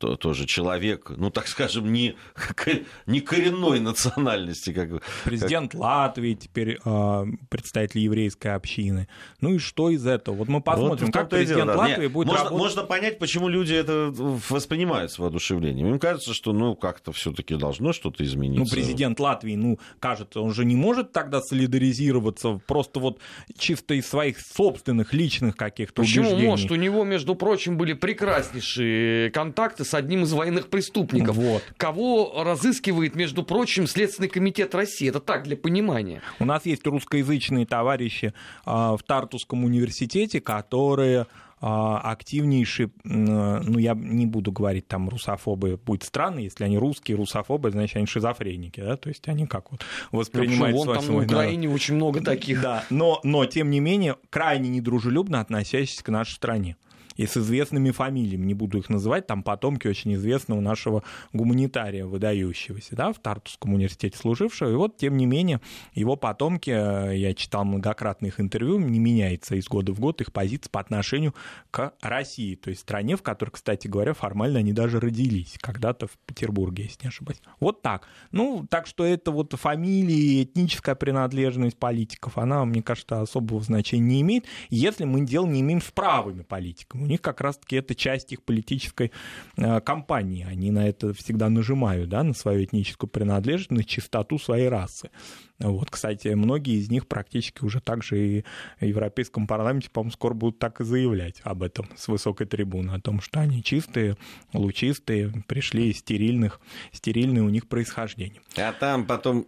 то, 0.00 0.16
тоже 0.16 0.46
человек, 0.46 1.12
ну, 1.14 1.30
так 1.30 1.46
скажем, 1.46 1.92
не, 1.92 2.16
не 3.06 3.20
коренной 3.20 3.80
национальности. 3.80 4.72
Как, 4.72 5.02
Президент 5.24 5.72
как... 5.72 5.80
Латвии 5.80 6.32
теперь 6.32 6.78
э, 6.82 7.24
представитель 7.50 8.00
еврейской 8.00 8.48
общины. 8.48 9.08
Ну 9.42 9.54
и 9.54 9.58
что 9.58 9.90
из 9.90 10.06
этого? 10.06 10.36
Вот 10.36 10.48
мы 10.48 10.62
посмотрим, 10.62 11.06
вот 11.06 11.14
как 11.14 11.28
президент 11.28 11.66
дело, 11.66 11.76
Латвии 11.76 12.04
Нет, 12.04 12.12
будет 12.12 12.28
можно, 12.28 12.44
работать. 12.44 12.64
Можно 12.64 12.82
понять, 12.84 13.18
почему 13.18 13.48
люди 13.48 13.74
это 13.74 14.10
воспринимают 14.48 15.12
с 15.12 15.18
воодушевлением. 15.18 15.88
Им 15.88 15.98
кажется, 15.98 16.32
что, 16.32 16.54
ну, 16.54 16.74
как-то 16.76 17.12
все 17.12 17.30
таки 17.30 17.56
должно 17.56 17.92
что-то 17.92 18.24
измениться. 18.24 18.64
Ну, 18.64 18.70
президент 18.70 19.20
Латвии, 19.20 19.54
ну, 19.54 19.78
кажется, 19.98 20.40
он 20.40 20.54
же 20.54 20.64
не 20.64 20.76
может 20.76 21.12
тогда 21.12 21.42
солидаризироваться 21.42 22.58
просто 22.66 23.00
вот 23.00 23.18
чисто 23.58 23.92
из 23.92 24.08
своих 24.08 24.40
собственных 24.40 25.12
личных 25.12 25.58
каких-то 25.58 26.00
Почему 26.00 26.28
убеждений. 26.28 26.48
может? 26.48 26.70
У 26.70 26.76
него, 26.76 27.04
между 27.04 27.34
прочим, 27.34 27.76
были 27.76 27.92
прекраснейшие 27.92 29.30
контакты 29.30 29.84
с 29.84 29.89
одним 29.94 30.24
из 30.24 30.32
военных 30.32 30.68
преступников. 30.68 31.36
Вот. 31.36 31.62
Кого 31.76 32.42
разыскивает, 32.44 33.14
между 33.14 33.42
прочим, 33.42 33.86
Следственный 33.86 34.28
комитет 34.28 34.74
России. 34.74 35.08
Это 35.08 35.20
так, 35.20 35.44
для 35.44 35.56
понимания. 35.56 36.22
У 36.38 36.44
нас 36.44 36.66
есть 36.66 36.86
русскоязычные 36.86 37.66
товарищи 37.66 38.32
а, 38.64 38.96
в 38.96 39.02
Тартусском 39.02 39.64
университете, 39.64 40.40
которые 40.40 41.26
а, 41.62 41.98
активнейшие, 42.12 42.90
ну, 43.04 43.78
я 43.78 43.92
не 43.94 44.24
буду 44.24 44.50
говорить, 44.50 44.88
там, 44.88 45.10
русофобы, 45.10 45.76
будет 45.76 46.04
странно, 46.04 46.38
если 46.38 46.64
они 46.64 46.78
русские 46.78 47.18
русофобы, 47.18 47.70
значит, 47.70 47.96
они 47.96 48.06
шизофреники, 48.06 48.80
да, 48.80 48.96
то 48.96 49.10
есть 49.10 49.28
они 49.28 49.46
как 49.46 49.70
вот 49.70 49.84
воспринимают... 50.10 50.74
Вон 50.74 50.96
там 50.96 51.06
на 51.06 51.22
Украине 51.22 51.66
народ. 51.68 51.74
очень 51.74 51.96
много 51.96 52.22
таких. 52.22 52.62
Да, 52.62 52.84
но, 52.88 53.20
но, 53.24 53.44
тем 53.44 53.68
не 53.68 53.80
менее, 53.80 54.16
крайне 54.30 54.70
недружелюбно 54.70 55.40
относящиеся 55.40 56.02
к 56.02 56.08
нашей 56.08 56.32
стране 56.32 56.76
и 57.20 57.26
с 57.26 57.36
известными 57.36 57.90
фамилиями, 57.90 58.46
не 58.46 58.54
буду 58.54 58.78
их 58.78 58.88
называть, 58.88 59.26
там 59.26 59.42
потомки 59.42 59.86
очень 59.86 60.14
известного 60.14 60.60
нашего 60.60 61.02
гуманитария 61.34 62.06
выдающегося, 62.06 62.96
да, 62.96 63.12
в 63.12 63.18
Тартусском 63.18 63.74
университете 63.74 64.16
служившего, 64.16 64.70
и 64.70 64.74
вот, 64.74 64.96
тем 64.96 65.18
не 65.18 65.26
менее, 65.26 65.60
его 65.92 66.16
потомки, 66.16 66.70
э, 66.70 67.18
я 67.18 67.34
читал 67.34 67.66
многократно 67.66 68.24
их 68.24 68.40
интервью, 68.40 68.78
не 68.78 68.98
меняется 68.98 69.54
из 69.56 69.68
года 69.68 69.92
в 69.92 70.00
год 70.00 70.22
их 70.22 70.32
позиция 70.32 70.70
по 70.70 70.80
отношению 70.80 71.34
к 71.70 71.92
России, 72.00 72.54
то 72.54 72.70
есть 72.70 72.80
стране, 72.80 73.18
в 73.18 73.22
которой, 73.22 73.50
кстати 73.50 73.86
говоря, 73.86 74.14
формально 74.14 74.60
они 74.60 74.72
даже 74.72 74.98
родились, 74.98 75.56
когда-то 75.60 76.06
в 76.06 76.16
Петербурге, 76.24 76.84
если 76.84 77.02
не 77.02 77.08
ошибаюсь. 77.08 77.42
Вот 77.60 77.82
так. 77.82 78.08
Ну, 78.32 78.66
так 78.70 78.86
что 78.86 79.04
это 79.04 79.30
вот 79.30 79.52
фамилии, 79.52 80.44
этническая 80.44 80.94
принадлежность 80.94 81.76
политиков, 81.76 82.38
она, 82.38 82.64
мне 82.64 82.82
кажется, 82.82 83.20
особого 83.20 83.60
значения 83.60 84.00
не 84.00 84.20
имеет, 84.22 84.46
если 84.70 85.04
мы 85.04 85.26
дело 85.26 85.44
не 85.44 85.60
имеем 85.60 85.82
с 85.82 85.90
правыми 85.90 86.44
политиками 86.44 87.09
них 87.10 87.20
как 87.20 87.40
раз-таки 87.40 87.76
это 87.76 87.94
часть 87.94 88.32
их 88.32 88.42
политической 88.42 89.12
э, 89.56 89.80
кампании. 89.80 90.46
Они 90.48 90.70
на 90.70 90.88
это 90.88 91.12
всегда 91.12 91.48
нажимают, 91.48 92.08
да, 92.08 92.22
на 92.22 92.34
свою 92.34 92.64
этническую 92.64 93.10
принадлежность, 93.10 93.70
на 93.70 93.84
чистоту 93.84 94.38
своей 94.38 94.68
расы. 94.68 95.10
Вот, 95.58 95.90
кстати, 95.90 96.28
многие 96.28 96.78
из 96.78 96.90
них 96.90 97.06
практически 97.06 97.62
уже 97.62 97.80
также 97.80 98.18
и 98.18 98.44
в 98.80 98.84
Европейском 98.84 99.46
парламенте, 99.46 99.90
по-моему, 99.90 100.12
скоро 100.12 100.32
будут 100.32 100.58
так 100.58 100.80
и 100.80 100.84
заявлять 100.84 101.40
об 101.44 101.62
этом 101.62 101.86
с 101.96 102.08
высокой 102.08 102.46
трибуны, 102.46 102.92
о 102.92 103.00
том, 103.00 103.20
что 103.20 103.40
они 103.40 103.62
чистые, 103.62 104.16
лучистые, 104.54 105.30
пришли 105.46 105.90
из 105.90 105.98
стерильных, 105.98 106.60
стерильное 106.92 107.42
у 107.42 107.50
них 107.50 107.68
происхождение. 107.68 108.40
А 108.56 108.72
там 108.72 109.04
потом 109.04 109.46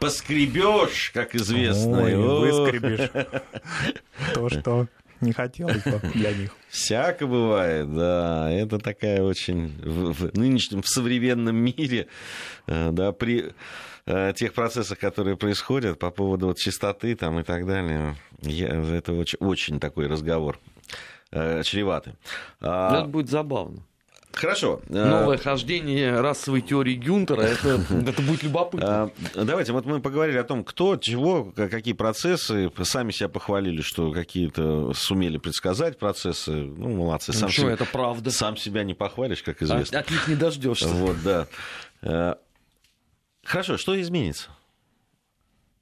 поскребешь, 0.00 1.12
как 1.14 1.34
известно. 1.34 2.02
Ой, 2.02 2.16
выскребешь. 2.16 3.10
То, 4.34 4.48
что 4.48 4.88
не 5.24 5.32
хотелось 5.32 5.82
бы 5.82 6.00
для 6.14 6.32
них. 6.32 6.50
Всяко 6.68 7.26
бывает, 7.26 7.92
да. 7.94 8.50
Это 8.50 8.78
такая 8.78 9.22
очень 9.22 9.76
в, 9.82 10.12
в 10.12 10.36
нынешнем, 10.36 10.82
в 10.82 10.88
современном 10.88 11.56
мире, 11.56 12.06
э, 12.66 12.90
да, 12.92 13.12
при 13.12 13.52
э, 14.06 14.32
тех 14.36 14.52
процессах, 14.52 14.98
которые 14.98 15.36
происходят 15.36 15.98
по 15.98 16.10
поводу 16.10 16.48
вот 16.48 16.58
чистоты 16.58 17.16
там 17.16 17.40
и 17.40 17.42
так 17.42 17.66
далее, 17.66 18.16
я, 18.42 18.68
это 18.68 19.12
очень, 19.12 19.38
очень 19.40 19.80
такой 19.80 20.06
разговор 20.06 20.60
э, 21.30 21.62
чреватый. 21.62 22.14
А... 22.60 23.00
Это 23.00 23.08
будет 23.08 23.28
забавно. 23.28 23.82
Хорошо. 24.34 24.80
Э, 24.88 25.04
Новое 25.04 25.38
хождение 25.38 26.20
расовой 26.20 26.60
теории 26.60 26.94
Гюнтера, 26.94 27.42
это, 27.42 27.80
это 28.06 28.22
будет 28.22 28.42
любопытно. 28.42 29.10
А, 29.34 29.44
давайте, 29.44 29.72
вот 29.72 29.86
мы 29.86 30.00
поговорили 30.00 30.38
о 30.38 30.44
том, 30.44 30.64
кто, 30.64 30.96
чего, 30.96 31.52
какие 31.52 31.94
процессы. 31.94 32.70
Сами 32.82 33.12
себя 33.12 33.28
похвалили, 33.28 33.82
что 33.82 34.12
какие-то 34.12 34.92
сумели 34.94 35.38
предсказать 35.38 35.98
процессы. 35.98 36.52
Ну, 36.52 36.96
молодцы. 36.96 37.32
Сам 37.32 37.48
ну, 37.48 37.52
что, 37.52 37.70
это 37.70 37.84
правда. 37.84 38.30
Сам 38.30 38.56
себя 38.56 38.84
не 38.84 38.94
похвалишь, 38.94 39.42
как 39.42 39.62
известно. 39.62 39.98
От, 39.98 40.06
от 40.06 40.10
них 40.10 40.28
не 40.28 40.34
дождешься. 40.34 40.88
Вот, 40.88 41.16
да. 41.22 41.46
Э, 42.02 42.34
хорошо, 43.44 43.76
что 43.76 44.00
изменится? 44.00 44.50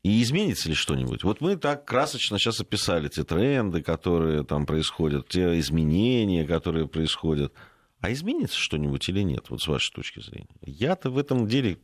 И 0.03 0.20
изменится 0.20 0.68
ли 0.68 0.74
что-нибудь? 0.74 1.22
Вот 1.22 1.40
мы 1.40 1.57
так 1.57 1.84
красочно 1.84 2.38
сейчас 2.38 2.61
описали 2.61 3.09
те 3.09 3.22
тренды, 3.22 3.82
которые 3.82 4.42
там 4.44 4.66
происходят, 4.66 5.28
те 5.28 5.59
изменения, 5.61 6.44
которые 6.44 6.88
происходят. 6.88 7.53
А 8.03 8.12
изменится 8.12 8.59
что-нибудь 8.59 9.09
или 9.09 9.22
нет, 9.22 9.48
вот 9.48 9.62
с 9.62 9.68
вашей 9.68 9.92
точки 9.92 10.20
зрения? 10.20 10.48
Я-то 10.61 11.09
в 11.09 11.16
этом 11.16 11.46
деле, 11.46 11.78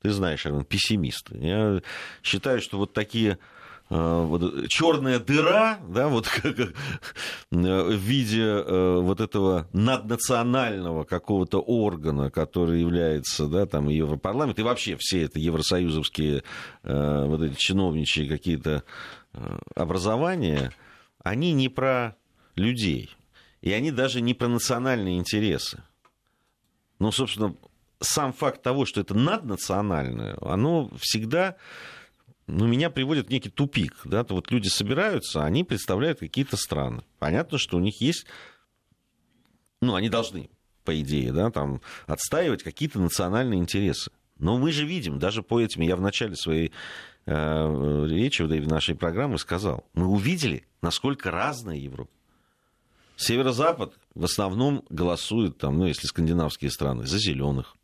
ты 0.00 0.10
знаешь, 0.10 0.46
Армен, 0.46 0.64
пессимист. 0.64 1.28
Я 1.32 1.82
считаю, 2.22 2.62
что 2.62 2.78
вот 2.78 2.94
такие 2.94 3.36
э, 3.90 4.24
вот, 4.24 4.68
черная 4.68 5.18
дыра, 5.18 5.78
да, 5.86 6.08
вот 6.08 6.26
как, 6.42 6.58
э, 6.58 6.72
в 7.50 7.94
виде 7.94 8.42
э, 8.42 9.00
вот 9.02 9.20
этого 9.20 9.68
наднационального 9.74 11.04
какого-то 11.04 11.60
органа, 11.60 12.30
который 12.30 12.80
является, 12.80 13.46
да, 13.46 13.66
там, 13.66 13.90
Европарламент, 13.90 14.58
и 14.58 14.62
вообще 14.62 14.96
все 14.98 15.24
это 15.24 15.38
евросоюзовские 15.38 16.42
вот 16.82 17.42
эти 17.42 17.54
чиновничьи 17.56 18.26
какие-то 18.26 18.82
образования, 19.74 20.72
они 21.22 21.52
не 21.52 21.68
про 21.68 22.16
людей. 22.56 23.10
И 23.60 23.72
они 23.72 23.90
даже 23.90 24.20
не 24.20 24.34
про 24.34 24.48
национальные 24.48 25.18
интересы. 25.18 25.82
Ну, 26.98 27.12
собственно, 27.12 27.54
сам 28.00 28.32
факт 28.32 28.62
того, 28.62 28.86
что 28.86 29.00
это 29.00 29.14
наднациональное, 29.14 30.36
оно 30.40 30.90
всегда 30.98 31.56
ну, 32.46 32.66
меня 32.66 32.90
приводит 32.90 33.28
в 33.28 33.30
некий 33.30 33.50
тупик. 33.50 34.00
Да? 34.04 34.24
То 34.24 34.34
вот 34.34 34.50
люди 34.50 34.68
собираются, 34.68 35.44
они 35.44 35.64
представляют 35.64 36.18
какие-то 36.18 36.56
страны. 36.56 37.04
Понятно, 37.18 37.58
что 37.58 37.76
у 37.76 37.80
них 37.80 38.00
есть... 38.00 38.26
Ну, 39.80 39.94
они 39.94 40.10
должны, 40.10 40.50
по 40.84 40.98
идее, 41.00 41.32
да, 41.32 41.50
там, 41.50 41.80
отстаивать 42.06 42.62
какие-то 42.62 43.00
национальные 43.00 43.60
интересы. 43.60 44.10
Но 44.38 44.58
мы 44.58 44.72
же 44.72 44.84
видим, 44.84 45.18
даже 45.18 45.42
по 45.42 45.58
этим, 45.58 45.80
я 45.82 45.96
в 45.96 46.02
начале 46.02 46.36
своей 46.36 46.72
э, 47.24 48.06
речи, 48.06 48.42
в 48.42 48.68
нашей 48.68 48.94
программы 48.94 49.38
сказал, 49.38 49.86
мы 49.94 50.06
увидели, 50.06 50.66
насколько 50.82 51.30
разная 51.30 51.76
Европа. 51.76 52.10
Северо-запад 53.20 53.92
в 54.14 54.24
основном 54.24 54.82
голосует, 54.88 55.58
там, 55.58 55.76
ну, 55.76 55.84
если 55.84 56.06
скандинавские 56.06 56.70
страны, 56.70 57.04
за 57.04 57.18
зеленых. 57.18 57.76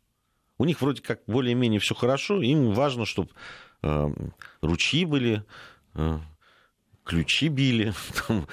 У 0.57 0.65
них 0.65 0.81
вроде 0.81 1.03
как 1.03 1.21
более-менее 1.27 1.79
все 1.79 1.93
хорошо, 1.93 2.41
им 2.41 2.71
важно, 2.71 3.05
чтобы 3.05 3.29
э, 3.83 4.07
ручьи 4.61 5.05
были, 5.05 5.45
э, 5.93 6.17
ключи 7.07 7.47
били, 7.47 7.93
там, 8.27 8.47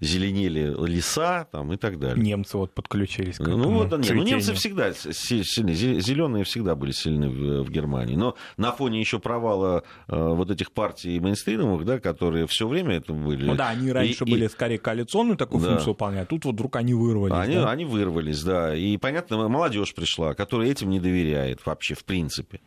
зеленели 0.00 0.74
леса 0.86 1.46
там, 1.50 1.72
и 1.72 1.76
так 1.76 1.98
далее. 1.98 2.22
Немцы 2.22 2.56
вот 2.56 2.74
подключились 2.74 3.36
к 3.36 3.42
этому 3.42 3.56
Ну, 3.58 3.70
вот, 3.70 3.98
нет, 3.98 4.14
ну, 4.14 4.22
немцы 4.22 4.54
всегда 4.54 4.92
сильны, 4.92 5.74
зеленые 5.74 6.44
всегда 6.44 6.74
были 6.74 6.92
сильны 6.92 7.28
в, 7.28 7.64
в 7.64 7.70
Германии. 7.70 8.14
Но 8.14 8.36
на 8.56 8.72
фоне 8.72 9.00
еще 9.00 9.18
провала 9.18 9.82
э, 10.08 10.16
вот 10.16 10.50
этих 10.50 10.72
партий 10.72 11.18
мейнстримовых, 11.18 11.84
да, 11.84 11.98
которые 11.98 12.46
все 12.46 12.68
время 12.68 12.96
это 12.96 13.12
были. 13.12 13.44
Ну 13.44 13.54
да, 13.54 13.70
они 13.70 13.90
раньше 13.90 14.24
и, 14.24 14.30
были 14.30 14.46
и... 14.46 14.48
скорее 14.48 14.78
коалиционную 14.78 15.36
такую 15.36 15.62
да. 15.62 15.68
функцию 15.68 15.92
выполняют, 15.92 16.28
а 16.28 16.30
тут 16.30 16.44
вот 16.44 16.54
вдруг 16.54 16.76
они 16.76 16.94
вырвались. 16.94 17.34
Они, 17.34 17.56
да? 17.56 17.70
они 17.70 17.84
вырвались, 17.84 18.42
да. 18.42 18.74
И, 18.74 18.96
понятно, 18.96 19.48
молодежь 19.48 19.94
пришла, 19.94 20.34
которая 20.34 20.70
этим 20.70 20.90
не 20.90 21.00
доверяет 21.00 21.64
вообще, 21.66 21.94
в 21.94 22.04
принципе. 22.04 22.60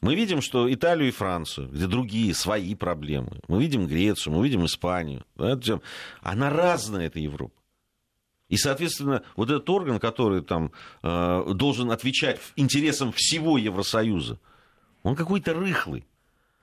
Мы 0.00 0.14
видим, 0.14 0.40
что 0.40 0.72
Италию 0.72 1.08
и 1.08 1.12
Францию, 1.12 1.68
где 1.68 1.86
другие, 1.86 2.34
свои 2.34 2.74
проблемы. 2.74 3.40
Мы 3.48 3.60
видим 3.60 3.86
Грецию, 3.86 4.34
мы 4.34 4.44
видим 4.44 4.64
Испанию. 4.64 5.24
Она 6.22 6.50
разная, 6.50 7.06
эта 7.06 7.18
Европа. 7.18 7.54
И, 8.48 8.56
соответственно, 8.56 9.22
вот 9.36 9.48
этот 9.48 9.68
орган, 9.70 10.00
который 10.00 10.42
там 10.42 10.72
э, 11.02 11.44
должен 11.54 11.92
отвечать 11.92 12.40
интересам 12.56 13.12
всего 13.12 13.56
Евросоюза, 13.58 14.40
он 15.04 15.14
какой-то 15.14 15.54
рыхлый. 15.54 16.04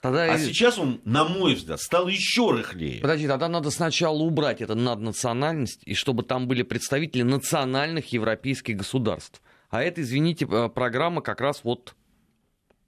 Тогда 0.01 0.31
а 0.31 0.38
сейчас 0.38 0.77
он, 0.77 1.01
на 1.05 1.23
мой 1.23 1.55
взгляд, 1.55 1.79
стал 1.79 2.07
еще 2.07 2.51
рыхлее. 2.51 3.01
Подожди, 3.01 3.27
тогда 3.27 3.47
надо 3.47 3.71
сначала 3.71 4.17
убрать 4.17 4.61
эту 4.61 4.75
наднациональность, 4.75 5.81
и 5.85 5.95
чтобы 5.95 6.23
там 6.23 6.47
были 6.47 6.63
представители 6.63 7.23
национальных 7.23 8.11
европейских 8.11 8.77
государств. 8.77 9.41
А 9.69 9.81
это, 9.81 10.01
извините, 10.01 10.45
э, 10.45 10.69
программа 10.69 11.21
как 11.21 11.39
раз 11.39 11.61
вот 11.63 11.95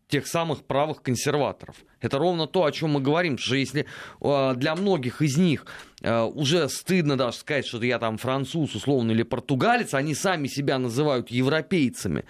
тех 0.09 0.27
самых 0.27 0.65
правых 0.65 1.01
консерваторов. 1.01 1.75
Это 2.01 2.17
ровно 2.17 2.47
то, 2.47 2.65
о 2.65 2.71
чем 2.71 2.91
мы 2.91 2.99
говорим, 2.99 3.37
что 3.37 3.55
если 3.55 3.85
э, 4.19 4.53
для 4.55 4.75
многих 4.75 5.21
из 5.21 5.37
них 5.37 5.67
э, 6.01 6.21
уже 6.23 6.67
стыдно 6.67 7.15
даже 7.15 7.37
сказать, 7.37 7.67
что 7.67 7.81
я 7.83 7.99
там 7.99 8.17
француз, 8.17 8.75
условно, 8.75 9.11
или 9.11 9.23
португалец, 9.23 9.93
они 9.93 10.15
сами 10.15 10.47
себя 10.47 10.79
называют 10.79 11.29
европейцами, 11.29 12.25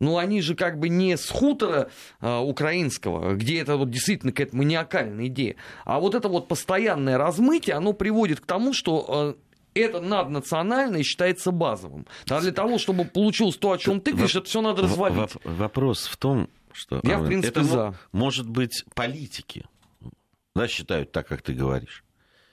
ну, 0.00 0.18
они 0.18 0.42
же 0.42 0.54
как 0.54 0.78
бы 0.78 0.90
не 0.90 1.16
с 1.16 1.30
хутора 1.30 1.88
э, 2.20 2.38
украинского, 2.38 3.34
где 3.34 3.60
это 3.60 3.78
вот 3.78 3.90
действительно 3.90 4.32
какая-то 4.32 4.56
маниакальная 4.56 5.26
идея, 5.26 5.56
а 5.86 6.00
вот 6.00 6.14
это 6.14 6.28
вот 6.28 6.46
постоянное 6.46 7.16
размытие, 7.16 7.76
оно 7.76 7.94
приводит 7.94 8.40
к 8.40 8.46
тому, 8.46 8.74
что 8.74 9.36
э, 9.74 9.80
это 9.80 10.00
наднациональное 10.00 11.02
считается 11.02 11.52
базовым. 11.52 12.06
А 12.28 12.40
для 12.42 12.52
того, 12.52 12.76
чтобы 12.76 13.06
получилось 13.06 13.56
то, 13.56 13.72
о 13.72 13.78
чем 13.78 14.02
ты 14.02 14.12
говоришь, 14.12 14.36
это 14.36 14.46
все 14.46 14.60
надо 14.60 14.82
развалить. 14.82 15.30
Вопрос 15.44 16.06
в 16.06 16.16
том, 16.18 16.48
что 16.74 17.00
Я, 17.02 17.18
в 17.18 17.26
принципе, 17.26 17.60
это 17.60 17.64
за. 17.64 17.94
может 18.12 18.48
быть 18.48 18.84
политики, 18.94 19.66
да, 20.54 20.68
считают 20.68 21.12
так, 21.12 21.26
как 21.26 21.42
ты 21.42 21.52
говоришь. 21.52 22.04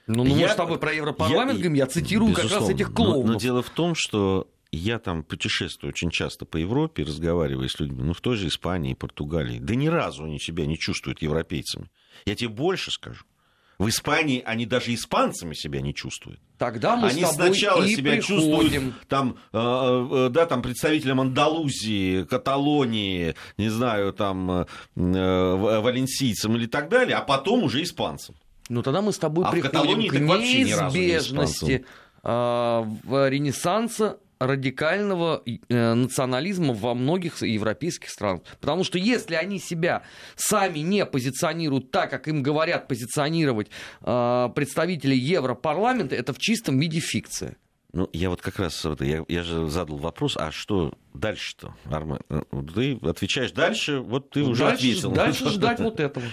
Ну, 0.06 0.24
ну 0.24 0.34
мы 0.34 0.48
с 0.48 0.54
тобой 0.54 0.78
про 0.78 0.92
Европарламент 0.92 1.52
говорим, 1.52 1.74
я 1.74 1.86
цитирую 1.86 2.34
как 2.34 2.50
раз 2.50 2.68
этих 2.68 2.92
клоунов. 2.92 3.26
Но, 3.26 3.32
но 3.34 3.38
дело 3.38 3.62
в 3.62 3.70
том, 3.70 3.94
что 3.94 4.48
я 4.72 4.98
там 4.98 5.22
путешествую 5.22 5.90
очень 5.90 6.10
часто 6.10 6.44
по 6.44 6.56
Европе, 6.56 7.04
разговариваю 7.04 7.68
с 7.68 7.78
людьми, 7.78 8.02
ну, 8.02 8.14
в 8.14 8.20
той 8.20 8.36
же 8.36 8.48
Испании, 8.48 8.94
Португалии. 8.94 9.58
Да 9.60 9.74
ни 9.74 9.86
разу 9.86 10.24
они 10.24 10.40
себя 10.40 10.66
не 10.66 10.78
чувствуют 10.78 11.22
европейцами. 11.22 11.90
Я 12.24 12.34
тебе 12.34 12.48
больше 12.48 12.90
скажу. 12.90 13.24
В 13.82 13.88
Испании 13.88 14.40
они 14.46 14.64
даже 14.64 14.94
испанцами 14.94 15.54
себя 15.54 15.80
не 15.80 15.92
чувствуют. 15.92 16.40
Тогда 16.56 16.94
мы 16.94 17.08
они 17.08 17.24
с 17.24 17.30
тобой 17.30 17.46
сначала 17.48 17.82
и 17.82 17.96
себя 17.96 18.12
приходим. 18.12 18.92
чувствуют 18.92 19.08
там, 19.08 19.36
э, 19.52 19.58
э, 19.58 20.28
да, 20.30 20.46
там 20.46 20.62
представителем 20.62 21.20
Андалузии, 21.20 22.22
Каталонии, 22.22 23.34
не 23.58 23.68
знаю, 23.70 24.12
там 24.12 24.50
э, 24.52 24.66
э, 24.94 25.80
валенсийцем 25.80 26.54
или 26.54 26.66
так 26.66 26.90
далее, 26.90 27.16
а 27.16 27.22
потом 27.22 27.64
уже 27.64 27.82
испанцем. 27.82 28.36
Ну 28.68 28.82
тогда 28.82 29.02
мы 29.02 29.12
с 29.12 29.18
тобой 29.18 29.44
А 29.46 29.48
в 29.48 29.50
приходим 29.50 29.72
Каталонии 29.72 30.08
к 30.08 30.12
разу 30.12 30.26
не 30.26 30.64
неизбежности 30.64 31.84
а, 32.22 32.82
в 33.02 33.28
ренессанса 33.28 34.18
радикального 34.46 35.42
э, 35.44 35.94
национализма 35.94 36.74
во 36.74 36.94
многих 36.94 37.42
европейских 37.42 38.10
странах. 38.10 38.42
Потому 38.60 38.84
что 38.84 38.98
если 38.98 39.34
они 39.34 39.58
себя 39.58 40.02
сами 40.36 40.80
не 40.80 41.06
позиционируют 41.06 41.90
так, 41.90 42.10
как 42.10 42.28
им 42.28 42.42
говорят 42.42 42.88
позиционировать 42.88 43.68
э, 44.02 44.48
представители 44.54 45.14
Европарламента, 45.14 46.14
это 46.14 46.32
в 46.32 46.38
чистом 46.38 46.78
виде 46.78 47.00
фикция. 47.00 47.56
Ну, 47.92 48.08
я 48.14 48.30
вот 48.30 48.40
как 48.40 48.58
раз, 48.58 48.86
я, 49.00 49.22
я 49.28 49.42
же 49.42 49.68
задал 49.68 49.98
вопрос, 49.98 50.38
а 50.38 50.50
что 50.50 50.94
дальше-то, 51.12 51.74
Армен? 51.90 52.20
Ты 52.74 52.98
отвечаешь 53.02 53.52
дальше, 53.52 54.00
вот 54.00 54.30
ты 54.30 54.42
уже 54.42 54.64
дальше, 54.64 54.74
ответил. 54.76 55.10
Дальше 55.12 55.48
ждать 55.50 55.78
вот 55.78 56.00
этого. 56.00 56.24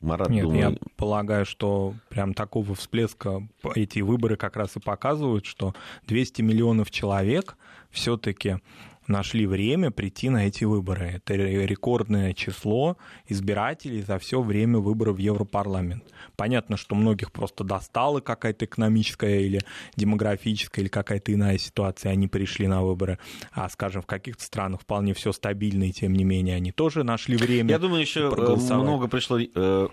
Марат, 0.00 0.28
Нет, 0.28 0.44
думаю, 0.44 0.60
я 0.60 0.76
полагаю, 0.96 1.46
что 1.46 1.94
прям 2.10 2.34
такого 2.34 2.74
всплеска 2.74 3.46
эти 3.74 4.00
выборы 4.00 4.36
как 4.36 4.56
раз 4.56 4.76
и 4.76 4.80
показывают, 4.80 5.46
что 5.46 5.74
200 6.06 6.42
миллионов 6.42 6.90
человек 6.90 7.56
все-таки 7.90 8.58
нашли 9.08 9.46
время 9.46 9.90
прийти 9.90 10.28
на 10.28 10.46
эти 10.46 10.64
выборы. 10.64 11.12
Это 11.16 11.34
рекордное 11.34 12.32
число 12.32 12.96
избирателей 13.28 14.02
за 14.02 14.18
все 14.18 14.40
время 14.42 14.78
выборов 14.78 15.16
в 15.16 15.18
Европарламент. 15.18 16.04
Понятно, 16.36 16.76
что 16.76 16.94
многих 16.94 17.32
просто 17.32 17.64
достала 17.64 18.20
какая-то 18.20 18.64
экономическая 18.64 19.40
или 19.40 19.60
демографическая 19.96 20.82
или 20.82 20.88
какая-то 20.88 21.32
иная 21.32 21.58
ситуация, 21.58 22.12
они 22.12 22.28
пришли 22.28 22.66
на 22.66 22.82
выборы. 22.82 23.18
А, 23.52 23.68
скажем, 23.68 24.02
в 24.02 24.06
каких-то 24.06 24.44
странах 24.44 24.82
вполне 24.82 25.14
все 25.14 25.32
стабильно, 25.32 25.84
и 25.84 25.92
тем 25.92 26.12
не 26.12 26.24
менее 26.24 26.56
они 26.56 26.72
тоже 26.72 27.04
нашли 27.04 27.36
время. 27.36 27.70
Я 27.70 27.78
думаю, 27.78 28.00
еще 28.00 28.30
проголосовать. 28.30 28.82
много 28.82 29.08
пришло 29.08 29.38
э, 29.38 29.88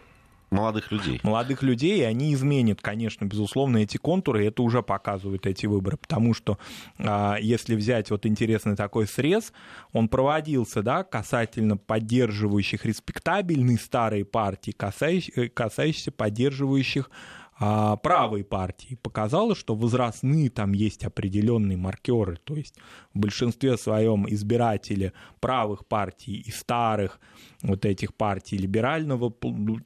молодых 0.54 0.92
людей. 0.92 1.20
молодых 1.24 1.64
людей, 1.64 2.00
и 2.00 2.04
они 2.04 2.34
изменят, 2.34 2.82
конечно, 2.82 3.26
безусловно, 3.26 3.78
эти 3.78 3.98
контуры, 3.98 4.44
и 4.44 4.48
это 4.48 4.62
уже 4.62 4.82
показывают 4.82 5.46
эти 5.46 5.66
выборы, 5.66 5.98
потому 5.98 6.34
что 6.34 6.58
а, 7.00 7.38
если 7.40 7.76
взять 7.76 8.12
вот 8.12 8.26
интересный 8.26 8.76
такой 8.76 9.08
срез, 9.08 9.54
он 9.92 10.08
проводился, 10.08 10.82
да, 10.82 11.04
касательно 11.04 11.78
поддерживающих 11.78 12.86
респектабельные 12.86 13.78
старые 13.78 14.26
партии, 14.26 14.72
касающихся, 14.72 15.50
касающихся 15.50 16.12
поддерживающих 16.12 17.10
правой 17.58 18.44
партии 18.44 18.98
показало, 19.02 19.56
что 19.56 19.76
возрастные 19.76 20.50
там 20.50 20.74
есть 20.74 21.04
определенные 21.04 21.78
маркеры, 21.78 22.38
то 22.44 22.56
есть 22.56 22.76
в 23.14 23.20
большинстве 23.20 23.78
своем 23.78 24.28
избиратели 24.28 25.14
правых 25.40 25.86
партий 25.86 26.44
и 26.46 26.52
старых 26.52 27.20
вот 27.62 27.86
этих 27.86 28.14
партий 28.14 28.58
либерального 28.58 29.32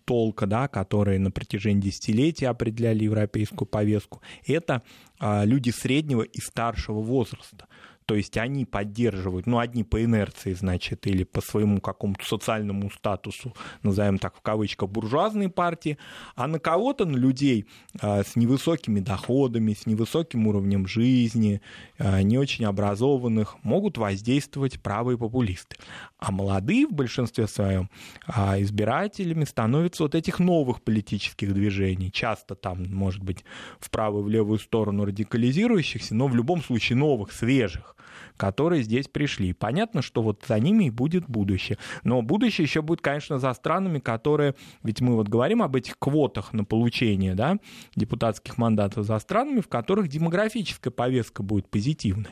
толка, 0.06 0.48
да, 0.48 0.68
которые 0.68 1.20
на 1.20 1.32
протяжении 1.32 1.82
десятилетий 1.82 2.46
определяли 2.46 3.04
европейскую 3.04 3.68
повестку, 3.68 4.22
это 4.46 4.82
а, 5.20 5.44
люди 5.46 5.70
среднего 5.70 6.22
и 6.22 6.40
старшего 6.40 7.02
возраста. 7.02 7.68
То 8.08 8.16
есть 8.16 8.38
они 8.38 8.64
поддерживают, 8.64 9.48
ну, 9.48 9.60
одни 9.60 9.84
по 9.84 10.02
инерции, 10.02 10.54
значит, 10.54 11.06
или 11.08 11.26
по 11.26 11.42
своему 11.42 11.82
какому-то 11.82 12.26
социальному 12.26 12.90
статусу, 12.90 13.54
назовем 13.84 14.18
так 14.18 14.38
в 14.38 14.42
кавычках, 14.42 14.90
буржуазные 14.90 15.50
партии, 15.50 15.98
а 16.34 16.48
на 16.48 16.58
кого-то, 16.58 17.04
на 17.04 17.18
людей 17.18 17.66
а, 18.00 18.24
с 18.24 18.38
невысокими 18.38 19.02
доходами, 19.02 19.74
с 19.74 19.86
невысоким 19.86 20.48
уровнем 20.48 20.88
жизни, 20.88 21.62
а, 21.98 22.22
не 22.22 22.38
очень 22.38 22.64
образованных, 22.64 23.58
могут 23.64 23.98
воздействовать 23.98 24.82
правые 24.82 25.18
популисты. 25.18 25.76
А 26.18 26.32
молодые 26.32 26.88
в 26.88 26.94
большинстве 26.94 27.46
своем 27.46 27.90
а, 28.26 28.58
избирателями 28.62 29.44
становятся 29.44 30.04
вот 30.04 30.16
этих 30.16 30.40
новых 30.40 30.82
политических 30.82 31.54
движений, 31.54 32.10
часто 32.10 32.56
там, 32.56 32.86
может 32.90 33.22
быть, 33.22 33.44
в 33.82 33.90
правую, 33.90 34.24
в 34.24 34.30
левую 34.30 34.60
сторону 34.60 35.04
радикализирующихся, 35.04 36.16
но 36.16 36.28
в 36.28 36.36
любом 36.38 36.64
случае 36.64 36.96
новых, 36.96 37.34
свежих 37.34 37.97
которые 38.38 38.84
здесь 38.84 39.08
пришли. 39.08 39.54
Понятно, 39.54 40.02
что 40.02 40.22
вот 40.22 40.46
за 40.48 40.60
ними 40.60 40.86
и 40.86 40.90
будет 40.90 41.28
будущее. 41.28 41.78
Но 42.04 42.22
будущее 42.22 42.64
еще 42.64 42.82
будет, 42.82 43.02
конечно, 43.02 43.40
за 43.40 43.54
странами, 43.54 44.00
которые, 44.00 44.56
ведь 44.84 45.02
мы 45.02 45.16
вот 45.16 45.28
говорим 45.28 45.62
об 45.62 45.76
этих 45.76 45.98
квотах 46.00 46.54
на 46.54 46.64
получение 46.64 47.36
да, 47.36 47.58
депутатских 47.96 48.58
мандатов 48.58 49.06
за 49.06 49.20
странами, 49.20 49.60
в 49.60 49.68
которых 49.68 50.08
демографическая 50.08 50.92
повестка 50.92 51.44
будет 51.44 51.70
позитивной. 51.70 52.30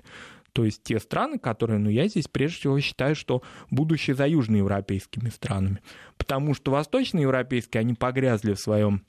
То 0.53 0.63
есть 0.63 0.83
те 0.83 1.01
страны, 1.01 1.37
которые, 1.37 1.79
ну, 1.79 1.89
я 1.89 2.07
здесь 2.07 2.29
прежде 2.29 2.59
всего 2.59 2.79
считаю, 2.79 3.13
что 3.13 3.43
будущее 3.69 4.15
за 4.15 4.25
южноевропейскими 4.25 5.27
странами. 5.27 5.81
Потому 6.17 6.53
что 6.53 6.71
восточноевропейские, 6.71 7.81
они 7.81 7.93
погрязли 7.93 8.53
в 8.53 8.59
своем 8.59 9.03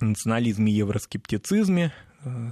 национализме 0.00 0.72
и 0.72 0.76
евроскептицизме, 0.76 1.92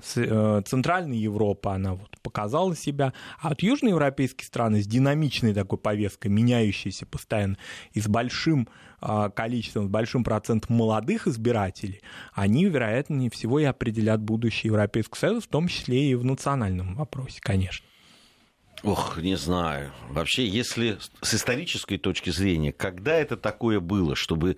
Центральная 0.03 1.19
Европа, 1.19 1.75
она 1.75 1.95
вот 1.95 2.11
показала 2.23 2.75
себя, 2.75 3.13
а 3.41 3.51
вот 3.51 3.63
южноевропейские 3.63 4.47
страны 4.47 4.83
с 4.83 4.87
динамичной 4.87 5.53
такой 5.53 5.79
повесткой, 5.79 6.29
меняющейся 6.29 7.05
постоянно 7.05 7.59
и 7.93 8.01
с 8.01 8.09
большим 8.09 8.69
а, 9.01 9.29
количеством, 9.29 9.87
с 9.87 9.91
большим 9.91 10.25
процентом 10.25 10.77
молодых 10.77 11.27
избирателей, 11.27 12.01
они, 12.33 12.65
вероятнее 12.65 13.31
всего, 13.31 13.59
и 13.61 13.65
определят 13.65 14.21
будущее 14.21 14.69
Европейского 14.71 15.19
Союза, 15.19 15.43
в 15.43 15.47
том 15.49 15.69
числе 15.69 16.11
и 16.11 16.15
в 16.15 16.25
национальном 16.25 16.95
вопросе, 16.95 17.41
конечно. 17.43 17.85
Ох, 18.85 19.19
не 19.19 19.37
знаю. 19.37 19.91
Вообще, 20.09 20.47
если 20.47 20.99
с 21.21 21.35
исторической 21.35 21.99
точки 21.99 22.31
зрения, 22.31 22.73
когда 22.73 23.15
это 23.15 23.37
такое 23.37 23.81
было, 23.81 24.15
чтобы 24.15 24.57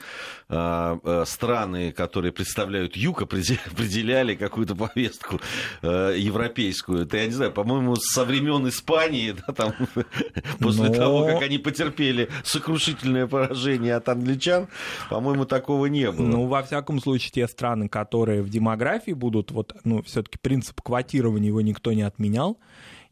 э, 0.49 1.25
страны, 1.27 1.93
которые 1.93 2.31
представляют 2.33 2.97
юг, 2.97 3.23
определяли 3.23 4.35
какую-то 4.35 4.77
повестку 4.77 5.41
э, 5.83 6.17
европейскую? 6.19 7.05
Это, 7.05 7.17
я 7.17 7.27
не 7.27 7.33
знаю, 7.33 7.53
по-моему, 7.53 7.97
со 7.97 8.25
времен 8.25 8.69
Испании, 8.69 9.35
да, 9.47 9.55
там, 9.55 9.73
после 10.59 10.89
Но... 10.89 10.95
того, 10.95 11.25
как 11.25 11.43
они 11.43 11.57
потерпели 11.57 12.29
сокрушительное 12.45 13.27
поражение 13.27 13.95
от 13.95 14.09
англичан, 14.09 14.69
по-моему, 15.09 15.47
такого 15.47 15.87
не 15.87 16.11
было. 16.11 16.27
Ну, 16.27 16.47
во 16.47 16.63
всяком 16.63 17.01
случае, 17.01 17.31
те 17.33 17.49
страны, 17.49 17.89
которые 17.89 18.43
в 18.43 18.51
демографии 18.51 19.13
будут, 19.13 19.51
вот, 19.51 19.75
ну, 19.85 20.03
все-таки 20.03 20.39
принцип 20.39 20.83
квотирования 20.83 21.49
его 21.49 21.63
никто 21.63 21.93
не 21.95 22.03
отменял. 22.03 22.59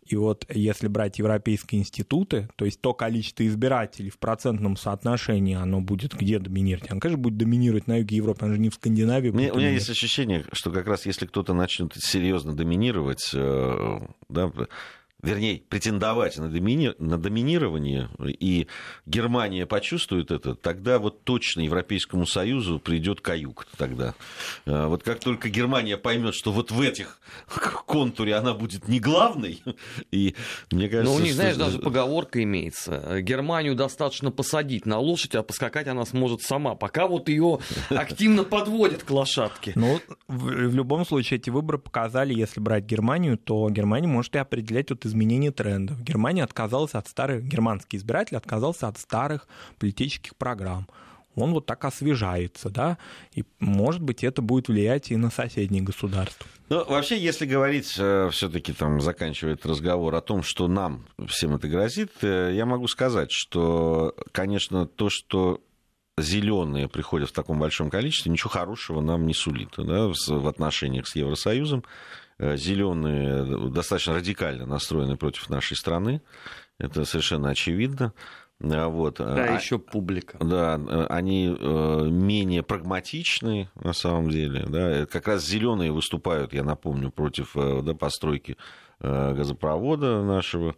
И 0.08 0.16
вот 0.16 0.46
если 0.48 0.88
брать 0.88 1.18
европейские 1.18 1.80
институты, 1.80 2.48
то 2.56 2.64
есть 2.64 2.80
то 2.80 2.94
количество 2.94 3.46
избирателей 3.46 4.10
в 4.10 4.18
процентном 4.18 4.76
соотношении, 4.76 5.54
оно 5.54 5.80
будет 5.80 6.14
где 6.14 6.38
доминировать? 6.38 6.90
Оно, 6.90 7.00
конечно, 7.00 7.22
будет 7.22 7.36
доминировать 7.36 7.86
на 7.86 7.98
юге 7.98 8.16
Европы, 8.16 8.44
оно 8.44 8.54
же 8.54 8.60
не 8.60 8.70
в 8.70 8.74
Скандинавии. 8.74 9.30
Мне, 9.30 9.52
у 9.52 9.58
меня 9.58 9.70
есть 9.70 9.90
ощущение, 9.90 10.44
что 10.52 10.70
как 10.70 10.86
раз 10.86 11.06
если 11.06 11.26
кто-то 11.26 11.52
начнет 11.52 11.92
серьезно 11.94 12.54
доминировать, 12.54 13.30
э, 13.34 13.98
да, 14.28 14.50
вернее, 15.22 15.62
претендовать 15.68 16.38
на, 16.38 16.48
домини... 16.48 16.94
на 16.98 17.18
доминирование, 17.18 18.08
и 18.24 18.68
Германия 19.04 19.66
почувствует 19.66 20.30
это, 20.30 20.54
тогда 20.54 20.98
вот 20.98 21.24
точно 21.24 21.62
Европейскому 21.62 22.26
Союзу 22.26 22.78
придет 22.78 23.20
каюк 23.20 23.66
тогда. 23.76 24.14
А, 24.64 24.86
вот 24.86 25.02
как 25.02 25.18
только 25.18 25.48
Германия 25.48 25.96
поймет, 25.96 26.34
что 26.34 26.52
вот 26.52 26.70
в 26.70 26.80
этих 26.80 27.20
контуре 27.86 28.36
она 28.36 28.54
будет 28.54 28.86
не 28.86 29.00
главной, 29.00 29.60
и 30.12 30.36
мне 30.70 30.88
кажется... 30.88 31.12
Ну, 31.12 31.20
у 31.20 31.24
них, 31.24 31.34
знаешь, 31.34 31.54
что... 31.54 31.64
даже 31.64 31.78
поговорка 31.78 32.42
имеется. 32.42 33.20
Германию 33.20 33.74
достаточно 33.74 34.30
посадить 34.30 34.86
на 34.86 34.98
лошадь, 34.98 35.34
а 35.34 35.42
поскакать 35.42 35.88
она 35.88 36.04
сможет 36.04 36.42
сама, 36.42 36.76
пока 36.76 37.08
вот 37.08 37.28
ее 37.28 37.58
активно 37.88 38.44
подводят 38.44 39.02
к 39.02 39.10
лошадке. 39.10 39.72
Ну, 39.74 40.00
в, 40.28 40.46
в 40.46 40.74
любом 40.74 41.04
случае, 41.04 41.38
эти 41.40 41.50
выборы 41.50 41.78
показали, 41.78 42.34
если 42.34 42.60
брать 42.60 42.84
Германию, 42.84 43.36
то 43.36 43.68
Германия 43.68 44.06
может 44.06 44.36
и 44.36 44.38
определять 44.38 44.90
вот 44.90 45.07
изменение 45.08 45.50
трендов. 45.50 46.00
Германия 46.02 46.44
отказалась 46.44 46.94
от 46.94 47.08
старых, 47.08 47.44
германский 47.44 47.96
избиратель 47.96 48.36
отказался 48.36 48.88
от 48.88 48.98
старых 48.98 49.48
политических 49.78 50.36
программ. 50.36 50.86
Он 51.34 51.52
вот 51.52 51.66
так 51.66 51.84
освежается, 51.84 52.68
да, 52.68 52.98
и, 53.32 53.44
может 53.60 54.02
быть, 54.02 54.24
это 54.24 54.42
будет 54.42 54.68
влиять 54.68 55.10
и 55.10 55.16
на 55.16 55.30
соседние 55.30 55.82
государства. 55.82 56.46
Ну, 56.68 56.84
вообще, 56.84 57.18
если 57.18 57.46
говорить, 57.46 57.94
э, 57.96 58.28
все-таки 58.30 58.72
там 58.72 59.00
заканчивает 59.00 59.64
разговор 59.64 60.14
о 60.14 60.20
том, 60.20 60.42
что 60.42 60.68
нам 60.68 61.06
всем 61.28 61.54
это 61.54 61.68
грозит, 61.68 62.10
э, 62.22 62.52
я 62.54 62.66
могу 62.66 62.88
сказать, 62.88 63.30
что, 63.30 64.14
конечно, 64.32 64.86
то, 64.86 65.08
что 65.10 65.62
зеленые 66.18 66.88
приходят 66.88 67.30
в 67.30 67.32
таком 67.32 67.58
большом 67.58 67.90
количестве, 67.90 68.32
ничего 68.32 68.50
хорошего 68.50 69.00
нам 69.00 69.26
не 69.26 69.34
сулит 69.34 69.70
да, 69.76 70.08
в 70.08 70.48
отношениях 70.48 71.06
с 71.06 71.16
Евросоюзом. 71.16 71.84
Э, 72.38 72.56
зеленые 72.56 73.70
достаточно 73.70 74.14
радикально 74.14 74.64
настроены 74.64 75.16
против 75.16 75.50
нашей 75.50 75.76
страны. 75.76 76.22
Это 76.78 77.04
совершенно 77.04 77.50
очевидно. 77.50 78.12
А 78.60 78.88
вот. 78.88 79.18
Да, 79.18 79.34
а, 79.34 79.56
еще 79.56 79.78
публика. 79.78 80.38
Да, 80.38 80.74
они 81.08 81.56
э, 81.58 82.08
менее 82.10 82.62
прагматичны 82.62 83.70
на 83.74 83.92
самом 83.92 84.30
деле. 84.30 84.64
Да. 84.68 85.06
Как 85.06 85.26
раз 85.28 85.44
зеленые 85.44 85.92
выступают, 85.92 86.52
я 86.52 86.62
напомню, 86.62 87.10
против 87.10 87.56
э, 87.56 87.82
да, 87.82 87.94
постройки 87.94 88.56
газопровода 89.00 90.24
нашего 90.24 90.70
Э, 90.70 90.74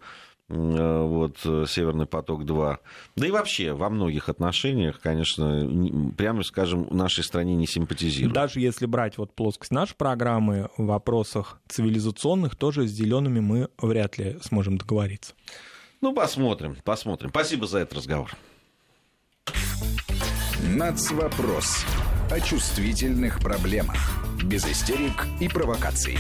вот, 0.51 1.39
э, 1.45 1.65
Северный 1.69 2.07
поток-2. 2.07 2.79
Да 3.17 3.27
и 3.27 3.31
вообще 3.31 3.73
во 3.73 3.89
многих 3.89 4.29
отношениях, 4.29 5.01
конечно, 5.01 6.13
прямо 6.17 6.43
скажем, 6.43 6.85
в 6.85 6.95
нашей 6.95 7.23
стране 7.23 7.55
не 7.55 7.67
симпатизируют. 7.67 8.35
Даже 8.35 8.61
если 8.61 8.87
брать 8.87 9.17
вот 9.19 9.33
плоскость 9.33 9.71
нашей 9.71 9.95
программы 9.95 10.69
в 10.77 10.87
вопросах 10.87 11.61
цивилизационных, 11.69 12.57
тоже 12.57 12.87
с 12.87 12.91
зелеными 12.91 13.41
мы 13.41 13.69
вряд 13.79 14.19
ли 14.19 14.39
сможем 14.43 14.77
договориться. 14.77 15.35
Ну, 16.01 16.13
посмотрим, 16.15 16.77
посмотрим. 16.83 17.31
Спасибо 17.31 17.67
за 17.67 17.81
этот 17.81 17.99
разговор. 17.99 18.31
Нацвопрос 20.69 21.85
о 22.31 22.41
чувствительных 22.41 23.41
проблемах. 23.41 23.97
Без 24.43 24.67
истерик 24.67 25.27
и 25.41 25.49
провокаций. 25.49 26.17